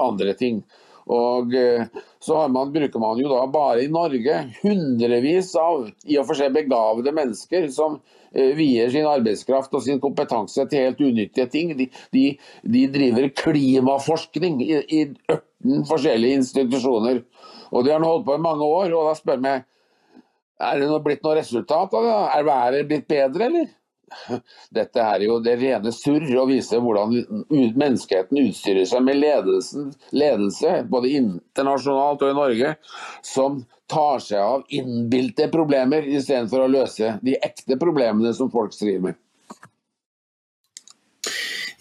andre 0.00 0.32
ting. 0.40 0.62
Og 1.12 1.52
eh, 1.58 1.84
så 2.22 2.46
man, 2.48 2.72
bruker 2.72 3.00
man 3.02 3.20
jo 3.20 3.28
da 3.28 3.42
bare 3.52 3.84
i 3.84 3.90
Norge 3.92 4.38
hundrevis 4.62 5.50
av 5.60 5.90
i 6.08 6.16
og 6.20 6.28
for 6.30 6.38
seg 6.38 6.54
begavede 6.54 7.12
mennesker 7.12 7.68
som 7.74 7.98
eh, 8.32 8.54
vier 8.56 8.88
sin 8.92 9.08
arbeidskraft 9.08 9.74
og 9.76 9.84
sin 9.84 10.00
kompetanse 10.00 10.64
til 10.70 10.86
helt 10.86 11.02
unyttige 11.04 11.50
ting. 11.52 11.74
De, 11.76 11.90
de, 12.16 12.24
de 12.64 12.86
driver 12.94 13.28
klimaforskning 13.44 14.62
i, 14.64 14.72
i 14.80 15.04
18 15.28 15.84
forskjellige 15.90 16.40
institusjoner. 16.40 17.22
Og 17.74 17.84
det 17.84 17.92
har 17.92 18.00
de 18.00 18.08
holdt 18.08 18.26
på 18.28 18.38
i 18.38 18.44
mange 18.44 18.64
år. 18.64 18.96
Og 18.96 19.10
da 19.10 19.16
spør 19.18 19.38
jeg 19.38 19.44
meg 19.44 19.70
er 20.64 20.78
det 20.80 21.00
blitt 21.04 21.24
noe 21.26 21.34
resultat 21.36 21.94
av 21.98 22.04
det? 22.06 22.18
Er 22.38 22.44
været 22.46 22.86
blitt 22.88 23.08
bedre, 23.10 23.48
eller? 23.50 23.72
Dette 24.76 25.02
er 25.02 25.24
jo 25.26 25.38
det 25.44 25.56
rene 25.60 25.92
surr 25.94 26.26
å 26.40 26.46
vise 26.48 26.80
hvordan 26.80 27.14
menneskeheten 27.50 28.40
utstyrer 28.44 28.88
seg 28.88 29.04
med 29.06 29.20
ledelsen, 29.20 29.92
ledelse, 30.14 30.76
både 30.90 31.14
internasjonalt 31.18 32.24
og 32.24 32.32
i 32.32 32.38
Norge, 32.38 32.74
som 33.24 33.62
tar 33.90 34.22
seg 34.24 34.40
av 34.40 34.64
innbilte 34.72 35.50
problemer 35.52 36.06
istedenfor 36.08 36.64
å 36.64 36.72
løse 36.72 37.16
de 37.24 37.36
ekte 37.44 37.78
problemene 37.80 38.32
som 38.36 38.52
folk 38.52 38.74
skriver 38.76 39.10
med. 39.10 39.20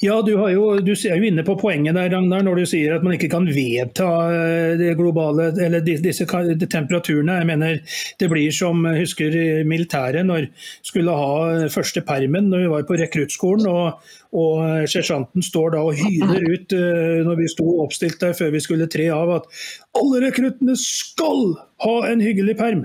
Ja, 0.04 0.18
du, 0.22 0.34
jo, 0.36 0.64
du, 0.84 0.92
er 0.92 1.16
jo 1.16 1.28
inne 1.30 1.46
på 1.48 1.54
poenget 1.56 1.96
der, 1.96 2.10
Ragnar, 2.12 2.42
når 2.44 2.58
du 2.60 2.64
sier 2.68 2.98
at 2.98 3.04
man 3.06 3.14
ikke 3.16 3.30
kan 3.32 3.46
vedta 3.48 4.08
eh, 4.36 4.74
det 4.76 4.98
globale, 5.00 5.46
eller 5.64 5.80
disse 5.80 6.26
temperaturene. 6.28 7.38
Jeg 7.40 7.48
mener, 7.48 7.78
Det 8.20 8.28
blir 8.32 8.52
som 8.52 8.84
jeg 8.90 9.06
husker 9.06 9.38
militæret 9.64 10.28
når 10.28 10.50
skulle 10.84 11.16
ha 11.16 11.70
første 11.72 12.04
permen 12.04 12.50
når 12.52 12.66
vi 12.66 12.74
var 12.74 12.84
på 12.90 12.98
rekruttskolen. 13.00 13.70
og, 13.72 14.04
og 14.36 14.90
Sersjanten 14.92 15.46
står 15.46 15.78
da 15.78 15.86
og 15.88 15.96
hyler 15.96 16.52
ut 16.52 16.76
eh, 16.76 17.24
når 17.24 17.40
vi 17.40 17.48
sto 17.56 17.70
oppstilt 17.86 18.20
der 18.20 18.36
før 18.36 18.52
vi 18.58 18.64
skulle 18.66 18.92
tre 18.92 19.08
av, 19.14 19.32
at 19.40 19.48
alle 19.96 20.26
rekruttene 20.26 20.76
skal 20.84 21.56
ha 21.88 21.96
en 22.12 22.28
hyggelig 22.28 22.60
perm. 22.60 22.84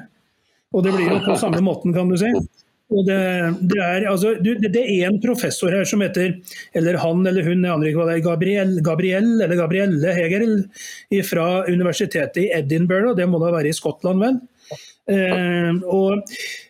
Og 0.71 0.87
det 0.87 0.95
blir 0.95 1.11
jo 1.17 1.21
på 1.27 1.35
samme 1.41 1.67
måten, 1.67 1.97
kan 1.97 2.07
du 2.07 2.15
si. 2.21 2.31
Og 2.89 3.05
det, 3.05 3.19
det, 3.69 3.81
er, 3.85 4.07
altså, 4.09 4.33
det, 4.41 4.81
er 4.81 5.11
en 5.11 5.19
professor 5.21 5.75
her 5.77 5.85
som 5.89 6.01
heter, 6.01 6.39
eller 6.79 6.97
han 7.03 7.27
eller 7.29 7.45
hun, 7.45 7.67
jeg 7.67 7.75
aner 7.75 7.91
ikke 7.91 8.01
hva 8.01 8.07
det 8.09 8.15
er, 8.15 8.25
Gabriel, 8.25 8.73
Gabriel 8.85 9.29
eller 9.37 9.61
Gabrielle 9.61 10.15
Hegel 10.17 10.55
fra 11.29 11.49
universitetet 11.69 12.47
i 12.47 12.49
Edinburgh, 12.57 13.13
det 13.19 13.29
må 13.29 13.43
da 13.43 13.53
være 13.53 13.75
i 13.75 13.77
Skottland, 13.77 14.25
vel. 14.25 14.41
Eh, 15.09 15.77
og 15.89 16.25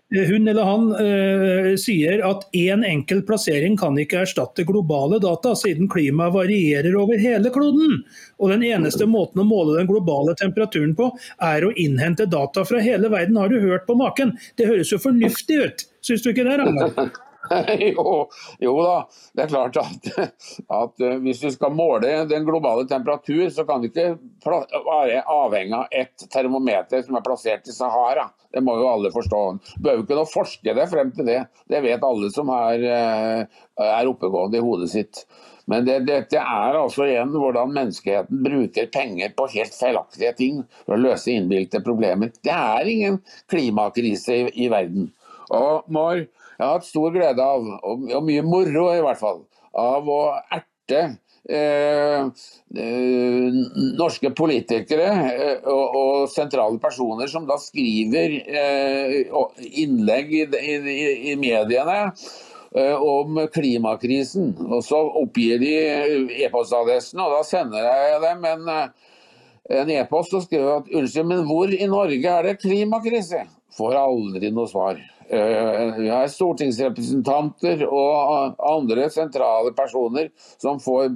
hun 0.09 0.49
eller 0.49 0.65
han 0.65 0.85
eh, 0.97 1.73
sier 1.77 2.23
at 2.25 2.47
én 2.57 2.79
en 2.79 2.85
enkel 2.87 3.21
plassering 3.29 3.75
kan 3.77 3.97
ikke 4.01 4.23
erstatte 4.23 4.65
globale 4.65 5.19
data, 5.21 5.53
siden 5.59 5.89
klimaet 5.93 6.33
varierer 6.33 6.97
over 6.97 7.21
hele 7.21 7.53
kloden. 7.53 7.99
Og 8.41 8.55
Den 8.55 8.65
eneste 8.65 9.09
måten 9.11 9.43
å 9.43 9.49
måle 9.49 9.77
den 9.77 9.91
globale 9.91 10.33
temperaturen 10.39 10.95
på, 10.97 11.11
er 11.45 11.67
å 11.67 11.75
innhente 11.77 12.29
data 12.31 12.65
fra 12.65 12.81
hele 12.81 13.11
verden. 13.13 13.37
Har 13.37 13.53
du 13.53 13.61
hørt 13.61 13.85
på 13.89 13.99
maken? 14.01 14.33
Det 14.57 14.71
høres 14.71 14.95
jo 14.95 15.01
fornuftig 15.03 15.61
ut, 15.61 15.85
syns 16.09 16.25
du 16.25 16.33
ikke 16.33 16.47
det? 16.49 16.59
Ragnar? 16.61 17.11
jo, 17.79 18.29
jo, 18.59 18.73
da, 18.83 19.09
det 19.33 19.45
er 19.45 19.53
klart 19.53 19.79
at, 19.81 20.09
at, 20.19 21.01
eh, 21.01 21.17
hvis 21.25 21.43
vi 21.45 21.53
skal 21.55 21.75
måle 21.77 22.11
den 22.29 22.47
globale 22.49 22.87
temperatur, 22.89 23.47
så 23.55 23.65
kan 23.69 23.83
det 23.83 23.93
ikke 23.93 24.09
være 24.45 25.23
avhengig 25.23 25.77
av 25.79 25.99
ett 26.03 26.29
termometer 26.33 27.05
som 27.07 27.19
er 27.19 27.27
plassert 27.27 27.69
i 27.69 27.77
Sahara. 27.77 28.29
Det 28.53 28.63
må 28.65 28.79
jo 28.81 28.89
alle 28.91 29.13
forstå. 29.15 29.43
Du 29.77 29.85
behøver 29.85 30.07
ikke 30.07 30.19
noe 30.19 30.31
forske 30.31 30.75
det 30.77 30.89
frem 30.91 31.13
til 31.17 31.29
det. 31.29 31.43
Det 31.69 31.85
vet 31.85 32.05
alle 32.05 32.33
som 32.35 32.51
er, 32.55 32.89
eh, 32.89 33.61
er 33.89 34.11
oppegående 34.11 34.61
i 34.61 34.65
hodet 34.65 34.91
sitt. 34.93 35.25
Men 35.69 35.85
det, 35.85 35.99
dette 36.09 36.41
er 36.41 36.79
altså 36.81 37.05
igjen 37.05 37.35
hvordan 37.35 37.75
menneskeheten 37.77 38.41
bruker 38.45 38.89
penger 38.93 39.35
på 39.37 39.51
helt 39.53 39.75
feilaktige 39.77 40.33
ting 40.39 40.63
for 40.87 40.97
å 40.97 41.03
løse 41.03 41.35
innbilte 41.35 41.83
problemer. 41.85 42.33
Det 42.41 42.55
er 42.55 42.89
ingen 42.89 43.21
klimakrise 43.53 44.39
i, 44.47 44.47
i 44.65 44.71
verden. 44.73 45.11
Og 45.55 45.89
Mar, 45.93 46.19
jeg 46.19 46.65
har 46.65 46.77
hatt 46.77 46.89
stor 46.89 47.15
glede 47.15 47.45
av, 47.45 47.65
og, 47.83 48.11
mye 48.25 48.45
moro 48.45 48.89
i 48.93 49.03
hvert 49.05 49.21
fall, 49.21 49.43
av 49.79 50.09
å 50.11 50.21
erte 50.53 51.01
eh, 51.49 52.27
eh, 52.77 53.59
norske 53.99 54.33
politikere 54.37 55.09
eh, 55.09 55.57
og, 55.65 55.97
og, 56.01 56.29
sentrale 56.33 56.81
personer 56.83 57.31
som 57.31 57.47
da 57.49 57.57
skriver 57.61 58.37
eh, 58.45 59.17
innlegg 59.85 60.35
i, 60.35 60.45
i, 60.45 60.79
i 61.33 61.39
mediene 61.41 62.05
om 63.01 63.39
klimakrisen. 63.49 64.51
Og 64.67 64.83
så 64.85 64.99
oppgir 65.17 65.57
de 65.63 65.71
e-postadressen, 66.45 67.23
og 67.25 67.39
da 67.39 67.39
sender 67.49 67.87
jeg 67.87 68.19
dem 68.27 68.45
en 68.45 69.93
e-post 69.97 70.37
og 70.37 70.45
skriver 70.45 70.83
at 70.83 70.91
unnskyld, 70.93 71.31
men 71.31 71.47
hvor 71.49 71.73
i 71.73 71.89
Norge 71.89 72.35
er 72.35 72.51
det 72.51 72.59
klimakrise? 72.61 73.47
Får 73.79 73.97
aldri 73.97 74.53
noe 74.53 74.69
svar. 74.69 75.01
Eh, 75.31 75.97
vi 75.99 76.09
har 76.09 76.29
stortingsrepresentanter 76.33 77.83
og 77.85 78.55
andre 78.65 79.11
sentrale 79.13 79.75
personer 79.77 80.31
som 80.57 80.79
får 80.81 81.11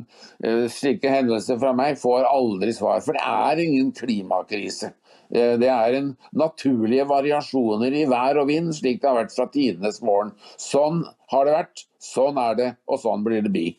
eh, 0.44 0.66
slike 0.68 1.08
hendelser 1.08 1.56
fra 1.62 1.72
meg, 1.76 1.96
får 2.00 2.28
aldri 2.28 2.74
svar. 2.76 3.00
For 3.04 3.16
det 3.16 3.24
er 3.24 3.62
ingen 3.64 3.88
klimakrise. 3.96 4.92
Eh, 5.32 5.54
det 5.60 5.70
er 5.72 5.96
en 5.96 6.10
naturlige 6.36 7.06
variasjoner 7.08 7.96
i 8.02 8.04
vær 8.10 8.42
og 8.42 8.50
vind, 8.52 8.74
slik 8.76 9.00
det 9.00 9.08
har 9.08 9.22
vært 9.22 9.36
fra 9.36 9.48
tidenes 9.54 10.02
morgen. 10.04 10.34
Sånn 10.60 11.06
har 11.32 11.48
det 11.48 11.56
vært, 11.56 11.86
sånn 12.12 12.40
er 12.42 12.58
det, 12.58 12.70
og 12.84 13.00
sånn 13.00 13.24
blir 13.24 13.40
det 13.46 13.54
bli. 13.54 13.70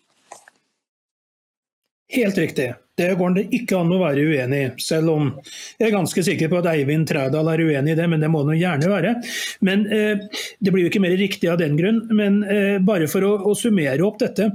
Helt 2.14 2.42
riktig. 2.42 2.72
Det 3.00 3.08
går 3.18 3.32
det 3.34 3.44
ikke 3.58 3.80
an 3.80 3.90
å 3.90 3.98
være 4.04 4.22
uenig 4.30 4.58
i, 4.62 4.66
selv 4.86 5.10
om 5.16 5.30
jeg 5.80 5.88
er 5.88 5.96
ganske 5.96 6.24
sikker 6.28 6.52
på 6.52 6.60
at 6.60 6.68
Eivind 6.70 7.08
Trædal 7.10 7.50
er 7.50 7.64
uenig 7.66 7.96
i 7.96 7.98
det, 7.98 8.06
men 8.12 8.22
det 8.22 8.30
må 8.30 8.44
han 8.44 8.54
gjerne 8.54 8.92
være. 8.92 9.16
Men 9.66 9.88
eh, 9.90 10.22
Det 10.62 10.70
blir 10.70 10.86
jo 10.86 10.92
ikke 10.92 11.02
mer 11.02 11.18
riktig 11.18 11.50
av 11.50 11.58
den 11.58 11.74
grunn. 11.80 12.04
Men 12.14 12.44
eh, 12.46 12.78
bare 12.86 13.10
for 13.10 13.26
å, 13.26 13.34
å, 13.50 13.56
summere 13.58 14.06
opp 14.06 14.22
dette. 14.22 14.52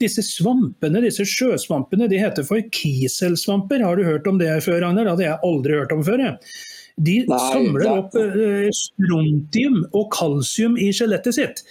Disse 0.00 0.24
svampene, 0.24 1.04
disse 1.04 1.26
sjøsvampene 1.28 2.08
de 2.08 2.22
heter 2.22 2.48
for 2.48 2.64
kiselsvamper. 2.72 3.84
Har 3.84 4.00
du 4.00 4.08
hørt 4.08 4.28
om 4.30 4.40
det 4.40 4.54
før, 4.64 4.80
Ragnar? 4.86 5.04
Det 5.04 5.12
hadde 5.12 5.28
jeg 5.28 5.42
aldri 5.50 5.82
hørt 5.82 5.92
om 5.92 6.06
før. 6.06 6.24
Jeg. 6.30 6.71
De 7.00 7.22
Nei, 7.24 7.38
samler 7.48 7.88
opp 7.88 8.16
eh, 8.20 8.68
strontium 8.76 9.80
og 9.96 10.10
kalsium 10.12 10.76
i 10.76 10.90
skjelettet 10.94 11.38
sitt. 11.38 11.62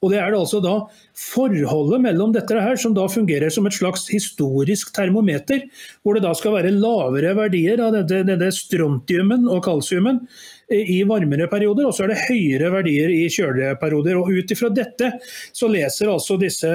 Og 0.00 0.14
det 0.14 0.20
er 0.22 0.32
det 0.32 0.38
altså 0.40 0.62
da 0.64 0.76
forholdet 1.20 2.00
mellom 2.06 2.32
dette 2.32 2.56
her, 2.56 2.78
som 2.80 2.94
da 2.96 3.04
fungerer 3.12 3.52
som 3.52 3.68
et 3.68 3.76
slags 3.76 4.06
historisk 4.08 4.94
termometer, 4.96 5.66
hvor 6.00 6.16
det 6.16 6.24
da 6.24 6.32
skal 6.36 6.56
være 6.56 6.72
lavere 6.72 7.34
verdier 7.36 7.82
av 7.84 7.92
dette, 7.98 8.22
denne 8.28 8.48
strontiumen 8.56 9.44
og 9.50 9.60
kalsiumen 9.66 10.22
i 10.70 11.02
varmere 11.02 11.48
perioder, 11.50 11.88
og 11.88 11.94
så 11.94 12.04
er 12.04 12.12
det 12.12 12.20
høyere 12.28 12.70
verdier 12.70 13.10
i 13.10 13.24
kjøligere 13.32 13.78
perioder. 13.80 14.20
Og 14.20 14.30
Ut 14.30 14.52
ifra 14.54 14.70
dette 14.70 15.08
så 15.56 15.68
leser 15.70 16.12
altså 16.12 16.36
disse 16.38 16.70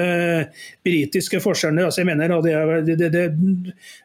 britiske 0.84 1.40
forskerne 1.40 1.86
altså 1.86 2.02
jeg 2.02 2.10
mener 2.10 2.34
det, 2.44 2.96
det, 2.98 3.08
det, 3.14 3.24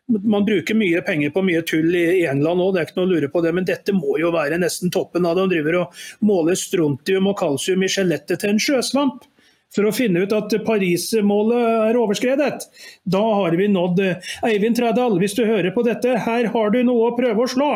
Man 0.08 0.48
bruker 0.48 0.78
mye 0.80 1.04
penger 1.08 1.34
på 1.36 1.44
mye 1.46 1.64
tull 1.68 1.92
i 1.98 2.24
England 2.30 2.64
òg, 2.64 2.74
det 2.74 2.82
er 2.82 2.90
ikke 2.90 3.02
noe 3.02 3.10
å 3.10 3.12
lure 3.12 3.32
på 3.34 3.44
det, 3.44 3.54
men 3.58 3.68
dette 3.68 3.96
må 3.96 4.16
jo 4.22 4.32
være 4.34 4.62
nesten 4.62 4.94
toppen 4.94 5.28
av 5.28 5.36
det. 5.36 5.50
De 5.50 5.58
driver 5.58 5.82
og 5.82 6.02
måler 6.28 6.60
strontium 6.60 7.28
og 7.32 7.38
kalsium 7.42 7.84
i 7.84 7.92
skjelettet 7.92 8.42
til 8.42 8.56
en 8.56 8.64
sjøsvamp. 8.64 9.28
for 9.72 9.88
å 9.88 9.94
finne 9.96 10.26
ut 10.26 10.34
at 10.36 10.52
Paris-målet 10.68 11.62
er 11.88 11.96
overskredet. 11.96 12.66
Da 13.08 13.22
har 13.24 13.56
vi 13.56 13.70
nådd 13.72 14.02
Eivind 14.44 14.76
Trædal, 14.76 15.16
hvis 15.22 15.36
du 15.38 15.46
hører 15.46 15.72
på 15.72 15.86
dette, 15.88 16.18
her 16.26 16.50
har 16.52 16.74
du 16.74 16.82
noe 16.84 17.08
å 17.08 17.16
prøve 17.16 17.46
å 17.46 17.48
slå. 17.48 17.72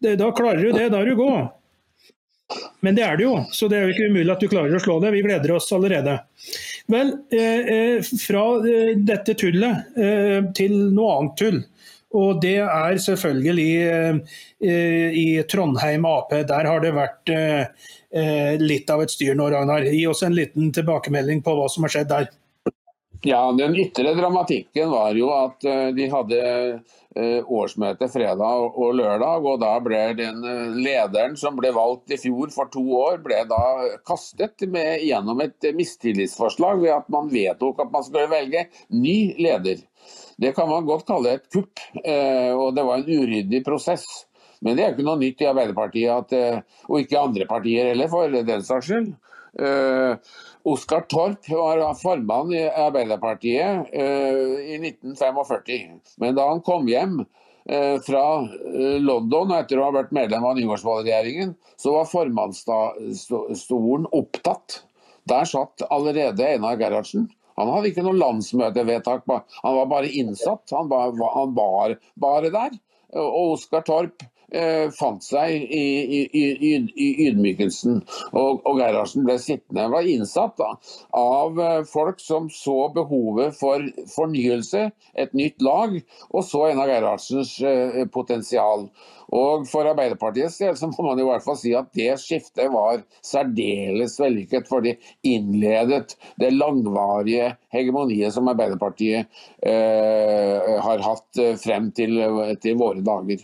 Da 0.00 0.32
klarer 0.36 0.62
du 0.62 0.72
det, 0.72 0.90
da 0.92 1.00
er 1.00 1.08
du 1.08 1.16
god. 1.18 1.54
Men 2.80 2.94
det 2.94 3.02
er 3.02 3.16
det 3.18 3.24
jo, 3.26 3.36
så 3.50 3.66
det 3.68 3.78
er 3.78 3.88
jo 3.88 3.94
ikke 3.94 4.10
umulig 4.12 4.32
at 4.32 4.42
du 4.42 4.50
klarer 4.50 4.76
å 4.76 4.82
slå 4.82 4.98
det. 5.02 5.12
Vi 5.16 5.22
gleder 5.24 5.56
oss 5.56 5.72
allerede. 5.74 6.18
Vel, 6.92 7.10
eh, 7.34 7.96
fra 8.22 8.44
eh, 8.62 8.92
dette 9.08 9.34
tullet 9.38 9.98
eh, 9.98 10.38
til 10.54 10.76
noe 10.94 11.16
annet 11.16 11.40
tull. 11.40 11.58
Og 12.16 12.38
det 12.40 12.60
er 12.62 12.96
selvfølgelig 13.02 13.70
i 14.64 15.24
Trondheim 15.50 16.06
Ap. 16.08 16.30
Der 16.48 16.68
har 16.70 16.80
det 16.80 16.92
vært 16.96 17.32
litt 18.62 18.92
av 18.94 19.02
et 19.02 19.12
styr 19.12 19.34
nå, 19.36 19.50
Ragnar. 19.52 19.84
Gi 19.90 20.06
oss 20.08 20.22
en 20.24 20.36
liten 20.38 20.70
tilbakemelding 20.72 21.42
på 21.44 21.52
hva 21.58 21.66
som 21.68 21.84
har 21.84 21.92
skjedd 21.92 22.08
der. 22.14 22.30
Ja, 23.24 23.52
Den 23.52 23.76
ytre 23.80 24.12
dramatikken 24.14 24.90
var 24.90 25.16
jo 25.16 25.30
at 25.34 25.64
de 25.96 26.08
hadde 26.12 26.40
årsmøte 27.48 28.10
fredag 28.12 28.66
og 28.66 28.92
lørdag. 28.98 29.46
og 29.46 29.60
Da 29.62 29.72
ble 29.80 30.02
den 30.18 30.44
lederen 30.76 31.36
som 31.40 31.56
ble 31.56 31.72
valgt 31.74 32.12
i 32.12 32.18
fjor 32.20 32.52
for 32.54 32.68
to 32.70 32.84
år, 32.98 33.18
ble 33.24 33.40
da 33.48 33.62
kastet 34.06 34.66
med, 34.68 35.00
gjennom 35.06 35.40
et 35.42 35.70
mistillitsforslag 35.74 36.82
ved 36.84 36.92
at 36.98 37.08
man 37.10 37.32
vedtok 37.32 37.80
at 37.86 37.92
man 37.94 38.06
skulle 38.06 38.28
velge 38.30 38.66
ny 38.92 39.34
leder. 39.40 39.80
Det 40.38 40.52
kan 40.54 40.68
man 40.68 40.84
godt 40.84 41.06
kalle 41.08 41.36
et 41.38 41.46
kupp, 41.52 41.80
eh, 42.04 42.52
og 42.52 42.74
det 42.76 42.84
var 42.84 43.00
en 43.00 43.08
uryddig 43.08 43.62
prosess. 43.64 44.04
Men 44.60 44.76
det 44.76 44.84
er 44.84 44.92
ikke 44.94 45.06
noe 45.06 45.20
nytt 45.20 45.40
i 45.40 45.48
Arbeiderpartiet, 45.48 46.12
at, 46.12 46.32
eh, 46.32 46.82
og 46.88 47.00
ikke 47.00 47.20
andre 47.20 47.46
partier 47.48 47.92
heller, 47.92 48.08
for 48.12 48.28
den 48.28 48.62
saks 48.64 48.90
skyld. 48.90 49.14
Oskar 50.66 51.04
Torp 51.06 51.48
var 51.48 51.94
formann 52.00 52.50
i 52.54 52.64
Arbeiderpartiet 52.66 53.92
uh, 53.94 54.56
i 54.66 54.78
1945. 54.80 56.00
Men 56.22 56.34
da 56.38 56.48
han 56.50 56.62
kom 56.66 56.88
hjem 56.90 57.20
uh, 57.22 57.96
fra 58.06 58.24
London 58.98 59.54
etter 59.60 59.78
å 59.78 59.86
ha 59.86 59.94
vært 60.00 60.14
medlem 60.16 60.44
av 60.48 60.56
Nygaardsvold-regjeringen, 60.58 61.54
så 61.78 61.94
var 61.94 62.10
formannsstolen 62.10 64.06
opptatt. 64.10 64.82
Der 65.26 65.44
satt 65.48 65.82
allerede 65.90 66.46
Einar 66.46 66.78
Gerhardsen. 66.80 67.28
Han 67.56 67.70
hadde 67.72 67.88
ikke 67.90 68.04
noe 68.04 68.18
landsmøtevedtak, 68.20 69.22
han 69.62 69.76
var 69.78 69.86
bare 69.90 70.10
innsatt. 70.12 70.66
Han 70.76 70.90
var, 70.90 71.14
han 71.14 71.54
var 71.56 71.94
bare 72.20 72.50
der. 72.52 72.74
Og 73.16 73.54
Oskar 73.54 73.86
Torp 73.86 74.26
eh, 74.52 74.86
fant 74.94 75.24
seg 75.24 75.54
i, 75.54 75.86
i, 76.20 76.22
i, 76.30 76.72
i 76.92 77.08
ydmykelsen. 77.26 78.02
Og, 78.32 78.62
og, 78.62 78.78
Gerhardsen 78.80 79.26
ble 79.26 79.38
sittende. 79.42 79.86
Han 79.86 79.94
var 79.94 80.10
innsatt 80.10 80.56
da, 80.60 80.72
av 81.16 81.60
eh, 81.62 81.82
folk 81.90 82.22
som 82.22 82.50
så 82.52 82.78
behovet 82.94 83.56
for 83.58 83.84
fornyelse, 84.14 84.88
et 85.16 85.36
nytt 85.36 85.62
lag, 85.64 85.98
og 86.30 86.46
så 86.46 86.68
en 86.70 86.82
av 86.82 86.90
Gerhardsens 86.92 87.56
eh, 87.64 88.02
potensial. 88.12 88.88
Og 89.34 89.64
For 89.66 89.88
Arbeiderpartiets 89.90 90.60
del 90.60 90.76
så 90.78 90.88
må 90.92 91.08
man 91.08 91.18
i 91.18 91.26
hvert 91.26 91.42
fall 91.42 91.58
si 91.58 91.72
at 91.74 91.88
det 91.98 92.12
skiftet 92.22 92.70
var 92.70 93.02
særdeles 93.26 94.14
vellykket, 94.22 94.68
for 94.70 94.84
de 94.84 94.94
innledet 95.26 96.14
det 96.40 96.52
langvarige 96.54 97.56
hegemoniet 97.74 98.34
som 98.36 98.46
Arbeiderpartiet 98.52 99.26
eh, 99.66 100.76
har 100.82 101.02
hatt 101.02 101.42
eh, 101.42 101.56
frem 101.58 101.90
til, 101.96 102.20
til 102.62 102.78
våre 102.78 103.02
dager. 103.06 103.42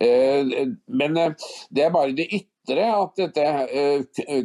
Eh, 0.00 0.70
men 0.86 1.16
eh, 1.18 1.50
det 1.70 1.86
er 1.86 1.94
bare 1.94 2.14
det 2.16 2.28
ytre 2.30 2.86
at 2.94 3.16
dette 3.18 3.46
eh, 3.74 4.44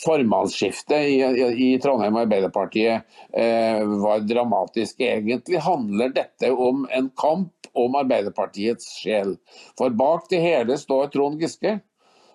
formannsskiftet 0.00 1.06
i, 1.52 1.68
Trondheim 1.82 2.18
Arbeiderpartiet 2.22 3.06
eh, 3.36 3.84
var 4.02 4.24
dramatisk. 4.26 5.00
Egentlig 5.00 5.62
handler 5.62 6.14
dette 6.16 6.50
om 6.50 6.86
en 6.90 7.10
kamp 7.20 7.70
om 7.78 7.94
Arbeiderpartiets 8.00 8.88
sjel. 9.02 9.36
For 9.78 9.94
bak 9.94 10.26
det 10.30 10.42
hele 10.42 10.78
står 10.78 11.12
Trond 11.14 11.40
Giske, 11.42 11.78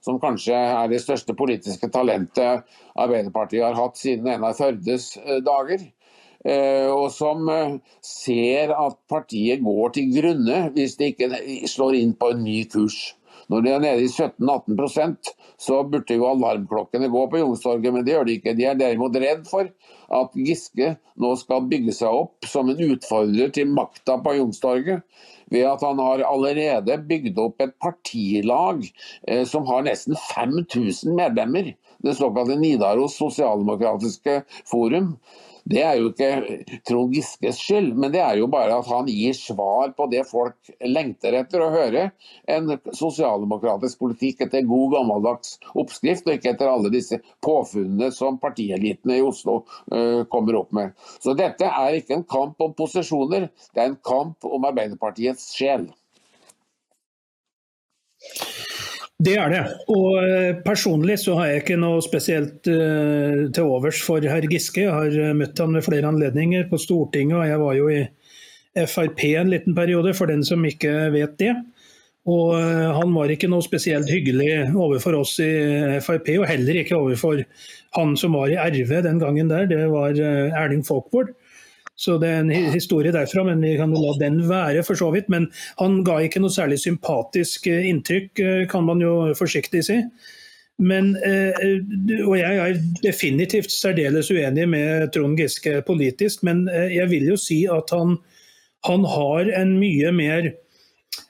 som 0.05 0.19
kanskje 0.21 0.55
er 0.55 0.89
det 0.91 1.01
største 1.01 1.33
politiske 1.37 1.89
talentet 1.91 2.65
Arbeiderpartiet 2.93 3.65
har 3.65 3.77
hatt 3.79 3.97
siden 3.99 4.29
en 4.31 4.45
av 4.47 4.57
Førdes 4.59 5.15
eh, 5.17 5.41
dager. 5.45 5.83
Eh, 6.45 6.89
og 6.93 7.09
som 7.13 7.49
eh, 7.49 7.77
ser 8.05 8.73
at 8.77 8.99
partiet 9.09 9.63
går 9.65 9.95
til 9.97 10.11
grunne 10.13 10.67
hvis 10.75 10.97
det 10.99 11.13
ikke 11.13 11.31
slår 11.71 11.97
inn 12.01 12.13
på 12.19 12.35
en 12.35 12.43
ny 12.45 12.59
kurs. 12.69 13.15
Når 13.49 13.61
de 13.61 13.73
er 13.73 13.81
nede 13.83 14.05
i 14.05 14.09
17-18% 14.09 15.33
så 15.61 15.79
burde 15.87 16.17
jo 16.17 16.27
alarmklokkene 16.27 17.09
gå 17.11 17.21
på 17.31 17.39
Youngstorget, 17.39 17.93
men 17.93 18.05
det 18.05 18.15
gjør 18.15 18.27
de 18.27 18.35
ikke. 18.39 18.55
De 18.57 18.65
er 18.67 18.79
derimot 18.79 19.15
redd 19.21 19.45
for 19.47 19.69
at 20.19 20.35
Giske 20.37 20.95
nå 21.21 21.31
skal 21.39 21.69
bygge 21.71 21.95
seg 21.95 22.17
opp 22.23 22.49
som 22.49 22.69
en 22.71 22.81
utfordrer 22.89 23.53
til 23.55 23.71
makta 23.71 24.17
på 24.23 24.35
Youngstorget. 24.39 25.05
Ved 25.53 25.67
at 25.69 25.83
han 25.85 26.01
har 26.01 26.25
allerede 26.25 26.97
bygd 27.07 27.39
opp 27.39 27.61
et 27.61 27.75
partilag 27.81 28.81
eh, 29.29 29.45
som 29.47 29.67
har 29.69 29.85
nesten 29.85 30.17
5000 30.17 31.15
medlemmer. 31.15 31.75
Det 32.03 32.17
såkalte 32.17 32.57
Nidaros 32.59 33.17
sosialdemokratiske 33.21 34.41
forum. 34.67 35.13
Det 35.65 35.81
er 35.81 35.95
jo 35.97 36.11
ikke 36.11 36.77
Trond 36.85 37.13
Giskes 37.15 37.57
skyld, 37.57 37.95
men 37.97 38.11
det 38.13 38.19
er 38.21 38.37
jo 38.37 38.45
bare 38.53 38.75
at 38.77 38.85
han 38.85 39.07
gir 39.09 39.33
svar 39.33 39.95
på 39.97 40.05
det 40.11 40.21
folk 40.29 40.69
lengter 40.85 41.33
etter 41.39 41.63
å 41.65 41.71
høre. 41.73 42.03
En 42.45 42.69
sosialdemokratisk 42.93 44.03
politikk 44.03 44.45
etter 44.45 44.67
god 44.69 44.93
gammeldags 44.93 45.55
oppskrift, 45.73 46.29
og 46.29 46.37
ikke 46.37 46.53
etter 46.53 46.69
alle 46.69 46.93
disse 46.93 47.17
påfunnene 47.45 48.11
som 48.13 48.37
partielitene 48.41 49.17
i 49.17 49.25
Oslo 49.25 49.63
uh, 49.65 50.21
kommer 50.29 50.61
opp 50.61 50.75
med. 50.77 50.93
Så 51.17 51.33
dette 51.33 51.65
er 51.65 51.97
ikke 51.97 52.19
en 52.19 52.27
kamp 52.29 52.61
om 52.61 52.77
posisjoner, 52.77 53.49
det 53.73 53.81
er 53.81 53.89
en 53.95 54.01
kamp 54.05 54.45
om 54.45 54.69
Arbeiderpartiets 54.69 55.49
sjel. 55.57 55.89
Det 59.23 59.37
er 59.39 59.51
det. 59.51 59.61
Og 59.95 60.17
eh, 60.19 60.57
personlig 60.65 61.21
så 61.21 61.37
har 61.39 61.47
jeg 61.47 61.61
ikke 61.61 61.77
noe 61.79 62.01
spesielt 62.03 62.67
uh, 62.67 63.45
til 63.55 63.63
overs 63.63 64.01
for 64.03 64.25
herr 64.27 64.43
Giske. 64.51 64.83
Jeg 64.83 64.91
har 64.91 65.15
eh, 65.15 65.35
møtt 65.37 65.61
han 65.61 65.77
ved 65.77 65.85
flere 65.85 66.09
anledninger 66.09 66.67
på 66.67 66.79
Stortinget, 66.83 67.37
og 67.39 67.47
jeg 67.47 67.61
var 67.61 67.77
jo 67.79 67.87
i 67.93 68.01
Frp 68.75 69.21
en 69.29 69.53
liten 69.53 69.77
periode, 69.77 70.11
for 70.17 70.27
den 70.27 70.43
som 70.43 70.65
ikke 70.67 70.91
vet 71.13 71.37
det. 71.39 71.53
Og 72.27 72.57
uh, 72.59 72.91
han 72.97 73.15
var 73.15 73.31
ikke 73.31 73.47
noe 73.47 73.63
spesielt 73.63 74.11
hyggelig 74.11 74.51
overfor 74.75 75.21
oss 75.21 75.37
i 75.39 75.53
Frp, 76.03 76.33
og 76.41 76.49
heller 76.51 76.81
ikke 76.81 76.99
overfor 76.99 77.45
han 77.95 78.17
som 78.19 78.35
var 78.35 78.51
i 78.51 78.59
RV 78.59 78.97
den 79.07 79.23
gangen 79.23 79.47
der, 79.53 79.69
det 79.71 79.79
var 79.95 80.11
uh, 80.11 80.59
Erling 80.59 80.83
Folkvord. 80.83 81.31
Så 81.95 82.17
det 82.19 82.27
er 82.27 82.41
en 82.43 82.73
historie 82.73 83.13
derfra, 83.15 83.45
men 83.47 83.61
vi 83.63 83.75
kan 83.79 83.93
la 83.95 84.15
den 84.19 84.41
være 84.49 84.83
for 84.83 84.99
så 84.99 85.11
vidt. 85.15 85.29
Men 85.31 85.47
han 85.79 86.01
ga 86.07 86.19
ikke 86.23 86.41
noe 86.43 86.53
særlig 86.53 86.81
sympatisk 86.83 87.69
eh, 87.71 87.87
inntrykk, 87.91 88.31
eh, 88.43 88.65
kan 88.71 88.83
man 88.87 89.03
jo 89.03 89.15
forsiktig 89.39 89.85
si. 89.87 90.01
Men, 90.75 91.13
eh, 91.23 91.55
og 92.25 92.35
jeg 92.35 92.59
er 92.59 92.81
definitivt 92.99 93.71
særdeles 93.71 94.27
uenig 94.27 94.67
med 94.67 95.07
Trond 95.15 95.39
Giske 95.39 95.79
politisk, 95.87 96.43
men 96.43 96.65
jeg 96.91 97.07
vil 97.13 97.31
jo 97.31 97.39
si 97.39 97.61
at 97.71 97.95
han, 97.95 98.17
han 98.83 99.07
har 99.07 99.55
en 99.55 99.77
mye 99.79 100.11
mer 100.15 100.51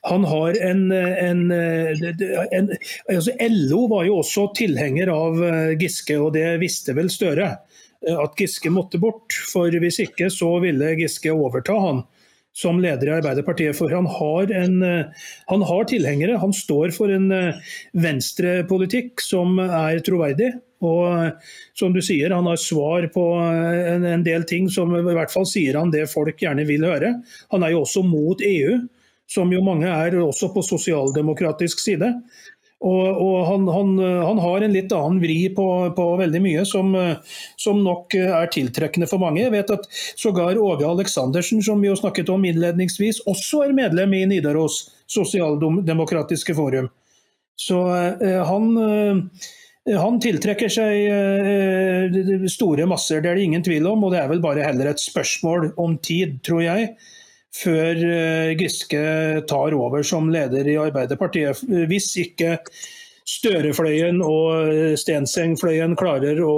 han 0.10 0.24
har 0.26 0.56
en, 0.66 0.88
en, 0.90 1.42
en 1.54 2.70
altså 3.14 3.36
LO 3.52 3.84
var 3.92 4.08
jo 4.08 4.16
også 4.24 4.48
tilhenger 4.58 5.12
av 5.14 5.38
Giske, 5.78 6.18
og 6.18 6.32
det 6.34 6.56
visste 6.62 6.96
vel 6.98 7.12
Støre. 7.14 7.52
Eh, 8.08 8.20
at 8.20 8.36
Giske 8.40 8.72
måtte 8.74 9.02
bort. 9.02 9.36
For 9.52 9.74
hvis 9.82 10.02
ikke 10.04 10.30
så 10.34 10.56
ville 10.64 10.96
Giske 11.00 11.34
overta 11.34 11.78
han 11.82 12.04
som 12.56 12.78
leder 12.80 13.10
i 13.10 13.16
Arbeiderpartiet. 13.18 13.76
For 13.76 13.92
han 13.92 14.08
har, 14.08 14.52
en, 14.64 14.78
eh, 14.84 15.26
han 15.52 15.66
har 15.68 15.90
tilhengere. 15.92 16.40
Han 16.40 16.54
står 16.56 16.94
for 16.96 17.12
en 17.12 17.32
eh, 17.36 17.74
venstrepolitikk 17.94 19.24
som 19.24 19.60
er 19.66 20.00
troverdig. 20.06 20.54
Og 20.86 21.32
som 21.74 21.94
du 21.96 22.02
sier, 22.04 22.34
han 22.36 22.46
har 22.46 22.60
svar 22.62 23.08
på 23.10 23.24
en, 23.40 24.04
en, 24.06 24.26
del 24.26 24.44
ting 24.46 24.68
som 24.70 24.92
i 24.94 25.02
hvert 25.02 25.32
fall 25.34 25.48
sier 25.50 25.80
han 25.80 25.90
det 25.90 26.04
folk 26.12 26.38
gjerne 26.44 26.66
vil 26.68 26.84
høre. 26.86 27.14
Han 27.56 27.64
er 27.64 27.74
jo 27.74 27.86
også 27.86 28.04
mot 28.06 28.44
EU, 28.44 28.76
som 29.26 29.50
jo 29.56 29.64
mange 29.66 29.90
er 29.90 30.20
også 30.20 30.52
på 30.54 30.62
sosialdemokratisk 30.68 31.82
side. 31.82 32.12
Og, 32.86 33.22
og 33.22 33.38
han, 33.48 33.64
han, 33.74 33.94
han, 33.98 34.40
har 34.44 34.62
en 34.62 34.74
litt 34.76 34.92
annen 34.94 35.18
vri 35.24 35.40
på, 35.58 35.66
på 35.98 36.04
veldig 36.20 36.42
mye 36.44 36.66
som, 36.70 36.92
som, 37.58 37.80
nok 37.82 38.14
er 38.20 38.52
tiltrekkende 38.54 39.10
for 39.10 39.24
mange. 39.24 39.42
Jeg 39.42 39.56
vet 39.56 39.74
at 39.74 39.88
sågar 40.14 40.60
Åge 40.62 40.86
Aleksandersen, 40.86 41.64
som 41.66 41.82
vi 41.82 41.90
jo 41.90 41.98
snakket 41.98 42.30
om 42.30 42.46
innledningsvis, 42.46 43.24
også 43.26 43.64
er 43.66 43.74
medlem 43.74 44.14
i 44.14 44.22
Nidaros 44.30 44.84
sosialdemokratiske 45.10 46.54
forum. 46.58 46.92
Så 47.56 47.96
eh, 48.22 48.46
han, 48.46 48.78
eh, 48.78 49.98
han 49.98 50.20
tiltrekker 50.22 50.72
seg 50.72 51.08
eh, 51.08 52.48
store 52.52 52.88
masser, 52.90 53.22
det 53.24 53.32
er 53.32 53.40
det 53.40 53.46
ingen 53.48 53.66
tvil 53.66 53.88
om. 53.90 54.04
Og 54.06 54.16
det 54.16 54.22
er 54.22 54.32
vel 54.32 54.44
bare 54.44 54.66
heller 54.66 54.92
et 54.92 55.04
spørsmål 55.04 55.72
om 55.82 55.98
tid, 56.04 56.42
tror 56.46 56.66
jeg 56.66 56.96
før 57.56 58.04
eh, 58.10 58.54
Giske 58.60 59.06
tar 59.50 59.76
over 59.78 60.06
som 60.08 60.32
leder 60.34 60.68
i 60.68 60.80
Arbeiderpartiet. 60.82 61.64
Hvis 61.90 62.12
ikke 62.22 62.58
Størefløyen 63.26 64.20
og 64.22 64.98
Stenseng-fløyen 65.02 65.96
klarer 65.98 66.42
å 66.46 66.56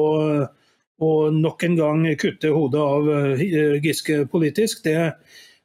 å 1.04 1.30
nok 1.34 1.64
en 1.68 1.78
gang 1.78 2.06
kutte 2.18 2.52
hodet 2.54 2.82
av 2.82 3.12
eh, 3.14 3.78
Giske 3.84 4.24
politisk, 4.32 4.82
det, 4.88 5.14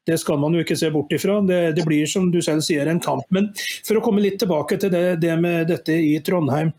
det 0.09 0.19
skal 0.21 0.41
man 0.43 0.55
jo 0.57 0.65
ikke 0.65 0.77
se 0.79 0.91
bort 0.93 1.13
ifra. 1.15 1.41
Det, 1.47 1.61
det, 1.79 1.87
blir 1.89 2.09
som 2.11 2.29
du 2.33 2.41
selv 2.45 2.65
sier 2.67 2.89
en 2.91 3.01
kamp. 3.03 3.25
Men 3.33 3.51
for 3.87 3.99
å 3.99 4.05
komme 4.05 4.25
litt 4.25 4.41
tilbake 4.43 4.79
til 4.81 4.93
det, 4.93 5.23
det 5.23 5.37
med 5.41 5.73
dette 5.73 5.97
i 5.97 6.19
Trondheim. 6.25 6.75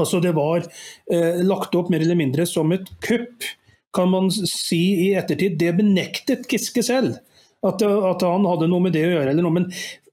Altså 0.00 0.20
Det 0.24 0.32
var 0.36 0.64
eh, 1.12 1.42
lagt 1.44 1.76
opp 1.76 1.90
mer 1.92 2.04
eller 2.04 2.18
mindre 2.18 2.46
som 2.48 2.72
et 2.72 2.88
kupp, 3.04 3.44
kan 3.94 4.10
man 4.10 4.30
si 4.32 4.82
i 5.06 5.12
ettertid. 5.16 5.56
Det 5.60 5.70
benektet 5.78 6.48
Giske 6.50 6.82
selv. 6.84 7.20
At, 7.64 7.82
at, 7.82 8.24
han 8.28 8.48
hadde 8.48 8.68
noe 8.68 8.84
med 8.84 8.92
det 8.92 9.06
å 9.06 9.12
gjøre. 9.14 9.30
eller 9.32 9.44
noe, 9.46 9.56
Men 9.56 9.68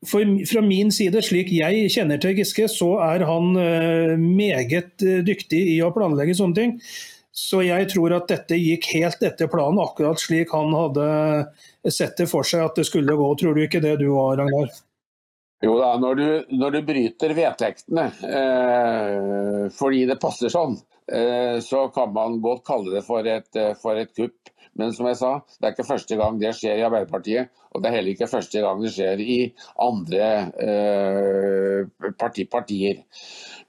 for, 0.08 0.36
fra 0.48 0.62
min 0.66 0.92
side, 0.96 1.20
slik 1.26 1.52
jeg 1.52 1.90
kjenner 1.92 2.22
til 2.22 2.38
Giske, 2.38 2.70
så 2.72 2.94
er 3.04 3.26
han 3.28 3.56
uh, 3.58 4.14
meget 4.20 5.04
uh, 5.04 5.18
dyktig 5.28 5.66
i 5.74 5.82
å 5.84 5.92
planlegge 5.96 6.38
sånne 6.40 6.58
ting. 6.58 6.78
Så 7.32 7.62
jeg 7.64 7.88
tror 7.94 8.14
at 8.18 8.28
dette 8.32 8.60
gikk 8.60 8.90
helt 8.92 9.22
etter 9.24 9.50
planen, 9.52 9.80
akkurat 9.84 10.20
slik 10.20 10.52
han 10.52 10.74
hadde 10.76 11.06
sett 11.88 12.18
det 12.20 12.28
for 12.32 12.48
seg 12.48 12.66
at 12.66 12.80
det 12.80 12.86
skulle 12.90 13.16
gå. 13.18 13.28
Tror 13.40 13.56
du 13.56 13.64
ikke 13.64 13.84
det 13.84 13.98
du 14.02 14.10
òg, 14.12 14.36
Ragnar? 14.42 14.72
Jo 15.62 15.76
da, 15.78 15.94
når 16.02 16.16
du, 16.18 16.28
når 16.58 16.76
du 16.76 16.80
bryter 16.86 17.36
vedtektene 17.38 18.08
eh, 18.26 19.68
fordi 19.78 20.08
det 20.10 20.18
passer 20.22 20.50
sånn, 20.50 20.74
eh, 21.06 21.60
så 21.62 21.86
kan 21.94 22.10
man 22.16 22.40
godt 22.42 22.64
kalle 22.68 22.96
det 22.96 23.04
for 23.06 23.28
et, 23.30 23.50
eh, 23.56 23.76
for 23.78 24.00
et, 24.02 24.10
kupp. 24.18 24.51
Men 24.80 24.94
som 24.96 25.08
jeg 25.10 25.20
sa, 25.20 25.32
det 25.60 25.68
er 25.68 25.74
ikke 25.76 25.88
første 25.88 26.18
gang 26.20 26.38
det 26.42 26.54
skjer 26.56 26.80
i 26.80 26.86
Arbeiderpartiet. 26.88 27.52
Og 27.72 27.82
det 27.82 27.90
er 27.90 27.98
heller 27.98 28.16
ikke 28.16 28.30
første 28.32 28.64
gang 28.64 28.84
det 28.84 28.94
skjer 28.96 29.24
i 29.24 29.40
andre 29.84 30.30
eh, 30.68 32.12
parti, 32.20 32.48
partier. 32.52 33.02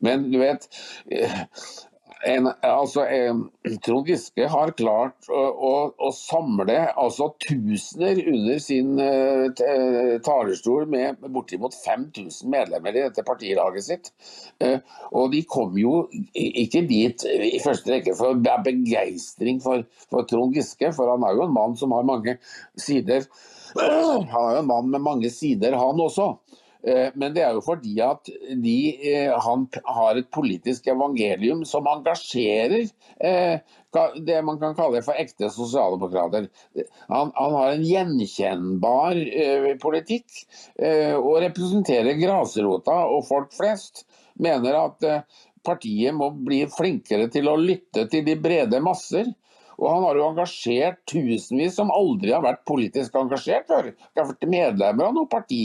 Men 0.02 0.28
du 0.30 0.38
vet 0.42 0.68
eh, 1.10 1.42
en, 2.22 2.48
altså, 2.62 3.04
Trond 3.84 4.06
Giske 4.06 4.46
har 4.50 4.72
klart 4.78 5.28
å, 5.32 5.40
å, 5.42 5.72
å 5.98 6.10
samle 6.14 6.76
altså, 6.90 7.32
tusener 7.42 8.20
under 8.30 8.60
sin 8.62 8.94
uh, 9.00 9.48
talerstol 10.24 10.86
med 10.92 11.22
bortimot 11.34 11.74
5000 11.74 12.52
medlemmer 12.52 12.94
i 12.94 13.04
dette 13.08 13.26
partilaget 13.26 13.88
sitt. 13.88 14.12
Uh, 14.62 14.78
og 15.10 15.34
de 15.34 15.42
kom 15.50 15.74
jo 15.80 16.06
ikke 16.38 16.84
dit 16.88 17.26
i 17.26 17.60
første 17.64 17.96
rekke 17.96 18.16
for 18.18 18.38
begeistring 18.38 19.58
for, 19.64 19.86
for 20.12 20.28
Trond 20.30 20.54
Giske, 20.56 20.92
for 20.94 21.10
han 21.10 21.26
er 21.26 21.38
jo 21.38 21.48
en 21.48 21.56
mann 21.56 21.78
som 21.80 21.94
har 21.96 22.06
mange 22.06 22.38
sider. 22.78 23.26
Han 23.74 24.28
er 24.28 24.58
jo 24.58 24.62
en 24.62 24.70
mann 24.70 24.90
med 24.92 25.02
mange 25.02 25.30
sider, 25.32 25.74
han 25.80 26.06
også. 26.06 26.34
Eh, 26.86 27.10
men 27.14 27.34
det 27.34 27.44
er 27.46 27.54
jo 27.54 27.62
fordi 27.62 27.94
at 28.02 28.26
de, 28.58 28.76
eh, 29.06 29.30
han 29.44 29.68
har 29.96 30.18
et 30.18 30.30
politisk 30.34 30.88
evangelium 30.90 31.62
som 31.68 31.86
engasjerer 31.86 32.88
eh, 33.22 33.60
det 34.26 34.40
man 34.42 34.58
kan 34.58 34.74
kalle 34.74 35.02
for 35.06 35.18
ekte 35.20 35.50
sosialdemokrater. 35.52 36.48
Han, 37.12 37.30
han 37.36 37.56
har 37.58 37.74
en 37.74 37.84
gjenkjennbar 37.84 39.18
politikk 39.82 40.38
og 41.18 41.34
representerer 41.44 42.16
grasrota 42.16 42.94
og 43.12 43.26
folk 43.28 43.52
flest. 43.52 44.06
Mener 44.40 44.78
at 44.80 45.04
partiet 45.60 46.16
må 46.16 46.30
bli 46.32 46.62
flinkere 46.72 47.28
til 47.36 47.52
å 47.52 47.58
lytte 47.60 48.06
til 48.08 48.24
de 48.24 48.38
brede 48.40 48.80
masser. 48.80 49.28
Og 49.82 49.88
han 49.90 50.04
har 50.06 50.18
jo 50.18 50.26
engasjert 50.28 51.00
tusenvis 51.10 51.74
som 51.74 51.90
aldri 51.90 52.30
har 52.30 52.44
vært 52.44 52.62
politisk 52.68 53.16
engasjert 53.18 53.66
før. 53.70 53.88
Ikke 53.90 54.22
har 54.22 54.28
vært 54.28 54.46
medlemmer 54.52 55.08
av 55.08 55.16
noe 55.16 55.30
parti 55.30 55.62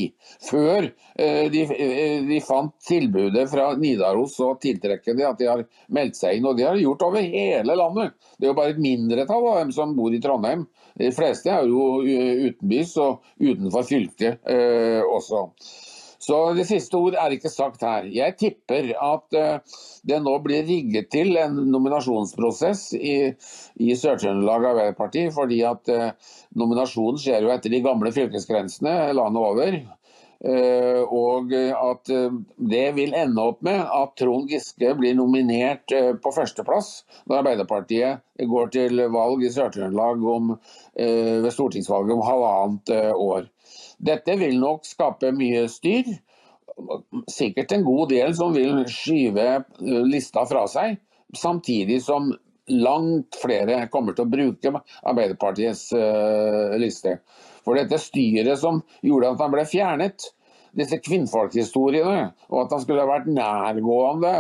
før 0.47 0.88
eh, 0.89 1.45
de, 1.53 1.65
eh, 1.76 2.26
de, 2.26 2.39
fant 2.41 2.74
tilbudet 2.88 3.45
fra 3.51 3.70
Nidaros 3.78 4.34
så 4.39 4.55
tiltrekkende 4.63 5.28
at 5.30 5.38
de 5.41 5.51
har 5.51 5.65
meldt 5.93 6.18
seg 6.18 6.39
inn. 6.39 6.49
Og 6.49 6.57
det 6.57 6.65
har 6.65 6.78
de 6.78 6.88
gjort 6.88 7.05
over 7.05 7.22
hele 7.22 7.78
landet. 7.78 8.18
Det 8.38 8.47
er 8.47 8.53
jo 8.55 8.57
bare 8.57 8.74
et 8.74 8.82
mindretall 8.82 9.51
av 9.51 9.61
dem 9.61 9.76
som 9.76 9.93
bor 9.97 10.13
i 10.13 10.22
Trondheim. 10.24 10.65
De 10.97 11.11
fleste 11.13 11.53
er 11.53 11.70
jo 11.70 12.01
eh, 12.01 12.47
utenbys 12.49 12.95
og 13.03 13.22
utenfor 13.38 13.86
fylket 13.86 14.49
også. 15.07 15.45
Så 16.28 16.38
det 16.57 16.65
siste 16.67 16.99
ord 16.99 17.15
er 17.15 17.32
ikke 17.32 17.51
sagt 17.51 17.84
her. 17.88 18.07
Jeg 18.11 18.36
tipper 18.39 18.89
at 18.99 19.36
uh, 19.38 19.78
det 20.07 20.17
nå 20.25 20.34
blir 20.43 20.65
rigget 20.67 21.07
til 21.13 21.38
en 21.39 21.55
nominasjonsprosess 21.71 22.89
i, 22.97 23.17
i 23.80 23.95
Sør-Trøndelag 23.95 24.67
Arbeiderparti, 24.73 25.30
fordi 25.36 25.61
at 25.67 25.93
uh, 25.93 26.34
nominasjonen 26.59 27.21
skjer 27.21 27.47
jo 27.47 27.53
etter 27.53 27.71
de 27.71 27.84
gamle 27.86 28.11
fylkesgrensene 28.15 28.97
landet 29.15 29.45
over. 29.53 29.80
Uh, 30.38 31.01
og 31.15 31.55
at 31.55 32.11
det 32.69 32.84
vil 32.93 33.15
ende 33.17 33.41
opp 33.53 33.63
med 33.65 33.80
at 33.82 34.11
Trond 34.19 34.51
Giske 34.51 34.91
blir 34.99 35.15
nominert 35.17 35.89
på 36.21 36.34
førsteplass 36.36 36.91
når 37.23 37.39
Arbeiderpartiet 37.39 38.45
går 38.51 38.69
til 38.75 39.01
valg 39.15 39.47
i 39.47 39.49
Sør-Trøndelag 39.55 40.21
ved 40.28 41.53
stortingsvalget 41.55 42.19
om 42.19 42.28
halvannet 42.28 42.93
år. 43.15 43.47
Dette 43.97 44.37
vil 44.37 44.59
nok 44.61 44.85
skape 44.85 45.31
mye 45.35 45.65
styr. 45.71 46.09
Sikkert 47.31 47.73
en 47.73 47.85
god 47.85 48.11
del 48.13 48.35
som 48.37 48.53
vil 48.53 48.83
skyve 48.91 49.47
eh, 49.57 50.01
lista 50.05 50.45
fra 50.45 50.67
seg, 50.69 50.99
samtidig 51.35 52.03
som 52.05 52.29
langt 52.67 53.37
flere 53.41 53.85
kommer 53.91 54.13
til 54.13 54.27
å 54.27 54.29
bruke 54.29 54.71
Arbeiderpartiets 55.07 55.87
uh, 55.95 56.75
liste. 56.79 57.21
For 57.63 57.79
dette 57.79 57.99
styret 57.99 58.59
som 58.59 58.81
gjorde 58.99 59.31
at 59.33 59.43
han 59.43 59.53
ble 59.53 59.63
fjernet, 59.67 60.25
disse 60.77 60.99
kvinnfolkhistoriene, 60.99 62.33
og 62.51 62.65
at 62.65 62.75
han 62.75 62.83
skulle 62.83 63.05
ha 63.05 63.09
vært 63.09 63.29
nærgående 63.31 64.33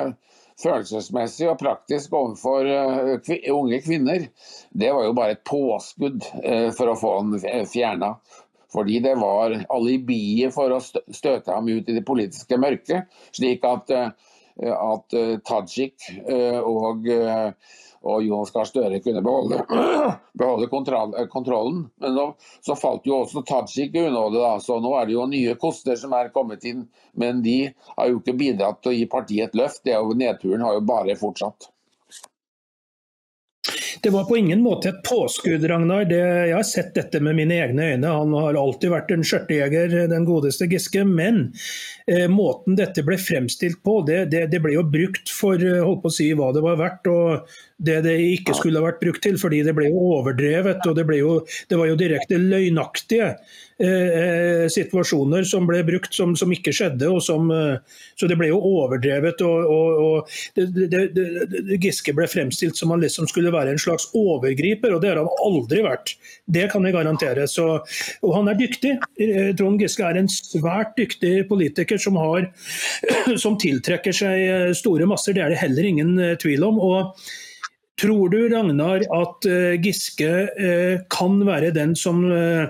følelsesmessig 0.59 1.47
og 1.47 1.59
praktisk 1.61 2.17
overfor 2.19 2.67
uh, 2.67 3.31
unge 3.55 3.79
kvinner, 3.87 4.27
det 4.75 4.91
var 4.91 5.07
jo 5.07 5.15
bare 5.15 5.37
et 5.37 5.45
påskudd 5.47 6.27
for 6.75 6.91
å 6.91 6.99
få 6.99 7.13
han 7.21 7.63
fjerna. 7.71 8.17
Fordi 8.73 8.99
det 8.99 9.15
var 9.15 9.55
alibiet 9.69 10.53
for 10.55 10.73
å 10.75 10.81
støte 10.81 11.53
ham 11.53 11.67
ut 11.67 11.89
i 11.89 11.95
det 11.95 12.05
politiske 12.07 12.59
mørket. 12.59 13.07
Slik 13.35 13.63
at, 13.67 13.91
eh, 13.95 14.09
at 14.73 15.15
eh, 15.15 15.37
Tajik 15.47 16.09
eh, 16.27 16.59
og, 16.59 17.07
og 18.03 18.25
Jonas 18.25 18.51
Gahr 18.51 18.67
Støre 18.67 18.99
kunne 19.03 19.23
beholde, 19.23 19.61
beholde 20.41 20.67
kontroll, 20.71 21.15
kontrollen. 21.31 21.85
Men 22.03 22.17
nå, 22.19 22.27
så 22.65 22.75
falt 22.79 23.07
jo 23.07 23.21
også 23.21 23.45
Tajik 23.47 23.95
i 23.95 24.03
unåde, 24.09 24.41
da. 24.43 24.57
så 24.63 24.81
nå 24.83 24.91
er 24.99 25.07
det 25.07 25.15
jo 25.15 25.29
nye 25.31 25.55
koster 25.61 25.95
som 25.99 26.15
er 26.17 26.33
kommet 26.35 26.67
inn. 26.67 26.83
Men 27.15 27.39
de 27.45 27.59
har 27.95 28.11
jo 28.11 28.19
ikke 28.19 28.35
bidratt 28.43 28.83
til 28.83 28.93
å 28.93 28.99
gi 28.99 29.09
partiet 29.15 29.51
et 29.51 29.59
løft. 29.63 29.85
Det 29.87 29.95
er 29.95 30.13
nedturen 30.25 30.67
har 30.67 30.75
jo 30.75 30.85
bare 30.91 31.15
fortsatt. 31.19 31.71
Det 34.01 34.09
var 34.13 34.25
på 34.29 34.37
ingen 34.37 34.61
måte 34.63 34.89
et 34.89 35.03
påskudd, 35.07 35.65
Ragnar. 35.69 36.05
Det, 36.09 36.19
jeg 36.19 36.55
har 36.55 36.67
sett 36.67 36.93
dette 36.97 37.21
med 37.23 37.37
mine 37.39 37.57
egne 37.57 37.91
øyne. 37.93 38.13
Han 38.19 38.35
har 38.37 38.59
alltid 38.59 38.93
vært 38.93 39.13
en 39.13 39.25
skjørtejeger, 39.27 39.95
den 40.11 40.27
godeste 40.27 40.69
Giske. 40.71 41.05
Men 41.07 41.47
eh, 42.09 42.27
måten 42.31 42.77
dette 42.79 43.05
ble 43.07 43.19
fremstilt 43.21 43.81
på, 43.85 44.01
det, 44.07 44.25
det, 44.33 44.47
det, 44.53 44.61
ble 44.63 44.77
jo 44.77 44.85
brukt 44.87 45.31
for 45.33 45.61
eh, 45.61 45.83
holdt 45.83 46.03
på 46.05 46.13
å 46.13 46.17
si 46.19 46.31
hva 46.37 46.51
det 46.55 46.65
var 46.65 46.79
verdt. 46.81 47.11
og 47.11 47.57
det 47.77 47.99
det 48.07 48.15
ikke 48.39 48.55
skulle 48.57 48.81
ha 48.81 48.87
vært 48.87 49.01
brukt 49.03 49.21
til, 49.21 49.37
fordi 49.37 49.61
det 49.65 49.75
ble 49.77 49.91
jo 49.91 50.01
overdrevet. 50.17 50.81
og 50.89 50.97
Det, 50.97 51.05
jo, 51.19 51.33
det 51.69 51.77
var 51.77 51.89
jo 51.91 51.99
direkte 51.99 52.39
løgnaktige 52.41 53.27
eh, 53.77 54.09
eh, 54.17 54.65
situasjoner 54.73 55.45
som 55.45 55.67
ble 55.69 55.83
brukt 55.85 56.17
som, 56.17 56.33
som 56.39 56.53
ikke 56.53 56.73
skjedde. 56.73 57.05
og 57.11 57.21
som, 57.21 57.51
eh, 57.53 58.01
Så 58.17 58.29
det 58.29 58.39
ble 58.39 58.49
jo 58.49 58.57
overdrevet. 58.57 59.43
og, 59.45 59.69
og, 59.69 60.01
og 60.07 60.29
det, 60.57 61.77
Giske 61.83 62.15
ble 62.17 62.25
fremstilt 62.25 62.77
som 62.79 62.95
han 62.95 63.03
liksom 63.05 63.29
skulle 63.29 63.53
være 63.53 63.75
en 63.75 63.81
slags 63.81 64.09
overgriper, 64.17 64.95
og 64.95 65.03
det 65.03 65.13
har 65.13 65.21
han 65.21 65.29
aldri 65.45 65.85
vært. 65.85 66.17
Det 66.49 66.71
kan 66.73 66.85
jeg 66.85 66.97
garantere. 66.97 67.45
Så, 67.45 67.69
og 68.25 68.37
han 68.39 68.49
er 68.49 68.57
dyktig. 68.57 68.97
Eh, 69.21 69.53
Trond 69.57 69.77
Giske 69.81 70.01
er 70.01 70.17
en 70.17 70.31
svært 70.33 70.97
dyktig 70.97 71.43
politiker 71.51 72.01
som, 72.01 72.17
har, 72.17 72.49
som 73.43 73.61
tiltrekker 73.61 74.17
seg 74.25 74.73
store 74.81 75.05
masser. 75.05 75.37
Det 75.37 75.45
er 75.45 75.53
det 75.53 75.61
heller 75.61 75.93
ingen 75.93 76.17
tvil 76.41 76.65
om. 76.65 76.81
og 76.81 77.27
Tror 77.97 78.29
du, 78.29 78.37
Ragnar, 78.51 79.01
at 79.01 79.47
uh, 79.49 79.73
Giske 79.81 80.29
uh, 80.29 80.99
kan 81.09 81.39
være 81.47 81.73
den 81.73 81.95
som 81.97 82.21
uh, 82.29 82.69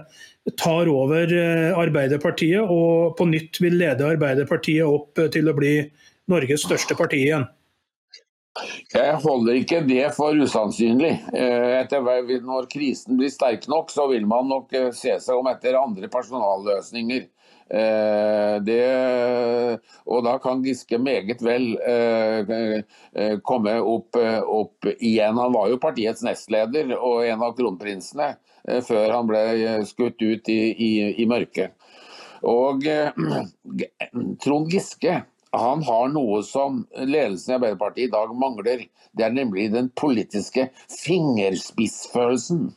tar 0.56 0.88
over 0.88 1.28
Arbeiderpartiet 1.76 2.64
og 2.64 3.18
på 3.20 3.28
nytt 3.28 3.60
vil 3.60 3.76
lede 3.82 4.08
Arbeiderpartiet 4.08 4.88
opp 4.88 5.20
til 5.34 5.52
å 5.52 5.56
bli 5.58 5.74
Norges 6.32 6.64
største 6.64 6.96
parti 6.96 7.20
igjen? 7.26 7.44
Jeg 8.96 9.18
holder 9.26 9.60
ikke 9.60 9.82
det 9.86 10.06
for 10.16 10.40
usannsynlig. 10.40 11.12
Etter, 11.36 12.08
når 12.48 12.70
krisen 12.72 13.20
blir 13.20 13.30
sterk 13.30 13.68
nok, 13.68 13.92
så 13.92 14.08
vil 14.10 14.24
man 14.26 14.48
nok 14.48 14.72
se 14.96 15.20
seg 15.20 15.36
om 15.36 15.52
etter 15.52 15.76
andre 15.78 16.08
personalløsninger. 16.16 17.28
Eh, 17.70 18.56
det, 18.64 19.80
og 20.08 20.24
da 20.24 20.38
kan 20.40 20.64
Giske 20.64 21.00
meget 21.04 21.42
vel 21.44 21.74
eh, 21.84 22.52
eh, 23.12 23.34
komme 23.44 23.76
opp, 23.84 24.16
opp, 24.16 24.88
igjen. 24.96 25.40
Han 25.40 25.56
var 25.56 25.72
jo 25.72 25.80
partiets 25.84 26.24
nestleder 26.24 26.96
og 26.98 27.26
en 27.28 27.44
av 27.44 27.58
kronprinsene 27.58 28.36
før 28.84 29.14
han 29.16 29.28
ble 29.30 29.42
skutt 29.88 30.20
ut 30.20 30.50
i, 30.52 30.60
i, 30.72 30.92
i 31.24 31.26
mørket. 31.30 31.76
Og 32.48 32.84
Trond 34.44 34.72
Giske 34.72 35.22
han 35.58 35.84
har 35.88 36.10
noe 36.12 36.42
som 36.44 36.82
ledelsen 37.00 37.54
i 37.54 37.56
Arbeiderpartiet 37.56 38.10
i 38.10 38.12
dag 38.12 38.34
mangler. 38.36 38.84
Det 39.16 39.26
er 39.26 39.34
nemlig 39.34 39.70
den 39.72 39.88
politiske 39.96 40.68
fingerspissfølelsen. 40.92 42.68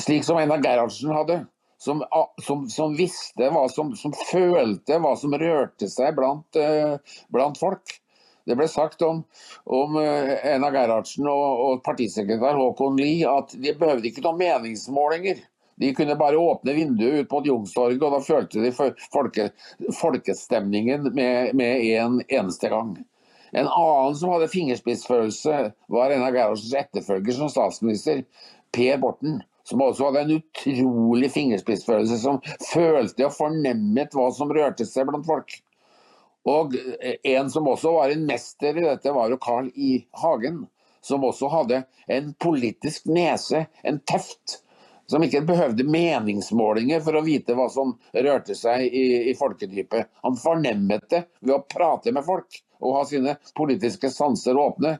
Slik 0.00 0.24
som 0.24 0.40
Einar 0.40 0.64
Gerhardsen 0.64 1.12
hadde. 1.14 1.42
Som, 1.82 2.04
som, 2.46 2.68
som 2.70 2.92
visste, 2.94 3.48
hva 3.50 3.64
som, 3.72 3.88
som, 3.98 4.14
følte, 4.30 5.00
hva 5.02 5.16
som 5.18 5.34
rørte 5.34 5.88
seg 5.90 6.14
blant, 6.14 6.54
uh, 6.54 6.94
blant 7.34 7.58
folk. 7.58 7.96
Det 8.46 8.54
ble 8.58 8.68
sagt 8.70 9.02
om, 9.06 9.24
om 9.70 9.98
Ena 9.98 10.70
Gerhardsen 10.74 11.26
og, 11.30 11.60
og 11.66 11.82
partisekretær 11.86 12.58
Håkon 12.58 12.98
Lie 12.98 13.26
at 13.26 13.54
de 13.54 13.74
behøvde 13.78 14.10
ikke 14.10 14.24
noen 14.24 14.40
meningsmålinger. 14.40 15.42
De 15.82 15.92
kunne 15.94 16.16
bare 16.18 16.38
åpne 16.38 16.74
vinduet 16.76 17.24
ut 17.24 17.32
mot 17.32 17.46
Youngstorget, 17.46 18.02
og 18.02 18.12
da 18.14 18.20
følte 18.22 18.62
de 18.62 18.72
folke, 18.74 19.48
folkestemningen 19.98 21.08
med, 21.14 21.54
med 21.58 21.86
en 21.96 22.20
eneste 22.28 22.70
gang. 22.70 22.92
En 23.52 23.68
annen 23.68 24.14
som 24.16 24.32
hadde 24.32 24.50
fingerspissfølelse, 24.52 25.56
var 25.92 26.12
en 26.12 26.26
Gerhardsens 26.28 26.76
etterfølger 26.84 27.36
som 27.36 27.50
statsminister, 27.52 28.22
Per 28.72 29.00
Borten. 29.00 29.40
Som 29.64 29.82
også 29.84 30.08
hadde 30.08 30.22
en 30.24 30.38
utrolig 30.40 31.30
fingerspissfølelse, 31.32 32.18
som 32.18 32.40
følte 32.72 33.28
og 33.28 33.36
fornemmet 33.36 34.16
hva 34.16 34.30
som 34.34 34.50
rørte 34.52 34.86
seg 34.88 35.06
blant 35.10 35.28
folk. 35.28 35.54
Og 36.50 36.74
en 37.22 37.50
som 37.50 37.68
også 37.70 37.92
var 37.94 38.10
en 38.10 38.26
mester 38.26 38.78
i 38.78 38.86
dette, 38.86 39.12
var 39.14 39.30
jo 39.30 39.38
Carl 39.42 39.70
I. 39.74 40.00
Hagen. 40.22 40.64
Som 41.02 41.24
også 41.26 41.48
hadde 41.50 41.84
en 42.10 42.34
politisk 42.38 43.06
nese, 43.10 43.64
en 43.82 43.98
teft, 44.06 44.60
som 45.10 45.22
ikke 45.22 45.42
behøvde 45.46 45.86
meningsmålinger 45.86 47.02
for 47.02 47.18
å 47.18 47.24
vite 47.26 47.56
hva 47.58 47.66
som 47.70 47.96
rørte 48.14 48.54
seg 48.58 48.86
i, 48.86 49.06
i 49.30 49.34
folkedypet. 49.38 50.12
Han 50.22 50.38
fornemmet 50.38 51.08
det 51.10 51.24
ved 51.40 51.56
å 51.56 51.64
prate 51.66 52.14
med 52.14 52.26
folk 52.26 52.62
og 52.82 52.96
ha 52.96 53.02
sine 53.06 53.34
politiske 53.58 54.10
sanser 54.14 54.58
åpne. 54.58 54.96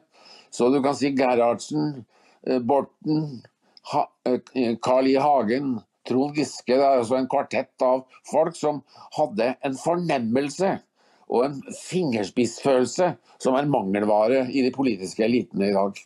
Så 0.53 0.69
du 0.69 0.81
kan 0.83 0.95
si 0.95 1.11
Gerhardsen, 1.17 2.03
eh, 2.47 2.59
Borten, 2.59 3.23
eh, 3.23 3.49
Carl 3.83 5.07
I. 5.07 5.15
Hagen, 5.15 5.79
Trond 6.07 6.35
Giske. 6.37 6.73
Det 6.75 6.81
er 6.81 7.01
altså 7.01 7.19
en 7.19 7.29
kvartett 7.31 7.83
av 7.83 8.05
folk 8.31 8.55
som 8.57 8.81
hadde 9.17 9.53
en 9.63 9.77
fornemmelse 9.79 10.77
og 11.33 11.45
en 11.47 11.59
fingerspissfølelse 11.79 13.13
som 13.41 13.55
er 13.57 13.69
mangelvare 13.71 14.45
i 14.51 14.63
de 14.65 14.71
politiske 14.75 15.23
elitene 15.25 15.71
i 15.71 15.75
dag. 15.75 16.01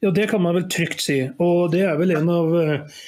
Ja, 0.00 0.10
det 0.16 0.30
kan 0.30 0.42
man 0.42 0.56
vel 0.56 0.68
trygt 0.72 1.02
si. 1.04 1.18
Og 1.42 1.74
det 1.74 1.82
er 1.84 1.98
vel 2.00 2.14
en 2.16 2.30
av 2.32 2.54
uh, 2.54 3.02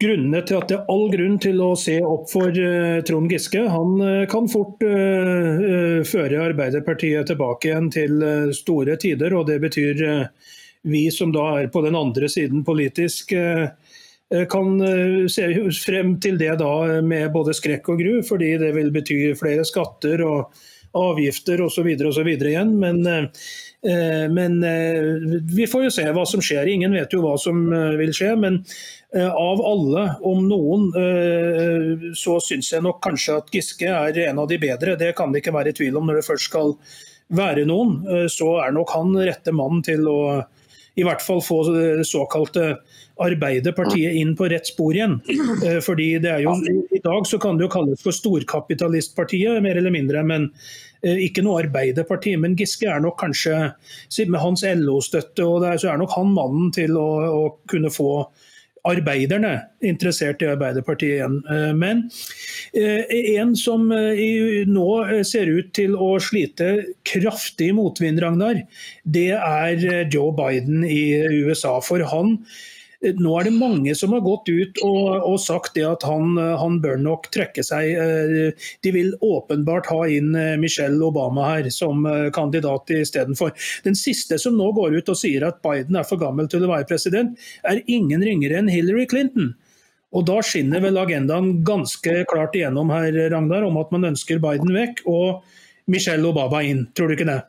grunnene 0.00 0.44
til 0.46 0.60
at 0.60 0.68
det 0.70 0.76
er 0.78 0.92
all 0.92 1.08
grunn 1.10 1.40
til 1.42 1.58
å 1.64 1.72
se 1.76 1.96
opp 2.06 2.28
for 2.30 2.54
Trond 3.08 3.32
Giske. 3.32 3.64
Han 3.72 3.98
kan 4.30 4.46
fort 4.48 4.80
føre 4.80 6.44
Arbeiderpartiet 6.44 7.28
tilbake 7.28 7.68
igjen 7.68 7.90
til 7.92 8.22
store 8.56 8.96
tider, 9.02 9.34
og 9.36 9.50
det 9.50 9.58
betyr 9.66 10.00
vi 10.82 11.06
som 11.12 11.32
da 11.34 11.46
er 11.60 11.70
på 11.72 11.82
den 11.84 11.98
andre 11.98 12.28
siden 12.32 12.64
politisk, 12.64 13.34
kan 14.50 14.68
se 15.26 15.46
frem 15.74 16.12
til 16.22 16.36
det 16.38 16.52
da 16.60 17.00
med 17.02 17.32
både 17.34 17.52
skrekk 17.56 17.88
og 17.90 17.98
gru, 17.98 18.12
fordi 18.22 18.52
det 18.62 18.68
vil 18.76 18.92
bety 18.94 19.16
flere 19.38 19.64
skatter 19.66 20.22
og 20.22 20.54
avgifter 20.92 21.60
osv. 21.62 21.86
igjen. 22.26 22.78
Men, 22.78 23.06
eh, 23.06 24.28
men 24.30 24.64
eh, 24.64 25.42
vi 25.54 25.66
får 25.66 25.84
jo 25.84 25.92
se 25.94 26.06
hva 26.10 26.26
som 26.26 26.42
skjer. 26.42 26.68
Ingen 26.68 26.94
vet 26.96 27.12
jo 27.12 27.22
hva 27.24 27.36
som 27.38 27.62
eh, 27.72 27.96
vil 28.00 28.12
skje. 28.16 28.34
Men 28.40 28.62
av 29.10 29.58
alle, 29.66 30.04
om 30.22 30.44
noen, 30.46 30.84
så 32.14 32.36
syns 32.46 32.68
jeg 32.70 32.84
nok 32.84 33.00
kanskje 33.02 33.40
at 33.40 33.48
Giske 33.50 33.88
er 33.90 34.20
en 34.28 34.38
av 34.38 34.46
de 34.46 34.54
bedre. 34.62 34.94
Det 34.94 35.08
kan 35.18 35.32
det 35.34 35.40
ikke 35.42 35.54
være 35.56 35.72
i 35.72 35.74
tvil 35.74 35.98
om 35.98 36.06
når 36.06 36.20
det 36.20 36.28
først 36.28 36.46
skal 36.46 36.76
være 37.34 37.64
noen. 37.66 37.96
Så 38.30 38.52
er 38.62 38.70
nok 38.76 38.92
han 38.94 39.10
rette 39.18 39.50
mann 39.50 39.82
til 39.82 40.06
å 40.06 40.20
i 41.00 41.06
hvert 41.06 41.24
fall 41.24 41.40
få 41.44 41.62
det 41.72 42.04
såkalte 42.08 42.74
Arbeiderpartiet 43.20 44.16
inn 44.16 44.34
på 44.36 44.48
rett 44.48 44.68
spor 44.68 44.96
igjen. 44.96 45.18
Fordi 45.84 46.12
det 46.22 46.30
er 46.32 46.44
jo, 46.44 46.54
I 46.92 47.02
dag 47.04 47.26
så 47.28 47.40
kan 47.42 47.58
det 47.58 47.66
jo 47.66 47.72
kalles 47.72 48.04
for 48.04 48.16
storkapitalistpartiet, 48.16 49.60
mer 49.64 49.80
eller 49.80 49.92
mindre. 49.92 50.24
men 50.24 50.48
ikke 51.00 51.44
noe 51.44 51.62
Arbeiderparti, 51.64 52.34
men 52.36 52.56
Giske 52.58 52.88
er 52.90 53.00
nok 53.00 53.18
kanskje, 53.22 53.72
med 54.28 54.40
hans 54.42 54.64
LO-støtte, 54.64 55.46
og 55.46 55.62
der, 55.64 55.78
så 55.80 55.92
er 55.92 56.00
nok 56.00 56.12
han 56.16 56.34
mannen 56.36 56.72
til 56.76 56.96
å, 57.00 57.08
å 57.24 57.44
kunne 57.70 57.92
få 57.92 58.10
arbeiderne 58.88 59.54
interessert 59.84 60.42
i 60.44 60.48
Arbeiderpartiet 60.50 61.18
igjen. 61.18 61.38
Men 61.76 62.06
en 62.72 63.54
som 63.58 63.88
nå 63.90 64.88
ser 65.26 65.50
ut 65.52 65.70
til 65.76 65.96
å 65.98 66.14
slite 66.22 66.72
kraftig 67.08 67.70
motvind, 67.76 68.22
Ragnar, 68.22 68.62
det 69.04 69.30
er 69.36 70.08
Joe 70.12 70.32
Biden 70.36 70.84
i 70.86 71.02
USA. 71.42 71.78
For 71.84 72.04
han 72.12 72.38
nå 73.00 73.32
er 73.40 73.46
det 73.48 73.56
mange 73.56 73.94
som 73.96 74.12
har 74.12 74.20
gått 74.24 74.50
ut 74.52 74.80
og, 74.84 75.06
og 75.24 75.38
sagt 75.40 75.72
det 75.78 75.86
at 75.88 76.04
han, 76.04 76.36
han, 76.36 76.78
bør 76.84 76.98
nok 77.00 77.30
trekke 77.32 77.64
seg. 77.64 77.94
Eh, 77.96 78.66
de 78.84 78.92
vil 78.92 79.14
åpenbart 79.24 79.88
ha 79.88 80.02
inn 80.12 80.34
eh, 80.36 80.58
Michelle 80.60 81.00
Obama 81.06 81.46
her 81.48 81.70
som 81.72 82.04
eh, 82.08 82.28
kandidat 82.36 82.92
istedenfor. 82.92 83.54
Den 83.86 83.96
siste 83.96 84.36
som 84.40 84.58
nå 84.58 84.68
går 84.76 84.98
ut 85.00 85.12
og 85.12 85.18
sier 85.18 85.48
at 85.48 85.62
Biden 85.64 85.96
er 85.96 86.04
for 86.08 86.20
gammel 86.20 86.50
til 86.52 86.66
å 86.66 86.72
være 86.74 86.88
president, 86.90 87.40
er 87.64 87.80
ingen 87.88 88.20
ringere 88.24 88.60
enn 88.60 88.70
Hillary 88.72 89.08
Clinton. 89.08 89.54
Og 90.10 90.26
Da 90.26 90.40
skinner 90.42 90.82
vel 90.82 90.98
agendaen 91.00 91.60
ganske 91.64 92.24
klart 92.28 92.56
igjennom 92.58 92.90
her, 92.92 93.14
Ragnar, 93.32 93.64
om 93.64 93.78
at 93.80 93.92
man 93.94 94.10
ønsker 94.10 94.42
Biden 94.42 94.74
vekk 94.74 95.04
og 95.08 95.40
Michelle 95.90 96.26
Obama 96.26 96.64
inn. 96.66 96.88
Tror 96.92 97.08
du 97.08 97.16
ikke 97.16 97.30
det? 97.30 97.42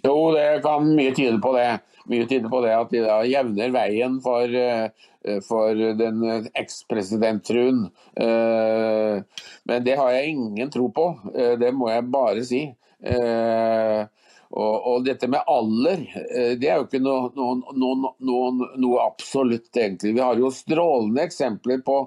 Jo, 0.00 0.30
det 0.32 0.62
kan 0.64 0.86
mye 0.96 1.12
tyde 1.12 1.36
på 1.42 1.52
det 1.58 1.74
mye 2.10 2.26
tyder 2.30 2.50
på 2.52 2.62
det 2.64 2.72
at 2.76 2.92
de 2.92 3.02
da 3.04 3.18
jevner 3.28 3.74
veien 3.74 4.18
for, 4.24 4.46
eh, 4.48 5.38
for 5.46 5.74
den 5.98 6.22
ekspresidentfruen. 6.58 7.42
Trun. 7.42 9.24
men 9.64 9.84
det 9.84 9.94
har 9.98 10.10
jeg 10.12 10.32
ingen 10.34 10.70
tro 10.70 10.88
på, 10.94 11.06
eh, 11.34 11.54
det 11.58 11.72
må 11.74 11.90
jeg 11.90 12.10
bare 12.10 12.44
si. 12.46 12.64
Og, 14.52 14.76
og, 14.86 15.04
dette 15.06 15.26
med 15.32 15.48
alder, 15.48 16.02
det 16.60 16.68
er 16.68 16.76
jo 16.76 16.84
ikke 16.84 17.00
noe, 17.00 17.30
noe, 17.34 18.10
noe, 18.20 18.68
noe, 18.76 18.98
absolutt, 19.00 19.70
egentlig. 19.72 20.12
Vi 20.12 20.20
har 20.20 20.36
jo 20.36 20.52
strålende 20.52 21.24
eksempler 21.24 21.80
på 21.86 22.02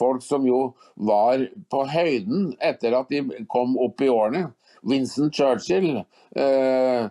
folk 0.00 0.24
som 0.24 0.46
jo 0.48 0.72
var 0.94 1.44
på 1.70 1.84
høyden 1.92 2.54
etter 2.56 2.96
at 2.98 3.12
de 3.12 3.44
kom 3.52 3.76
opp 3.80 4.00
i 4.00 4.08
årene. 4.08 4.48
Vincent 4.82 5.34
Churchill. 5.34 6.04
Eh, 6.36 7.06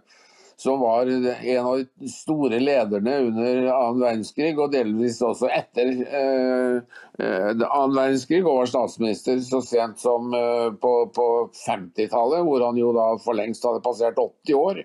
som 0.60 0.82
var 0.84 1.07
en 1.07 1.66
av 1.66 1.78
de 1.80 2.10
store 2.12 2.60
lederne 2.60 3.16
under 3.30 3.60
annen 3.72 4.01
verdenskrig, 4.03 4.51
og 4.60 4.74
delvis 4.74 5.22
også 5.24 5.47
etter 5.55 5.91
eh, 6.03 6.80
eh 7.20 7.49
annen 7.49 7.95
verdenskrig, 7.95 8.41
og 8.43 8.62
var 8.62 8.72
statsminister 8.72 9.39
så 9.45 9.62
sent 9.64 10.03
som 10.03 10.34
eh, 10.36 10.70
på, 10.84 10.93
på 11.16 11.28
50-tallet, 11.62 12.43
hvor 12.43 12.68
han 12.68 12.80
jo 12.80 12.91
da 12.97 13.12
for 13.24 13.39
lengst 13.39 13.64
hadde 13.68 13.84
passert 13.86 14.20
80 14.20 14.60
år. 14.60 14.84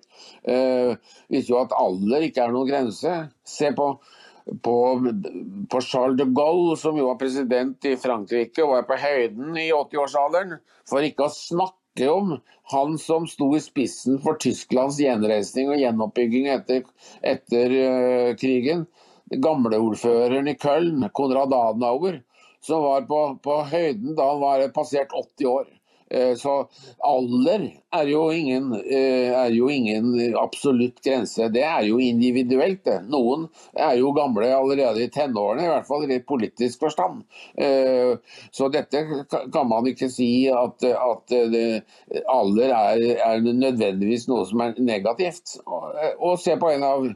Viser 1.33 1.51
jo 1.51 1.63
at 1.63 1.75
alder 1.79 2.29
ikke 2.29 2.45
er 2.45 2.55
noen 2.55 2.71
grense. 2.71 3.17
Se 3.49 3.75
på 3.75 3.97
på, 4.63 5.01
på, 5.71 5.81
Charles 5.81 6.19
de 6.19 6.27
Gaulle, 6.37 6.77
som 6.77 6.99
jo 6.99 7.09
var 7.09 7.21
president 7.21 7.87
i 7.89 7.95
Frankrike 7.97 8.65
og 8.65 8.75
var 8.75 8.85
på 8.89 8.99
høyden 9.01 9.57
i 9.57 9.71
80-årsalderen. 9.73 10.59
For 10.89 11.05
ikke 11.05 11.29
å 11.29 11.33
snakke 11.33 11.84
snakke 11.95 12.11
om 12.11 12.41
han 12.63 12.99
som 12.99 13.27
sto 13.27 13.57
i 13.57 13.61
spissen 13.61 14.19
for 14.21 14.35
Tysklands 14.41 14.99
gjenreisning 14.99 15.69
og 15.69 15.79
gjenoppbygging 15.79 16.47
etter, 16.49 16.83
etter 17.23 17.71
uh, 17.71 18.37
krigen. 18.37 18.87
Gamleordføreren 19.31 20.49
i 20.49 20.55
Köln, 20.55 21.09
Konrad 21.13 21.53
Adenauer, 21.53 22.23
som 22.61 22.83
var 22.83 23.07
på, 23.07 23.39
på 23.43 23.63
høyden 23.71 24.15
da 24.17 24.29
han 24.31 24.41
var 24.41 24.69
passert 24.75 25.13
80 25.13 25.47
år. 25.47 25.67
Eh, 26.15 26.35
så 26.37 26.69
alder 26.99 27.65
er 27.95 28.09
jo, 28.11 28.23
ingen, 28.33 28.73
eh, 28.75 29.33
er 29.35 29.51
jo 29.55 29.69
ingen 29.71 30.37
absolutt 30.39 31.01
grense. 31.05 31.49
Det 31.55 31.65
er 31.67 31.83
jo 31.89 31.99
individuelt. 31.99 32.85
det. 32.85 32.99
Noen 33.11 33.47
er 33.79 33.97
jo 33.99 34.13
gamle 34.17 34.49
allerede 34.55 35.05
i 35.05 35.11
tenårene, 35.13 35.65
i 35.65 35.71
hvert 35.71 35.87
fall 35.89 36.05
i 36.11 36.21
politisk 36.21 36.85
forstand. 36.85 37.23
Eh, 37.59 38.17
så 38.51 38.69
dette 38.73 39.05
kan 39.31 39.69
man 39.71 39.87
ikke 39.91 40.11
si 40.13 40.49
at, 40.51 40.85
at 40.85 41.35
alder 42.31 42.75
er, 42.75 43.07
er 43.25 43.47
nødvendigvis 43.47 44.29
noe 44.31 44.47
som 44.49 44.63
er 44.65 44.77
negativt. 44.79 45.59
Og 45.67 46.39
se 46.43 46.59
på 46.61 46.75
en 46.75 46.87
av 46.87 47.09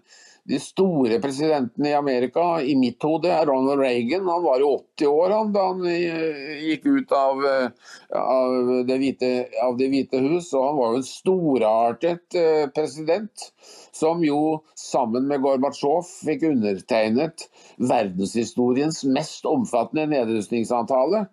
de 0.49 0.59
store 0.61 1.19
presidentene 1.21 1.91
i 1.91 1.95
Amerika, 1.95 2.63
i 2.63 2.73
mitt 2.77 3.03
hode, 3.05 3.29
er 3.29 3.47
Ronald 3.47 3.83
Reagan. 3.83 4.29
Han 4.29 4.43
var 4.47 4.63
jo 4.63 4.71
80 4.79 5.11
år 5.11 5.35
han, 5.37 5.51
da 5.53 5.65
han 5.67 5.83
eh, 5.91 6.63
gikk 6.71 6.87
ut 6.89 7.13
av, 7.13 7.43
eh, 7.45 7.91
av, 8.17 8.71
det 8.89 8.97
hvite, 9.03 9.33
av, 9.65 9.77
det 9.77 9.91
hvite, 9.93 10.23
hus. 10.25 10.49
Og 10.57 10.65
han 10.65 10.79
var 10.79 10.95
jo 10.95 11.03
en 11.03 11.09
storartet 11.11 12.39
eh, 12.41 12.65
president, 12.73 13.51
som 13.93 14.25
jo 14.25 14.41
sammen 14.79 15.29
med 15.29 15.45
Gorbatsjov 15.45 16.09
fikk 16.09 16.47
undertegnet 16.49 17.49
verdenshistoriens 17.77 19.03
mest 19.05 19.45
omfattende 19.49 20.09
nedrustningsavtale. 20.15 21.27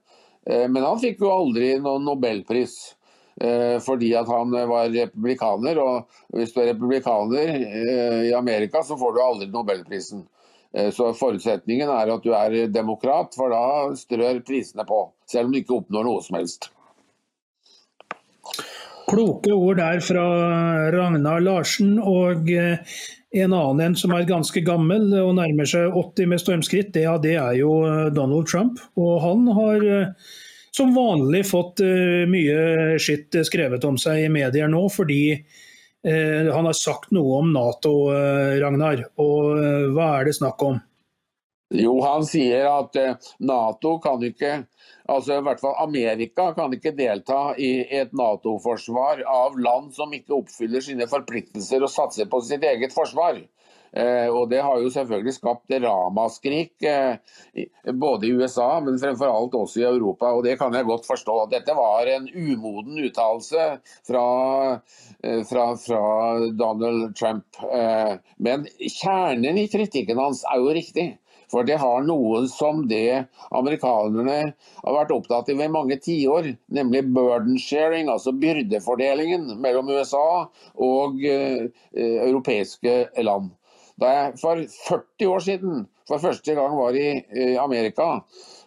Men 0.46 0.84
han 0.86 1.00
fikk 1.02 1.24
jo 1.24 1.32
aldri 1.34 1.72
noen 1.82 2.04
nobelpris. 2.06 2.95
Fordi 3.36 4.14
at 4.16 4.30
han 4.32 4.54
var 4.70 4.94
republikaner, 4.94 5.80
og 5.84 6.38
hvis 6.40 6.54
du 6.56 6.62
er 6.62 6.70
republikaner 6.70 7.50
i 8.30 8.32
Amerika, 8.32 8.80
så 8.80 8.96
får 8.96 9.12
du 9.12 9.20
aldri 9.20 9.48
nobelprisen. 9.52 10.22
Så 10.96 11.10
forutsetningen 11.20 11.92
er 11.92 12.14
at 12.14 12.24
du 12.24 12.32
er 12.32 12.56
demokrat, 12.72 13.36
for 13.36 13.52
da 13.52 13.92
strør 14.00 14.40
prisene 14.48 14.88
på. 14.88 15.02
Selv 15.28 15.50
om 15.50 15.52
du 15.52 15.60
ikke 15.60 15.82
oppnår 15.82 16.08
noe 16.08 16.24
som 16.24 16.40
helst. 16.40 16.70
Kloke 19.06 19.54
ord 19.54 19.78
der 19.78 20.00
fra 20.02 20.24
Ragnar 20.94 21.44
Larsen. 21.46 22.00
Og 22.02 22.50
eh, 22.50 22.82
en 23.36 23.54
annen 23.54 23.84
en 23.86 23.98
som 24.00 24.14
er 24.16 24.26
ganske 24.30 24.64
gammel 24.66 25.12
og 25.20 25.36
nærmer 25.38 25.70
seg 25.70 25.94
80 25.94 26.32
med 26.32 26.42
stormskritt, 26.42 26.94
det, 26.96 27.06
ja, 27.06 27.18
det 27.22 27.36
er 27.38 27.60
jo 27.60 27.78
eh, 27.86 28.10
Donald 28.16 28.50
Trump. 28.50 28.82
Og 28.98 29.20
han 29.24 29.46
har 29.58 29.86
eh, 29.86 30.34
som 30.76 30.92
vanlig 30.96 31.46
fått 31.48 31.80
mye 32.28 32.98
skitt 33.00 33.38
skrevet 33.48 33.86
om 33.88 33.96
seg 34.02 34.26
i 34.26 34.34
medier 34.34 34.68
nå, 34.72 34.82
fordi 34.92 35.22
han 36.06 36.68
har 36.68 36.76
sagt 36.78 37.10
noe 37.16 37.40
om 37.40 37.48
Nato, 37.56 37.94
Ragnar. 38.62 39.08
Og 39.24 39.56
hva 39.96 40.10
er 40.20 40.28
det 40.28 40.36
snakk 40.38 40.62
om? 40.68 40.78
Jo, 41.74 41.96
han 42.04 42.22
sier 42.28 42.68
at 42.70 42.94
Nato 43.42 43.96
kan 44.04 44.22
ikke 44.24 44.52
altså 45.10 45.40
i 45.40 45.46
hvert 45.48 45.62
fall 45.64 45.74
Amerika 45.82 46.52
kan 46.54 46.74
ikke 46.74 46.94
delta 46.98 47.56
i 47.58 47.80
et 47.90 48.14
Nato-forsvar 48.14 49.24
av 49.26 49.58
land 49.58 49.90
som 49.98 50.14
ikke 50.14 50.38
oppfyller 50.44 50.86
sine 50.86 51.08
forpliktelser 51.10 51.82
og 51.82 51.92
satser 51.92 52.30
på 52.30 52.42
sitt 52.46 52.64
eget 52.70 52.94
forsvar. 52.94 53.42
Eh, 53.96 54.28
og 54.28 54.50
Det 54.50 54.60
har 54.60 54.82
jo 54.82 54.92
selvfølgelig 54.92 55.34
skapt 55.38 55.72
ramaskrik, 55.80 56.74
eh, 56.84 57.16
både 57.94 58.28
i 58.28 58.34
USA, 58.36 58.82
men 58.84 59.00
fremfor 59.00 59.32
alt 59.32 59.56
også 59.56 59.80
i 59.80 59.88
Europa. 59.88 60.34
og 60.36 60.44
Det 60.44 60.58
kan 60.60 60.74
jeg 60.74 60.86
godt 60.86 61.08
forstå. 61.08 61.50
Dette 61.50 61.76
var 61.76 62.08
en 62.08 62.28
umoden 62.28 63.00
uttalelse 63.00 63.80
fra, 64.08 64.82
eh, 65.24 65.44
fra, 65.44 65.76
fra, 65.76 66.40
Donald 66.52 67.16
Trump. 67.16 67.46
Men 68.38 68.68
kjernen 68.80 69.58
i 69.58 69.68
kritikken 69.68 70.18
hans 70.18 70.44
er 70.44 70.58
jo 70.60 70.74
riktig. 70.74 71.18
For 71.52 71.64
det 71.64 71.78
har 71.78 72.02
noe 72.04 72.48
som 72.48 72.88
det 72.88 73.28
amerikanerne 73.52 74.54
har 74.84 74.94
vært 74.94 75.12
opptatt 75.12 75.50
av 75.50 75.62
i 75.62 75.68
mange 75.68 75.96
tiår, 76.02 76.58
nemlig 76.68 77.14
burden 77.14 77.58
sharing, 77.58 78.10
altså 78.10 78.34
byrdefordelingen 78.34 79.62
mellom 79.62 79.88
USA 79.90 80.50
og 80.76 81.22
europeiske 81.94 83.24
land. 83.24 83.52
Da 84.02 84.12
jeg 84.12 84.40
for 84.42 84.64
40 84.90 85.30
år 85.32 85.44
siden 85.44 85.86
for 86.06 86.22
første 86.22 86.54
gang 86.54 86.74
var 86.78 86.94
i 86.94 87.56
Amerika, 87.58 88.20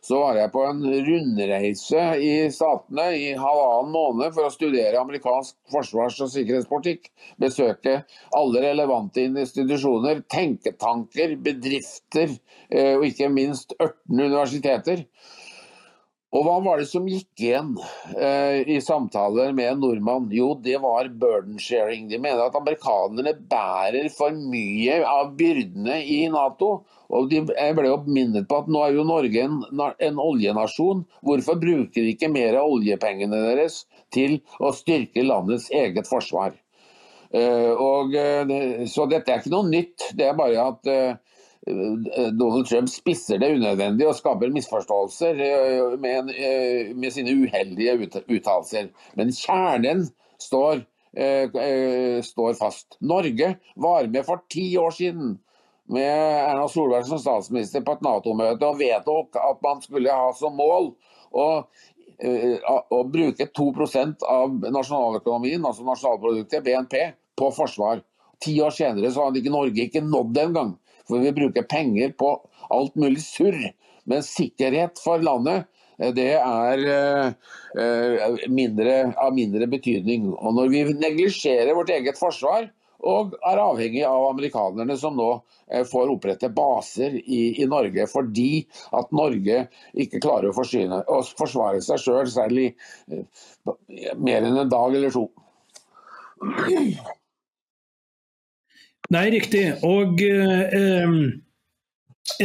så 0.02 0.18
var 0.22 0.38
jeg 0.38 0.50
på 0.54 0.62
en 0.66 0.80
rundreise 1.06 2.04
i 2.24 2.30
statene 2.54 3.04
i 3.14 3.28
halvannen 3.38 3.92
måned 3.94 4.34
for 4.34 4.48
å 4.48 4.52
studere 4.52 4.98
amerikansk 4.98 5.54
forsvars- 5.72 6.18
og 6.24 6.32
sikkerhetspolitikk. 6.32 7.10
Besøke 7.38 8.00
alle 8.34 8.64
relevante 8.64 9.26
institusjoner, 9.28 10.24
tenketanker, 10.32 11.36
bedrifter 11.44 12.32
eh, 12.70 12.94
og 12.96 13.06
ikke 13.10 13.30
minst 13.30 13.76
18 13.78 14.16
universiteter. 14.16 15.04
Og 16.28 16.44
hva 16.44 16.58
var 16.60 16.80
det 16.80 16.90
som 16.90 17.06
gikk 17.08 17.40
igjen 17.40 17.70
eh, 18.12 18.60
i 18.68 18.76
samtaler 18.84 19.54
med 19.56 19.70
en 19.70 19.78
nordmann? 19.80 20.26
Jo, 20.34 20.50
det 20.60 20.76
var 20.82 21.08
burden 21.08 21.56
sharing. 21.62 22.10
De 22.10 22.18
mener 22.20 22.42
at 22.44 22.58
amerikanerne 22.58 23.32
bærer 23.48 24.10
for 24.12 24.36
mye 24.36 24.98
av 25.08 25.32
byrdene 25.38 26.02
i 26.04 26.20
Nato. 26.32 26.82
Og 27.08 27.30
de, 27.30 27.40
ble 27.48 27.88
jo 27.88 27.96
minnet 28.04 28.44
på 28.50 28.60
at 28.60 28.68
nå 28.68 28.82
er 28.84 28.98
jo 28.98 29.06
Norge 29.08 29.46
en, 29.46 29.62
en 29.72 30.20
oljenasjon. 30.20 31.06
Hvorfor 31.24 31.56
bruker 31.62 32.04
de 32.04 32.12
ikke 32.12 32.28
mer 32.28 32.60
av 32.60 32.74
oljepengene 32.76 33.40
deres 33.46 33.86
til 34.12 34.42
å 34.60 34.74
styrke 34.76 35.24
landets 35.24 35.70
eget 35.72 36.10
forsvar? 36.10 36.52
Eh, 37.32 37.72
og, 37.72 38.12
eh, 38.12 38.84
så 38.84 39.08
dette 39.08 39.32
er 39.32 39.40
ikke 39.40 39.56
noe 39.56 39.72
nytt. 39.72 40.10
Det 40.12 40.28
er 40.28 40.36
bare 40.36 40.68
at 40.74 40.92
Eh, 40.92 41.16
Donald 41.68 42.68
Trump 42.68 42.90
spisser 42.90 43.40
det 43.42 43.50
unødvendig 43.58 44.06
og 44.08 44.16
skaper 44.16 44.52
misforståelser 44.54 45.42
eh, 45.44 45.96
med, 46.00 46.20
en, 46.22 46.94
med 47.00 47.14
sine 47.14 47.34
uheldige 47.34 47.96
uttalelser. 48.28 48.88
Men 49.18 49.34
kjernen 49.34 50.06
står, 50.40 50.84
står, 52.24 52.54
fast. 52.60 52.98
Norge 53.00 53.54
var 53.76 54.08
med 54.12 54.26
for 54.26 54.44
ti 54.52 54.70
år 54.78 54.94
siden 54.94 55.36
med 55.88 56.14
Erna 56.44 56.68
Solberg 56.68 57.08
som 57.08 57.20
statsminister 57.20 57.82
på 57.84 57.96
et 57.96 58.04
Nato-møte 58.04 58.68
og 58.68 58.80
vedtok 58.80 59.38
at 59.40 59.62
man 59.64 59.80
skulle 59.82 60.14
ha 60.14 60.28
som 60.36 60.56
mål 60.58 60.92
å, 61.32 61.46
å 62.92 63.00
bruke 63.08 63.48
2 63.56 63.68
av 64.28 64.68
nasjonaløkonomien, 64.68 65.64
altså 65.64 65.86
nasjonalproduktet, 65.86 66.64
BNP, 66.66 67.00
på 67.38 67.50
forsvar. 67.54 68.02
Ti 68.42 68.54
år 68.62 68.74
senere 68.74 69.10
så 69.10 69.26
hadde 69.26 69.40
ikke 69.40 69.54
Norge 69.54 69.88
ikke 69.88 70.04
nådd 70.04 70.34
det 70.36 70.44
engang. 70.50 70.76
For 71.08 71.24
vi 71.24 71.34
bruker 71.36 71.66
penger 71.68 72.14
på 72.18 72.34
alt 72.74 72.96
mulig 73.00 73.22
surr. 73.24 73.58
Men 74.08 74.24
sikkerhet 74.24 75.00
for 75.02 75.20
landet 75.24 75.66
eh, 76.00 76.12
det 76.16 76.30
er 76.38 76.84
uh, 76.88 78.40
mindre, 78.48 78.96
av 79.20 79.36
mindre 79.36 79.68
betydning. 79.68 80.30
Og 80.32 80.56
når 80.56 80.72
vi 80.72 80.84
neglisjerer 80.96 81.76
vårt 81.76 81.92
eget 81.92 82.20
forsvar 82.20 82.70
og 83.08 83.36
er 83.46 83.60
avhengig 83.62 84.02
av 84.02 84.24
amerikanerne 84.32 84.96
som 84.98 85.14
nå 85.14 85.28
får 85.86 86.10
opprette 86.10 86.48
baser 86.50 87.14
i, 87.20 87.60
i, 87.62 87.66
Norge 87.70 88.08
fordi 88.10 88.64
at 88.98 89.12
Norge 89.14 89.60
ikke 89.94 90.18
klarer 90.24 90.50
å, 90.50 90.56
forsyne, 90.56 90.98
å 91.06 91.20
forsvare 91.38 91.78
seg 91.84 92.02
sjøl, 92.02 92.26
særlig 92.32 92.72
mer 94.18 94.42
enn 94.42 94.58
en 94.64 94.72
dag 94.72 94.98
eller 94.98 95.14
to. 95.14 95.28
Nei, 99.14 99.28
riktig. 99.32 99.64
Og 99.88 100.20
eh, 100.20 101.18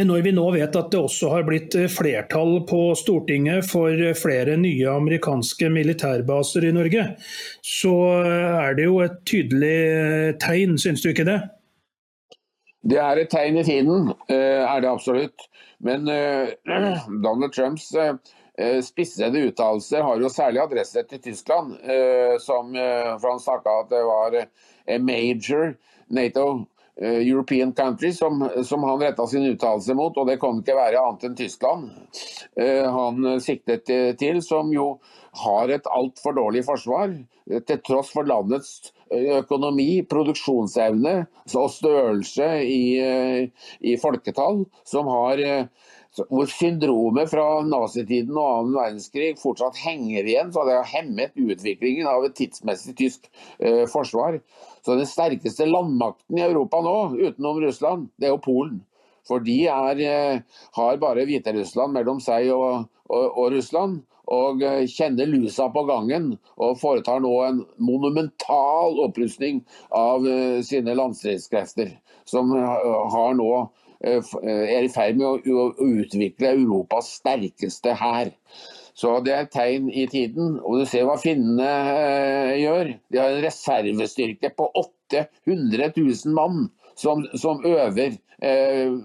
når 0.08 0.22
vi 0.24 0.32
nå 0.34 0.46
vet 0.56 0.76
at 0.80 0.92
det 0.94 1.00
også 1.00 1.30
har 1.34 1.44
blitt 1.48 1.76
eh, 1.76 1.92
flertall 1.92 2.62
på 2.70 2.94
Stortinget 2.98 3.68
for 3.68 4.00
flere 4.18 4.56
nye 4.60 4.88
amerikanske 4.90 5.70
militærbaser 5.74 6.70
i 6.70 6.72
Norge, 6.76 7.04
så 7.68 7.94
er 8.24 8.78
det 8.80 8.88
jo 8.88 9.02
et 9.04 9.20
tydelig 9.30 9.76
eh, 9.92 10.30
tegn, 10.42 10.78
syns 10.80 11.04
du 11.04 11.12
ikke 11.12 11.28
det? 11.28 11.42
Det 12.84 13.00
er 13.00 13.20
et 13.20 13.32
tegn 13.32 13.60
i 13.60 13.68
tiden, 13.68 14.12
eh, 14.32 14.64
er 14.64 14.84
det 14.84 14.92
absolutt. 14.92 15.50
Men 15.84 16.08
Donald 17.26 17.52
Trumps 17.52 17.92
spissede 18.86 19.48
uttalelser 19.50 20.04
har 20.06 20.22
jo 20.22 20.30
særlig 20.32 20.62
adresse 20.62 21.02
til 21.10 21.20
Tyskland, 21.20 21.74
som, 22.40 22.70
for 22.72 23.26
han 23.26 23.42
snakka 23.42 23.74
at 23.82 23.90
det 23.92 24.04
var 24.08 24.38
a 24.38 25.00
major 25.02 25.74
Nato 26.10 26.46
uh, 26.54 27.20
European 27.22 27.74
countries 27.74 28.20
som, 28.20 28.44
som 28.64 28.84
han 28.84 29.02
retta 29.02 29.28
sin 29.28 29.46
uttalelse 29.52 29.96
mot, 29.98 30.18
og 30.18 30.28
det 30.30 30.40
kan 30.42 30.60
ikke 30.62 30.78
være 30.78 31.04
annet 31.04 31.28
enn 31.30 31.38
Tyskland. 31.40 31.92
Uh, 32.60 32.86
han 32.98 33.30
siktet 33.44 33.88
til, 34.20 34.42
som 34.46 34.74
jo 34.74 34.98
har 35.44 35.72
et 35.74 35.88
altfor 35.90 36.36
dårlig 36.38 36.66
forsvar, 36.68 37.16
til 37.44 37.80
tross 37.84 38.14
for 38.14 38.28
landets 38.28 38.94
økonomi, 39.40 40.04
produksjonsevne 40.10 41.16
og 41.54 41.72
størrelse 41.72 42.50
i, 42.66 42.84
i 43.82 43.98
folketall, 44.02 44.64
som 44.90 45.10
har 45.12 45.44
hvor 46.14 46.50
syndromet 46.52 47.32
fra 47.32 47.46
nazitiden 47.66 48.38
og 48.38 48.50
annen 48.60 48.76
verdenskrig 48.78 49.34
fortsatt 49.42 49.80
henger 49.82 50.28
igjen. 50.28 50.52
Så 50.54 50.66
det 50.68 50.78
har 50.78 50.92
hemmet 50.92 51.34
utviklingen 51.40 52.10
av 52.10 52.26
et 52.28 52.36
tidsmessig 52.38 52.96
tysk 53.00 53.30
eh, 53.60 53.84
forsvar. 53.90 54.38
Så 54.86 54.98
den 55.00 55.10
sterkeste 55.10 55.68
landmakten 55.70 56.38
i 56.38 56.46
Europa 56.46 56.84
nå, 56.86 56.98
utenom 57.18 57.62
Russland, 57.64 58.10
det 58.20 58.30
er 58.30 58.36
jo 58.36 58.44
Polen. 58.46 58.82
For 59.28 59.44
de 59.44 59.58
er, 59.72 60.04
eh, 60.04 60.64
har 60.78 61.02
bare 61.02 61.26
Hviterussland 61.26 61.96
mellom 61.98 62.22
seg 62.22 62.52
og, 62.54 62.90
og, 63.10 63.26
og 63.32 63.54
Russland. 63.56 64.04
Og 64.34 64.64
eh, 64.66 64.84
kjenner 64.90 65.30
lusa 65.30 65.70
på 65.74 65.86
gangen 65.90 66.34
og 66.58 66.80
foretar 66.82 67.22
nå 67.24 67.34
en 67.46 67.62
monumental 67.78 69.00
opprustning 69.06 69.62
av 69.94 70.26
uh, 70.26 70.60
sine 70.66 70.96
landstridskrefter. 70.98 71.96
Som 72.30 72.54
har 72.56 73.34
nå 73.36 73.50
er 74.04 74.84
i 74.84 74.92
ferd 74.92 75.20
med 75.20 75.48
å, 75.48 75.66
utvikle 75.80 76.54
Europas 76.58 77.14
sterkeste 77.20 77.94
hær. 78.00 78.32
Så 78.94 79.16
det 79.26 79.34
er 79.34 79.46
et 79.46 79.54
tegn 79.54 79.90
i 79.90 80.06
tiden. 80.10 80.58
Og 80.62 80.82
du 80.82 80.86
ser 80.90 81.08
hva 81.08 81.18
finnene 81.22 81.70
eh, 81.98 82.54
gjør. 82.62 82.94
De 83.10 83.22
har 83.22 83.34
en 83.34 83.46
reservestyrke 83.46 84.54
på 84.58 84.70
800 84.84 85.94
000 85.98 86.36
mann 86.38 86.68
som, 87.00 87.26
som 87.40 87.64
øver 87.66 88.18
eh, 88.44 88.96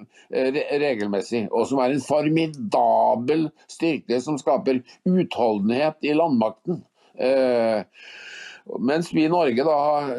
regelmessig. 0.84 1.46
Og 1.52 1.68
som 1.70 1.82
er 1.82 1.94
en 1.94 2.04
formidabel 2.04 3.48
styrke 3.70 4.20
som 4.24 4.38
skaper 4.40 4.82
utholdenhet 5.08 6.08
i 6.08 6.16
landmakten. 6.16 6.82
Eh, 7.18 7.84
Mens 8.78 9.08
vi 9.14 9.24
i 9.24 9.30
Norge 9.32 9.64
da 9.64 9.74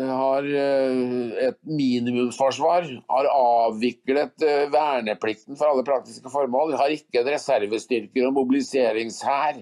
har 0.09 0.45
et 0.49 1.57
minimumsforsvar, 1.69 2.87
har 3.11 3.29
avviklet 3.29 4.45
verneplikten 4.73 5.57
for 5.59 5.69
alle 5.69 5.85
praktiske 5.85 6.31
formål. 6.33 6.71
Vi 6.73 6.79
har 6.81 6.95
ikke 6.95 7.21
en 7.21 7.29
reservestyrker 7.29 8.25
og 8.25 8.33
mobiliseringshær. 8.39 9.61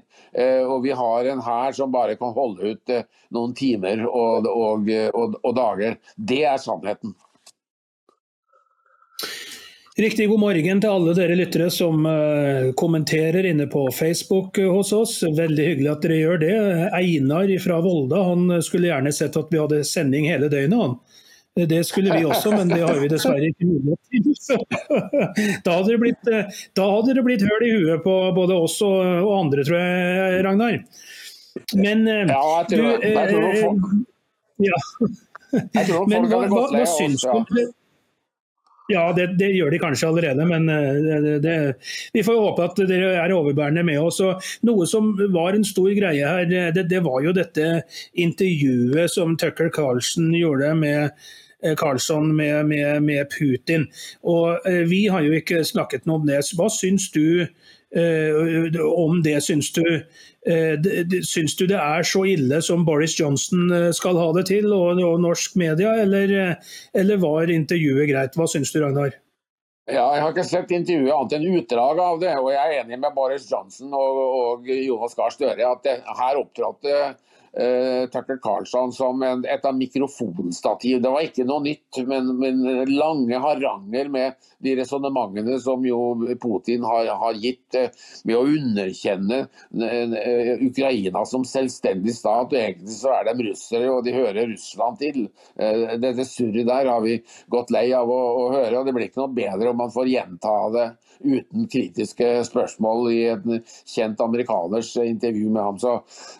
Og 0.71 0.77
vi 0.85 0.95
har 0.95 1.31
en 1.33 1.43
hær 1.43 1.75
som 1.75 1.91
bare 1.91 2.15
kan 2.19 2.35
holde 2.37 2.71
ut 2.71 2.95
noen 3.35 3.55
timer 3.57 4.05
og, 4.07 4.47
og, 4.47 4.87
og, 5.11 5.39
og 5.43 5.57
dager. 5.57 5.99
Det 6.15 6.45
er 6.47 6.61
sannheten. 6.61 7.17
Riktig 9.97 10.27
god 10.29 10.39
morgen 10.39 10.81
til 10.81 10.91
alle 10.93 11.13
dere 11.17 11.35
lyttere 11.39 11.71
som 11.73 12.03
uh, 12.05 12.67
kommenterer 12.77 13.47
inne 13.49 13.65
på 13.65 13.87
Facebook 13.89 14.59
uh, 14.61 14.67
hos 14.69 14.91
oss. 14.93 15.13
Veldig 15.25 15.63
hyggelig 15.71 15.89
at 15.89 16.03
dere 16.05 16.17
gjør 16.19 16.41
det. 16.43 16.57
Einar 16.93 17.49
fra 17.63 17.79
Volda 17.81 18.19
han 18.27 18.59
skulle 18.61 18.91
gjerne 18.91 19.09
sett 19.17 19.39
at 19.41 19.49
vi 19.49 19.57
hadde 19.57 19.79
sending 19.89 20.27
hele 20.29 20.51
døgnet. 20.53 20.83
han. 20.83 21.65
Det 21.71 21.79
skulle 21.89 22.13
vi 22.13 22.27
også, 22.29 22.51
men 22.53 22.69
det 22.69 22.83
har 22.83 22.99
vi 23.01 23.09
dessverre 23.09 23.49
ikke 23.49 23.65
mulighet 23.65 24.37
til. 24.45 24.61
Da 25.65 25.79
hadde 25.79 25.89
det 25.89 25.97
blitt, 26.03 26.29
da 26.77 26.85
hadde 26.91 27.17
det 27.17 27.25
blitt 27.25 27.47
høl 27.49 27.65
i 27.65 27.71
huet 27.73 28.05
på 28.05 28.13
både 28.37 28.59
oss 28.67 28.77
og, 28.85 29.01
og 29.01 29.33
andre, 29.39 29.65
tror 29.65 29.81
jeg, 29.81 30.45
Ragnar. 30.45 30.77
Men 31.73 32.05
Ja, 32.05 32.37
jeg 32.37 32.69
tror, 32.75 32.85
du, 32.85 33.09
jeg 33.09 33.33
tror 33.33 33.59
folk, 33.63 33.89
ja. 34.61 34.77
jeg 35.57 35.89
tror 35.89 35.97
folk 35.97 36.13
Men 36.13 36.29
hva, 36.29 36.45
hva, 36.53 36.63
hva 36.75 36.85
syns 36.93 37.25
du 37.25 37.33
om? 37.33 37.67
Ja, 38.87 39.09
det, 39.11 39.33
det 39.35 39.49
gjør 39.51 39.73
de 39.73 39.79
kanskje 39.81 40.07
allerede, 40.07 40.45
men 40.47 40.69
eh, 40.71 40.99
det, 41.23 41.33
det, 41.43 41.55
vi 42.15 42.23
får 42.23 42.37
håpe 42.39 42.67
at 42.69 42.77
dere 42.87 43.09
er 43.19 43.33
overbærende 43.35 43.83
med 43.83 43.99
oss. 43.99 44.21
Og 44.23 44.43
noe 44.67 44.87
som 44.87 45.11
var 45.33 45.57
en 45.57 45.67
stor 45.67 45.91
greie 45.97 46.23
her, 46.23 46.47
det, 46.77 47.01
var 47.03 47.19
jo 47.25 47.35
dette 47.35 47.81
intervjuet 48.15 49.11
som 49.11 49.35
Tucker 49.39 49.73
Carlson 49.75 50.31
gjorde 50.31 50.71
med 50.79 51.09
eh, 51.09 51.75
Carlson 51.75 52.31
med, 52.35 52.71
med, 52.71 53.03
med 53.03 53.27
Putin. 53.35 53.89
Og 54.23 54.63
eh, 54.63 54.85
Vi 54.87 55.03
har 55.11 55.25
jo 55.27 55.35
ikke 55.35 55.65
snakket 55.67 56.07
noe 56.07 56.21
om 56.21 56.29
det. 56.29 56.39
Hva 56.55 56.71
syns 56.71 57.11
du 57.11 57.43
om 57.97 59.21
det? 59.23 59.37
Syns 59.43 59.71
du, 59.73 59.83
eh, 60.47 61.21
syns 61.25 61.55
du 61.59 61.65
det 61.67 61.79
er 61.79 62.03
så 62.07 62.23
ille 62.29 62.61
som 62.61 62.85
Boris 62.85 63.17
Johnson 63.19 63.71
eh, 63.73 63.91
skal 63.95 64.19
ha 64.19 64.31
det 64.37 64.47
til, 64.51 64.71
og, 64.73 65.01
og 65.03 65.21
norsk 65.23 65.55
media, 65.59 65.95
eller, 66.03 66.33
eh, 66.33 66.75
eller 66.93 67.23
var 67.23 67.53
intervjuet 67.53 68.09
greit? 68.11 68.37
Hva 68.37 68.49
syns 68.49 68.73
du, 68.73 68.81
Ragnar? 68.83 69.17
Ja, 69.87 70.03
jeg 70.17 70.23
har 70.23 70.33
ikke 70.33 70.43
sett 70.43 70.71
intervjuet 70.75 71.13
annet 71.15 71.37
enn 71.37 71.59
utdrag 71.61 71.99
av 72.03 72.17
det, 72.19 72.33
og 72.41 72.49
jeg 72.51 72.59
er 72.59 72.81
enig 72.81 72.97
med 72.99 73.13
Boris 73.15 73.45
Johnson 73.47 73.93
og, 73.95 74.17
og 74.19 74.67
Jonas 74.67 75.15
Gahr 75.15 75.31
Støre 75.31 75.69
at 75.69 75.85
det, 75.87 76.01
her 76.19 76.39
opptrådte 76.41 76.97
eh, 77.59 78.05
Tucker 78.13 78.39
Carlson 78.43 78.93
som 78.93 79.23
en, 79.23 79.45
et 79.45 79.65
av 79.65 79.75
mikrofonstativ. 79.77 81.01
Det 81.01 81.11
var 81.13 81.25
ikke 81.25 81.45
noe 81.47 81.63
nytt, 81.65 82.01
men, 82.07 82.29
men 82.39 82.61
lange 82.93 83.41
haranger 83.43 84.11
med 84.13 84.37
de 84.63 84.75
resonnementene 84.79 85.57
som 85.61 85.85
jo 85.85 85.99
Putin 86.41 86.85
har, 86.87 87.09
har 87.21 87.39
gitt 87.41 87.77
eh, 87.77 87.89
med 88.27 88.37
å 88.37 88.45
underkjenne 88.47 89.41
eh, 89.43 90.53
Ukraina 90.67 91.25
som 91.29 91.45
selvstendig 91.47 92.15
stat. 92.17 92.53
og 92.53 92.59
Egentlig 92.59 92.97
så 92.97 93.13
er 93.17 93.29
de 93.31 93.49
russere, 93.49 93.91
og 93.93 94.05
de 94.05 94.15
hører 94.15 94.51
Russland 94.53 95.01
til. 95.01 95.27
Eh, 95.57 95.97
Dette 96.01 96.27
surret 96.27 96.67
der 96.67 96.91
har 96.91 97.03
vi 97.05 97.19
gått 97.53 97.73
lei 97.73 97.89
av 97.95 98.09
å, 98.11 98.21
å 98.45 98.47
høre, 98.55 98.79
og 98.79 98.87
det 98.87 98.95
blir 98.97 99.09
ikke 99.09 99.23
noe 99.25 99.37
bedre 99.37 99.73
om 99.73 99.85
man 99.85 99.93
får 99.93 100.13
gjenta 100.13 100.55
det 100.73 100.87
uten 101.23 101.67
kritiske 101.71 102.29
spørsmål 102.47 103.11
i 103.13 103.19
en 103.33 103.61
kjent 103.87 104.21
amerikaners 104.23 104.93
intervju 105.03 105.49
med 105.49 105.63
ham. 105.63 105.79
Så 105.81 105.95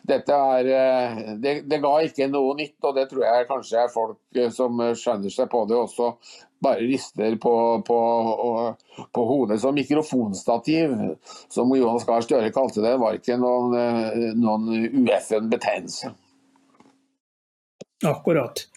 dette 0.07 0.41
er, 0.57 0.71
eh, 0.79 1.21
det, 1.43 1.55
det 1.69 1.81
ga 1.83 1.93
ikke 2.05 2.29
noe 2.31 2.57
nytt, 2.59 2.77
og 2.83 2.97
det 2.97 3.07
tror 3.11 3.25
jeg 3.27 3.49
kanskje 3.51 3.81
er 3.83 3.93
folk 3.93 4.19
eh, 4.37 4.51
som 4.53 4.83
skjønner 4.93 5.33
seg 5.33 5.49
på 5.53 5.65
det 5.69 5.79
også 5.79 6.13
bare 6.59 6.79
rister 6.89 7.35
på, 7.35 7.83
på, 7.87 7.97
på 9.13 9.25
hodet. 9.25 9.61
Så 9.61 9.71
mikrofonstativ, 9.71 10.95
som 11.49 11.75
Jonas 11.77 12.05
Gahr 12.05 12.25
Støre 12.25 12.53
kalte 12.53 12.81
det, 12.81 12.95
var 13.01 13.17
ikke 13.17 13.37
noen, 13.41 13.75
eh, 13.77 14.31
noen 14.37 14.71
ueffen 15.03 15.51
betegnelse. 15.53 16.13
Akkurat. 18.05 18.67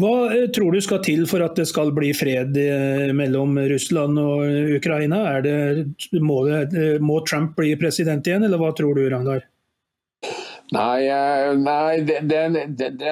Hva 0.00 0.10
eh, 0.34 0.48
tror 0.50 0.74
du 0.74 0.80
skal 0.82 1.02
til 1.06 1.22
for 1.30 1.44
at 1.44 1.54
det 1.58 1.68
skal 1.70 1.92
bli 1.94 2.10
fred 2.18 2.56
eh, 2.58 3.12
mellom 3.14 3.54
Russland 3.70 4.18
og 4.18 4.42
Ukraina? 4.80 5.20
Det, 5.44 6.18
må, 6.18 6.40
det, 6.48 6.62
eh, 6.74 7.02
må 7.02 7.20
Trump 7.28 7.54
bli 7.58 7.76
president 7.78 8.26
igjen, 8.26 8.46
eller 8.46 8.58
hva 8.58 8.72
tror 8.74 8.98
du, 8.98 9.04
Ragnar? 9.12 9.46
Nei, 10.74 11.06
nei 11.60 12.00
den, 12.08 12.56
den, 12.74 13.04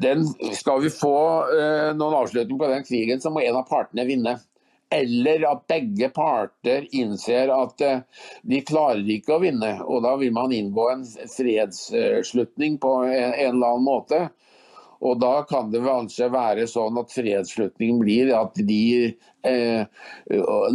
den, 0.00 0.22
Skal 0.56 0.84
vi 0.86 0.92
få 0.94 1.16
noen 1.98 2.16
avslutning 2.22 2.56
på 2.56 2.70
den 2.70 2.86
krigen, 2.86 3.20
så 3.20 3.32
må 3.34 3.42
en 3.44 3.58
av 3.60 3.66
partene 3.68 4.06
vinne. 4.08 4.38
Eller 4.94 5.44
at 5.50 5.66
begge 5.68 6.08
parter 6.14 6.86
innser 6.96 7.50
at 7.52 7.82
de 7.82 8.62
klarer 8.66 9.02
ikke 9.12 9.36
å 9.36 9.42
vinne. 9.42 9.74
Og 9.84 10.06
da 10.06 10.14
vil 10.22 10.32
man 10.34 10.54
inngå 10.54 10.86
en 10.94 11.04
fredsslutning 11.34 12.78
på 12.80 12.94
en 13.10 13.34
eller 13.34 13.74
annen 13.74 13.86
måte. 13.90 14.28
Og 15.00 15.20
da 15.20 15.32
kan 15.48 15.70
det 15.72 15.80
kanskje 15.84 16.28
være 16.32 16.66
sånn 16.68 16.98
at 17.00 17.12
fredsslutningen 17.14 18.00
blir 18.02 18.32
at 18.36 18.58
de 18.68 19.16
eh, 19.48 19.86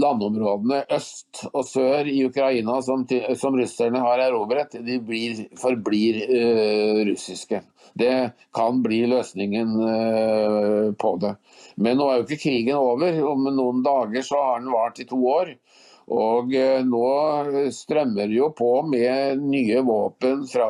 landområdene 0.02 0.82
øst 0.98 1.44
og 1.52 1.62
sør 1.70 2.10
i 2.10 2.24
Ukraina 2.26 2.80
som, 2.86 3.06
som 3.38 3.58
russerne 3.60 4.02
har 4.02 4.24
erobret, 4.26 4.74
de 4.82 4.98
blir, 4.98 5.46
forblir 5.62 6.24
eh, 6.26 7.04
russiske. 7.12 7.62
Det 7.94 8.16
kan 8.56 8.82
bli 8.84 9.04
løsningen 9.14 9.78
eh, 9.92 10.88
på 10.98 11.14
det. 11.22 11.36
Men 11.78 12.02
nå 12.02 12.10
er 12.10 12.20
jo 12.20 12.26
ikke 12.26 12.42
krigen 12.48 12.80
over. 12.80 13.22
Om 13.30 13.50
noen 13.54 13.86
dager 13.86 14.26
så 14.26 14.42
har 14.42 14.60
den 14.64 14.74
vart 14.74 15.00
i 15.00 15.08
to 15.08 15.22
år. 15.22 15.54
Og 16.14 16.54
eh, 16.54 16.84
nå 16.86 17.06
strømmer 17.74 18.30
det 18.30 18.38
jo 18.38 18.52
på 18.54 18.70
med 18.86 19.42
nye 19.42 19.82
våpen 19.86 20.44
fra, 20.50 20.68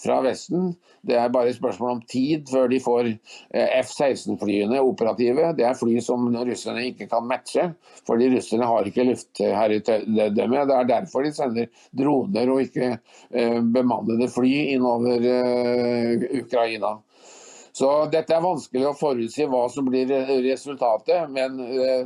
fra 0.00 0.16
Vesten. 0.24 0.72
Det 1.04 1.18
er 1.20 1.32
bare 1.32 1.52
et 1.52 1.58
spørsmål 1.58 1.98
om 1.98 2.02
tid 2.08 2.48
før 2.48 2.70
de 2.72 2.80
får 2.80 3.10
eh, 3.10 3.74
F-16-flyene 3.82 4.80
operative. 4.80 5.50
Det 5.58 5.68
er 5.68 5.76
fly 5.76 5.98
som 6.04 6.24
russerne 6.32 6.86
ikke 6.88 7.10
kan 7.12 7.28
matche, 7.28 7.68
fordi 8.08 8.30
russerne 8.32 8.70
har 8.70 8.88
ikke 8.88 9.08
luftherredømme. 9.10 10.64
Det 10.70 10.78
er 10.78 10.92
derfor 10.94 11.28
de 11.28 11.34
sender 11.36 11.68
droner 11.92 12.54
og 12.54 12.64
ikke 12.64 12.94
eh, 12.94 13.60
bemannede 13.60 14.30
fly 14.32 14.54
innover 14.72 15.28
Ukraina. 16.40 16.96
Så 17.74 17.88
dette 18.12 18.36
er 18.36 18.44
vanskelig 18.44 18.86
å 18.86 18.94
forutsi 18.94 19.48
hva 19.50 19.64
som 19.72 19.88
blir 19.88 20.10
resultatet, 20.44 21.24
men 21.34 21.58
eh, 21.58 22.04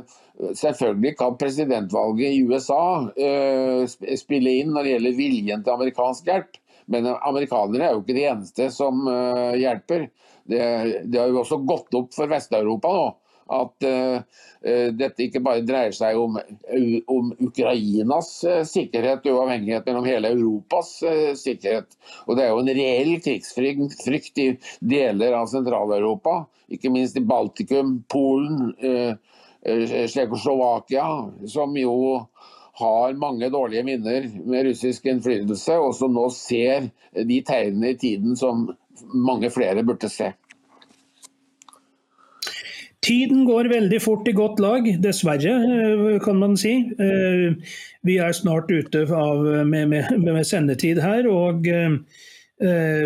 selvfølgelig 0.57 1.11
kan 1.19 1.37
presidentvalget 1.37 2.33
i 2.33 2.41
USA 2.49 2.81
eh, 3.13 3.83
spille 4.17 4.55
inn 4.63 4.73
når 4.73 4.87
det 4.87 4.95
gjelder 4.95 5.19
viljen 5.19 5.65
til 5.65 5.75
amerikansk 5.75 6.31
hjelp. 6.31 6.57
Men 6.89 7.11
amerikanere 7.13 7.85
er 7.85 7.93
jo 7.93 8.01
ikke 8.01 8.17
de 8.17 8.25
eneste 8.31 8.71
som 8.73 9.05
eh, 9.13 9.59
hjelper. 9.61 10.07
Det, 10.49 10.61
det 11.05 11.21
har 11.21 11.29
jo 11.29 11.43
også 11.43 11.61
gått 11.69 11.93
opp 11.99 12.15
for 12.17 12.31
Vest-Europa 12.31 12.95
nå 12.95 13.09
at 13.49 13.85
eh, 13.87 14.21
eh, 14.61 14.89
dette 14.95 15.25
ikke 15.25 15.41
bare 15.43 15.63
dreier 15.65 15.95
seg 15.95 16.17
om, 16.19 16.37
om 17.09 17.31
Ukrainas 17.47 18.31
eh, 18.47 18.61
sikkerhet 18.67 19.25
og 19.25 19.39
uavhengighet, 19.39 19.87
men 19.87 19.99
om 20.01 20.07
hele 20.07 20.31
Europas 20.35 20.91
eh, 21.07 21.33
sikkerhet. 21.39 21.97
Og 22.27 22.37
Det 22.37 22.45
er 22.45 22.53
jo 22.53 22.61
en 22.63 22.73
reell 22.79 23.15
krigsfrykt 23.25 24.43
i 24.43 24.49
deler 24.79 25.37
av 25.39 25.49
Sentral-Europa, 25.51 26.43
ikke 26.69 26.93
minst 26.93 27.17
i 27.17 27.25
Baltikum, 27.25 27.99
Polen, 28.11 28.73
eh, 28.77 29.15
eh, 29.65 29.85
Tsjekkoslovakia, 30.05 31.07
som 31.49 31.77
jo 31.77 31.95
har 32.79 33.17
mange 33.19 33.49
dårlige 33.51 33.83
minner 33.83 34.29
med 34.45 34.69
russisk 34.69 35.09
innflytelse, 35.09 35.75
og 35.81 35.95
som 35.97 36.13
nå 36.15 36.29
ser 36.31 36.91
de 37.11 37.41
tegnene 37.43 37.91
i 37.91 37.97
tiden 37.99 38.37
som 38.39 38.69
mange 39.11 39.49
flere 39.51 39.83
burde 39.83 40.07
se. 40.11 40.29
Tiden 43.05 43.45
går 43.47 43.69
veldig 43.71 43.99
fort 44.03 44.27
i 44.27 44.33
godt 44.35 44.59
lag, 44.59 44.87
dessverre, 45.03 45.53
eh, 45.55 46.17
kan 46.23 46.39
man 46.39 46.57
si. 46.59 46.73
Eh, 46.99 47.55
Vi 48.03 48.17
er 48.17 48.31
snart 48.31 48.71
ute 48.71 49.05
med, 49.65 49.87
med, 49.89 50.11
med 50.19 50.45
sendetid 50.47 50.99
her, 51.03 51.27
og 51.27 51.67
eh, 51.67 51.97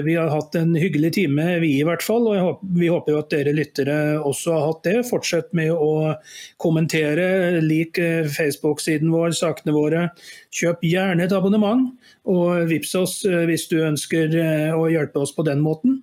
vi 0.06 0.16
har 0.18 0.30
hatt 0.34 0.56
en 0.58 0.76
hyggelig 0.78 1.14
time, 1.14 1.60
vi 1.62 1.72
i 1.80 1.86
hvert 1.86 2.02
fall. 2.02 2.26
og 2.28 2.62
Vi 2.78 2.90
håper 2.90 3.14
jo 3.14 3.20
at 3.22 3.30
dere 3.34 3.54
lyttere 3.54 3.98
også 4.18 4.54
har 4.54 4.66
hatt 4.68 4.84
det. 4.86 4.96
Fortsett 5.10 5.54
med 5.54 5.72
å 5.74 6.14
kommentere, 6.58 7.62
lik 7.62 7.98
Facebook-siden 8.34 9.14
vår, 9.14 9.34
sakene 9.38 9.74
våre. 9.74 10.08
Kjøp 10.54 10.86
gjerne 10.90 11.26
et 11.26 11.34
abonnement, 11.38 11.90
og 12.26 12.66
vips 12.70 12.94
oss 12.98 13.20
hvis 13.26 13.66
du 13.70 13.80
ønsker 13.82 14.34
å 14.78 14.90
hjelpe 14.90 15.22
oss 15.22 15.34
på 15.34 15.46
den 15.46 15.62
måten. 15.62 16.03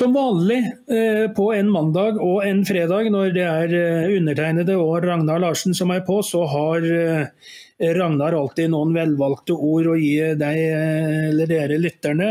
Som 0.00 0.12
vanlig 0.12 0.58
eh, 0.88 1.30
på 1.36 1.50
en 1.52 1.70
mandag 1.70 2.16
og 2.24 2.38
en 2.48 2.62
fredag, 2.64 3.10
når 3.12 3.34
det 3.36 3.42
er 3.44 3.72
eh, 3.76 4.14
undertegnede 4.16 4.72
og 4.80 5.02
Ragnar 5.04 5.42
Larsen 5.42 5.76
som 5.76 5.92
er 5.92 6.00
på, 6.06 6.22
så 6.24 6.46
har 6.48 6.86
eh, 6.88 7.50
Ragnar 7.98 8.32
alltid 8.38 8.72
noen 8.72 8.94
velvalgte 8.96 9.52
ord 9.52 9.90
å 9.92 9.98
gi 10.00 10.14
deg 10.40 10.62
eller 11.28 11.52
dere 11.52 11.76
lytterne. 11.80 12.30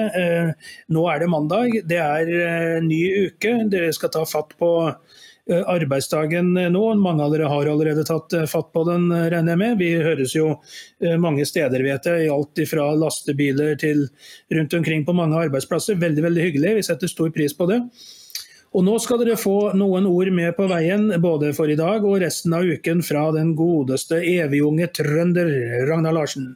Nå 0.94 1.06
er 1.14 1.22
det 1.22 1.30
mandag, 1.30 1.78
det 1.90 2.02
er 2.02 2.82
ny 2.86 3.00
uke. 3.30 3.54
Dere 3.70 3.94
skal 3.94 4.14
ta 4.18 4.26
fatt 4.30 4.58
på 4.58 4.72
arbeidsdagen 5.50 6.54
nå. 6.74 6.84
Mange 7.02 7.26
av 7.26 7.34
dere 7.34 7.50
har 7.50 7.72
allerede 7.72 8.06
tatt 8.08 8.36
fatt 8.52 8.70
på 8.76 8.84
den, 8.88 9.10
regner 9.10 9.56
jeg 9.56 9.62
med. 9.64 9.80
Vi 9.82 9.90
høres 10.06 10.36
jo 10.38 10.54
mange 11.22 11.46
steder, 11.50 11.84
vet 11.86 12.06
jeg, 12.10 12.28
i 12.28 12.32
alt 12.34 12.62
fra 12.70 12.92
lastebiler 13.00 13.76
til 13.82 14.06
rundt 14.54 14.78
omkring 14.78 15.04
på 15.08 15.18
mange 15.18 15.40
arbeidsplasser. 15.48 16.00
Veldig, 16.00 16.26
veldig 16.30 16.48
hyggelig. 16.48 16.78
Vi 16.80 16.88
setter 16.92 17.12
stor 17.12 17.34
pris 17.36 17.56
på 17.58 17.70
det. 17.72 17.82
Og 18.78 18.86
nå 18.86 19.00
skal 19.02 19.18
dere 19.24 19.40
få 19.40 19.72
noen 19.78 20.06
ord 20.06 20.30
med 20.36 20.54
på 20.58 20.68
veien, 20.70 21.08
både 21.22 21.56
for 21.58 21.72
i 21.72 21.78
dag 21.80 22.06
og 22.06 22.20
resten 22.22 22.54
av 22.54 22.68
uken, 22.70 23.02
fra 23.06 23.30
den 23.34 23.56
godeste 23.58 24.22
evigunge 24.22 24.92
trønder 24.94 25.50
Ragnar 25.90 26.14
Larsen. 26.14 26.52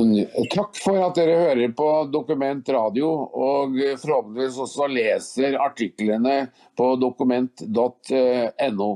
Takk 0.00 0.78
for 0.80 0.96
at 1.04 1.18
dere 1.18 1.34
hører 1.42 1.72
på 1.76 1.86
Dokument 2.12 2.68
radio, 2.72 3.08
og 3.36 3.74
forhåpentligvis 4.00 4.58
også 4.64 4.86
leser 4.88 5.58
artiklene 5.60 6.36
på 6.78 6.94
dokument.no. 7.00 8.90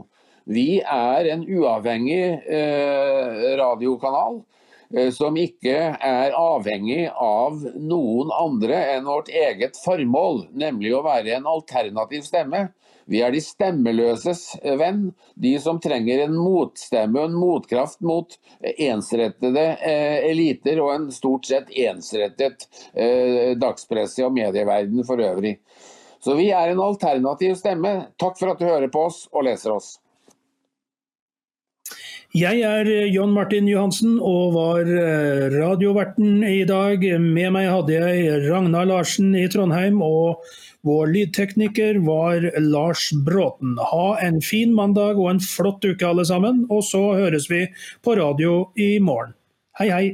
Vi 0.45 0.81
er 0.81 1.29
en 1.33 1.45
uavhengig 1.45 2.25
eh, 2.53 3.45
radiokanal 3.61 4.41
eh, 4.97 5.11
som 5.13 5.37
ikke 5.41 5.77
er 5.97 6.37
avhengig 6.37 7.07
av 7.13 7.61
noen 7.81 8.33
andre 8.37 8.81
enn 8.95 9.09
vårt 9.09 9.29
eget 9.33 9.77
formål, 9.85 10.47
nemlig 10.53 10.93
å 10.97 11.05
være 11.05 11.37
en 11.37 11.49
alternativ 11.53 12.25
stemme. 12.29 12.69
Vi 13.11 13.21
er 13.21 13.35
de 13.35 13.41
stemmeløses 13.45 14.47
venn, 14.81 15.11
de 15.37 15.55
som 15.61 15.81
trenger 15.83 16.25
en 16.25 16.37
motstemme 16.39 17.21
og 17.21 17.31
en 17.31 17.37
motkraft 17.37 18.01
mot 18.05 18.37
ensrettede 18.63 19.65
eh, 19.77 20.25
eliter 20.31 20.81
og 20.83 20.95
en 20.95 21.11
stort 21.13 21.51
sett 21.51 21.73
ensrettet 21.85 22.69
eh, 22.95 23.53
dagspresse 23.61 24.25
og 24.25 24.33
medieverden 24.37 25.05
for 25.05 25.21
øvrig. 25.21 25.59
Så 26.25 26.39
vi 26.39 26.49
er 26.57 26.73
en 26.73 26.81
alternativ 26.81 27.59
stemme. 27.61 27.99
Takk 28.21 28.41
for 28.41 28.55
at 28.55 28.63
du 28.63 28.65
hører 28.65 28.89
på 28.89 29.05
oss 29.11 29.27
og 29.33 29.45
leser 29.45 29.77
oss. 29.77 29.99
Jeg 32.35 32.65
er 32.67 32.89
John 33.15 33.31
Martin 33.31 33.69
Johansen 33.71 34.17
og 34.19 34.57
var 34.57 34.89
radioverten 35.53 36.41
i 36.49 36.65
dag. 36.67 37.05
Med 37.23 37.53
meg 37.55 37.69
hadde 37.71 37.95
jeg 37.95 38.41
Ragnar 38.49 38.89
Larsen 38.91 39.37
i 39.39 39.45
Trondheim, 39.53 40.01
og 40.03 40.43
vår 40.85 41.07
lydtekniker 41.15 41.99
var 42.05 42.45
Lars 42.61 43.09
Bråten. 43.27 43.79
Ha 43.93 44.19
en 44.21 44.41
fin 44.45 44.75
mandag 44.75 45.17
og 45.17 45.31
en 45.31 45.41
flott 45.41 45.85
uke 45.85 46.07
alle 46.07 46.27
sammen, 46.29 46.67
og 46.69 46.85
så 46.85 47.01
høres 47.17 47.49
vi 47.51 47.65
på 48.05 48.19
radio 48.21 48.67
i 48.77 48.99
morgen. 49.01 49.33
Hei, 49.81 49.89
hei. 49.91 50.07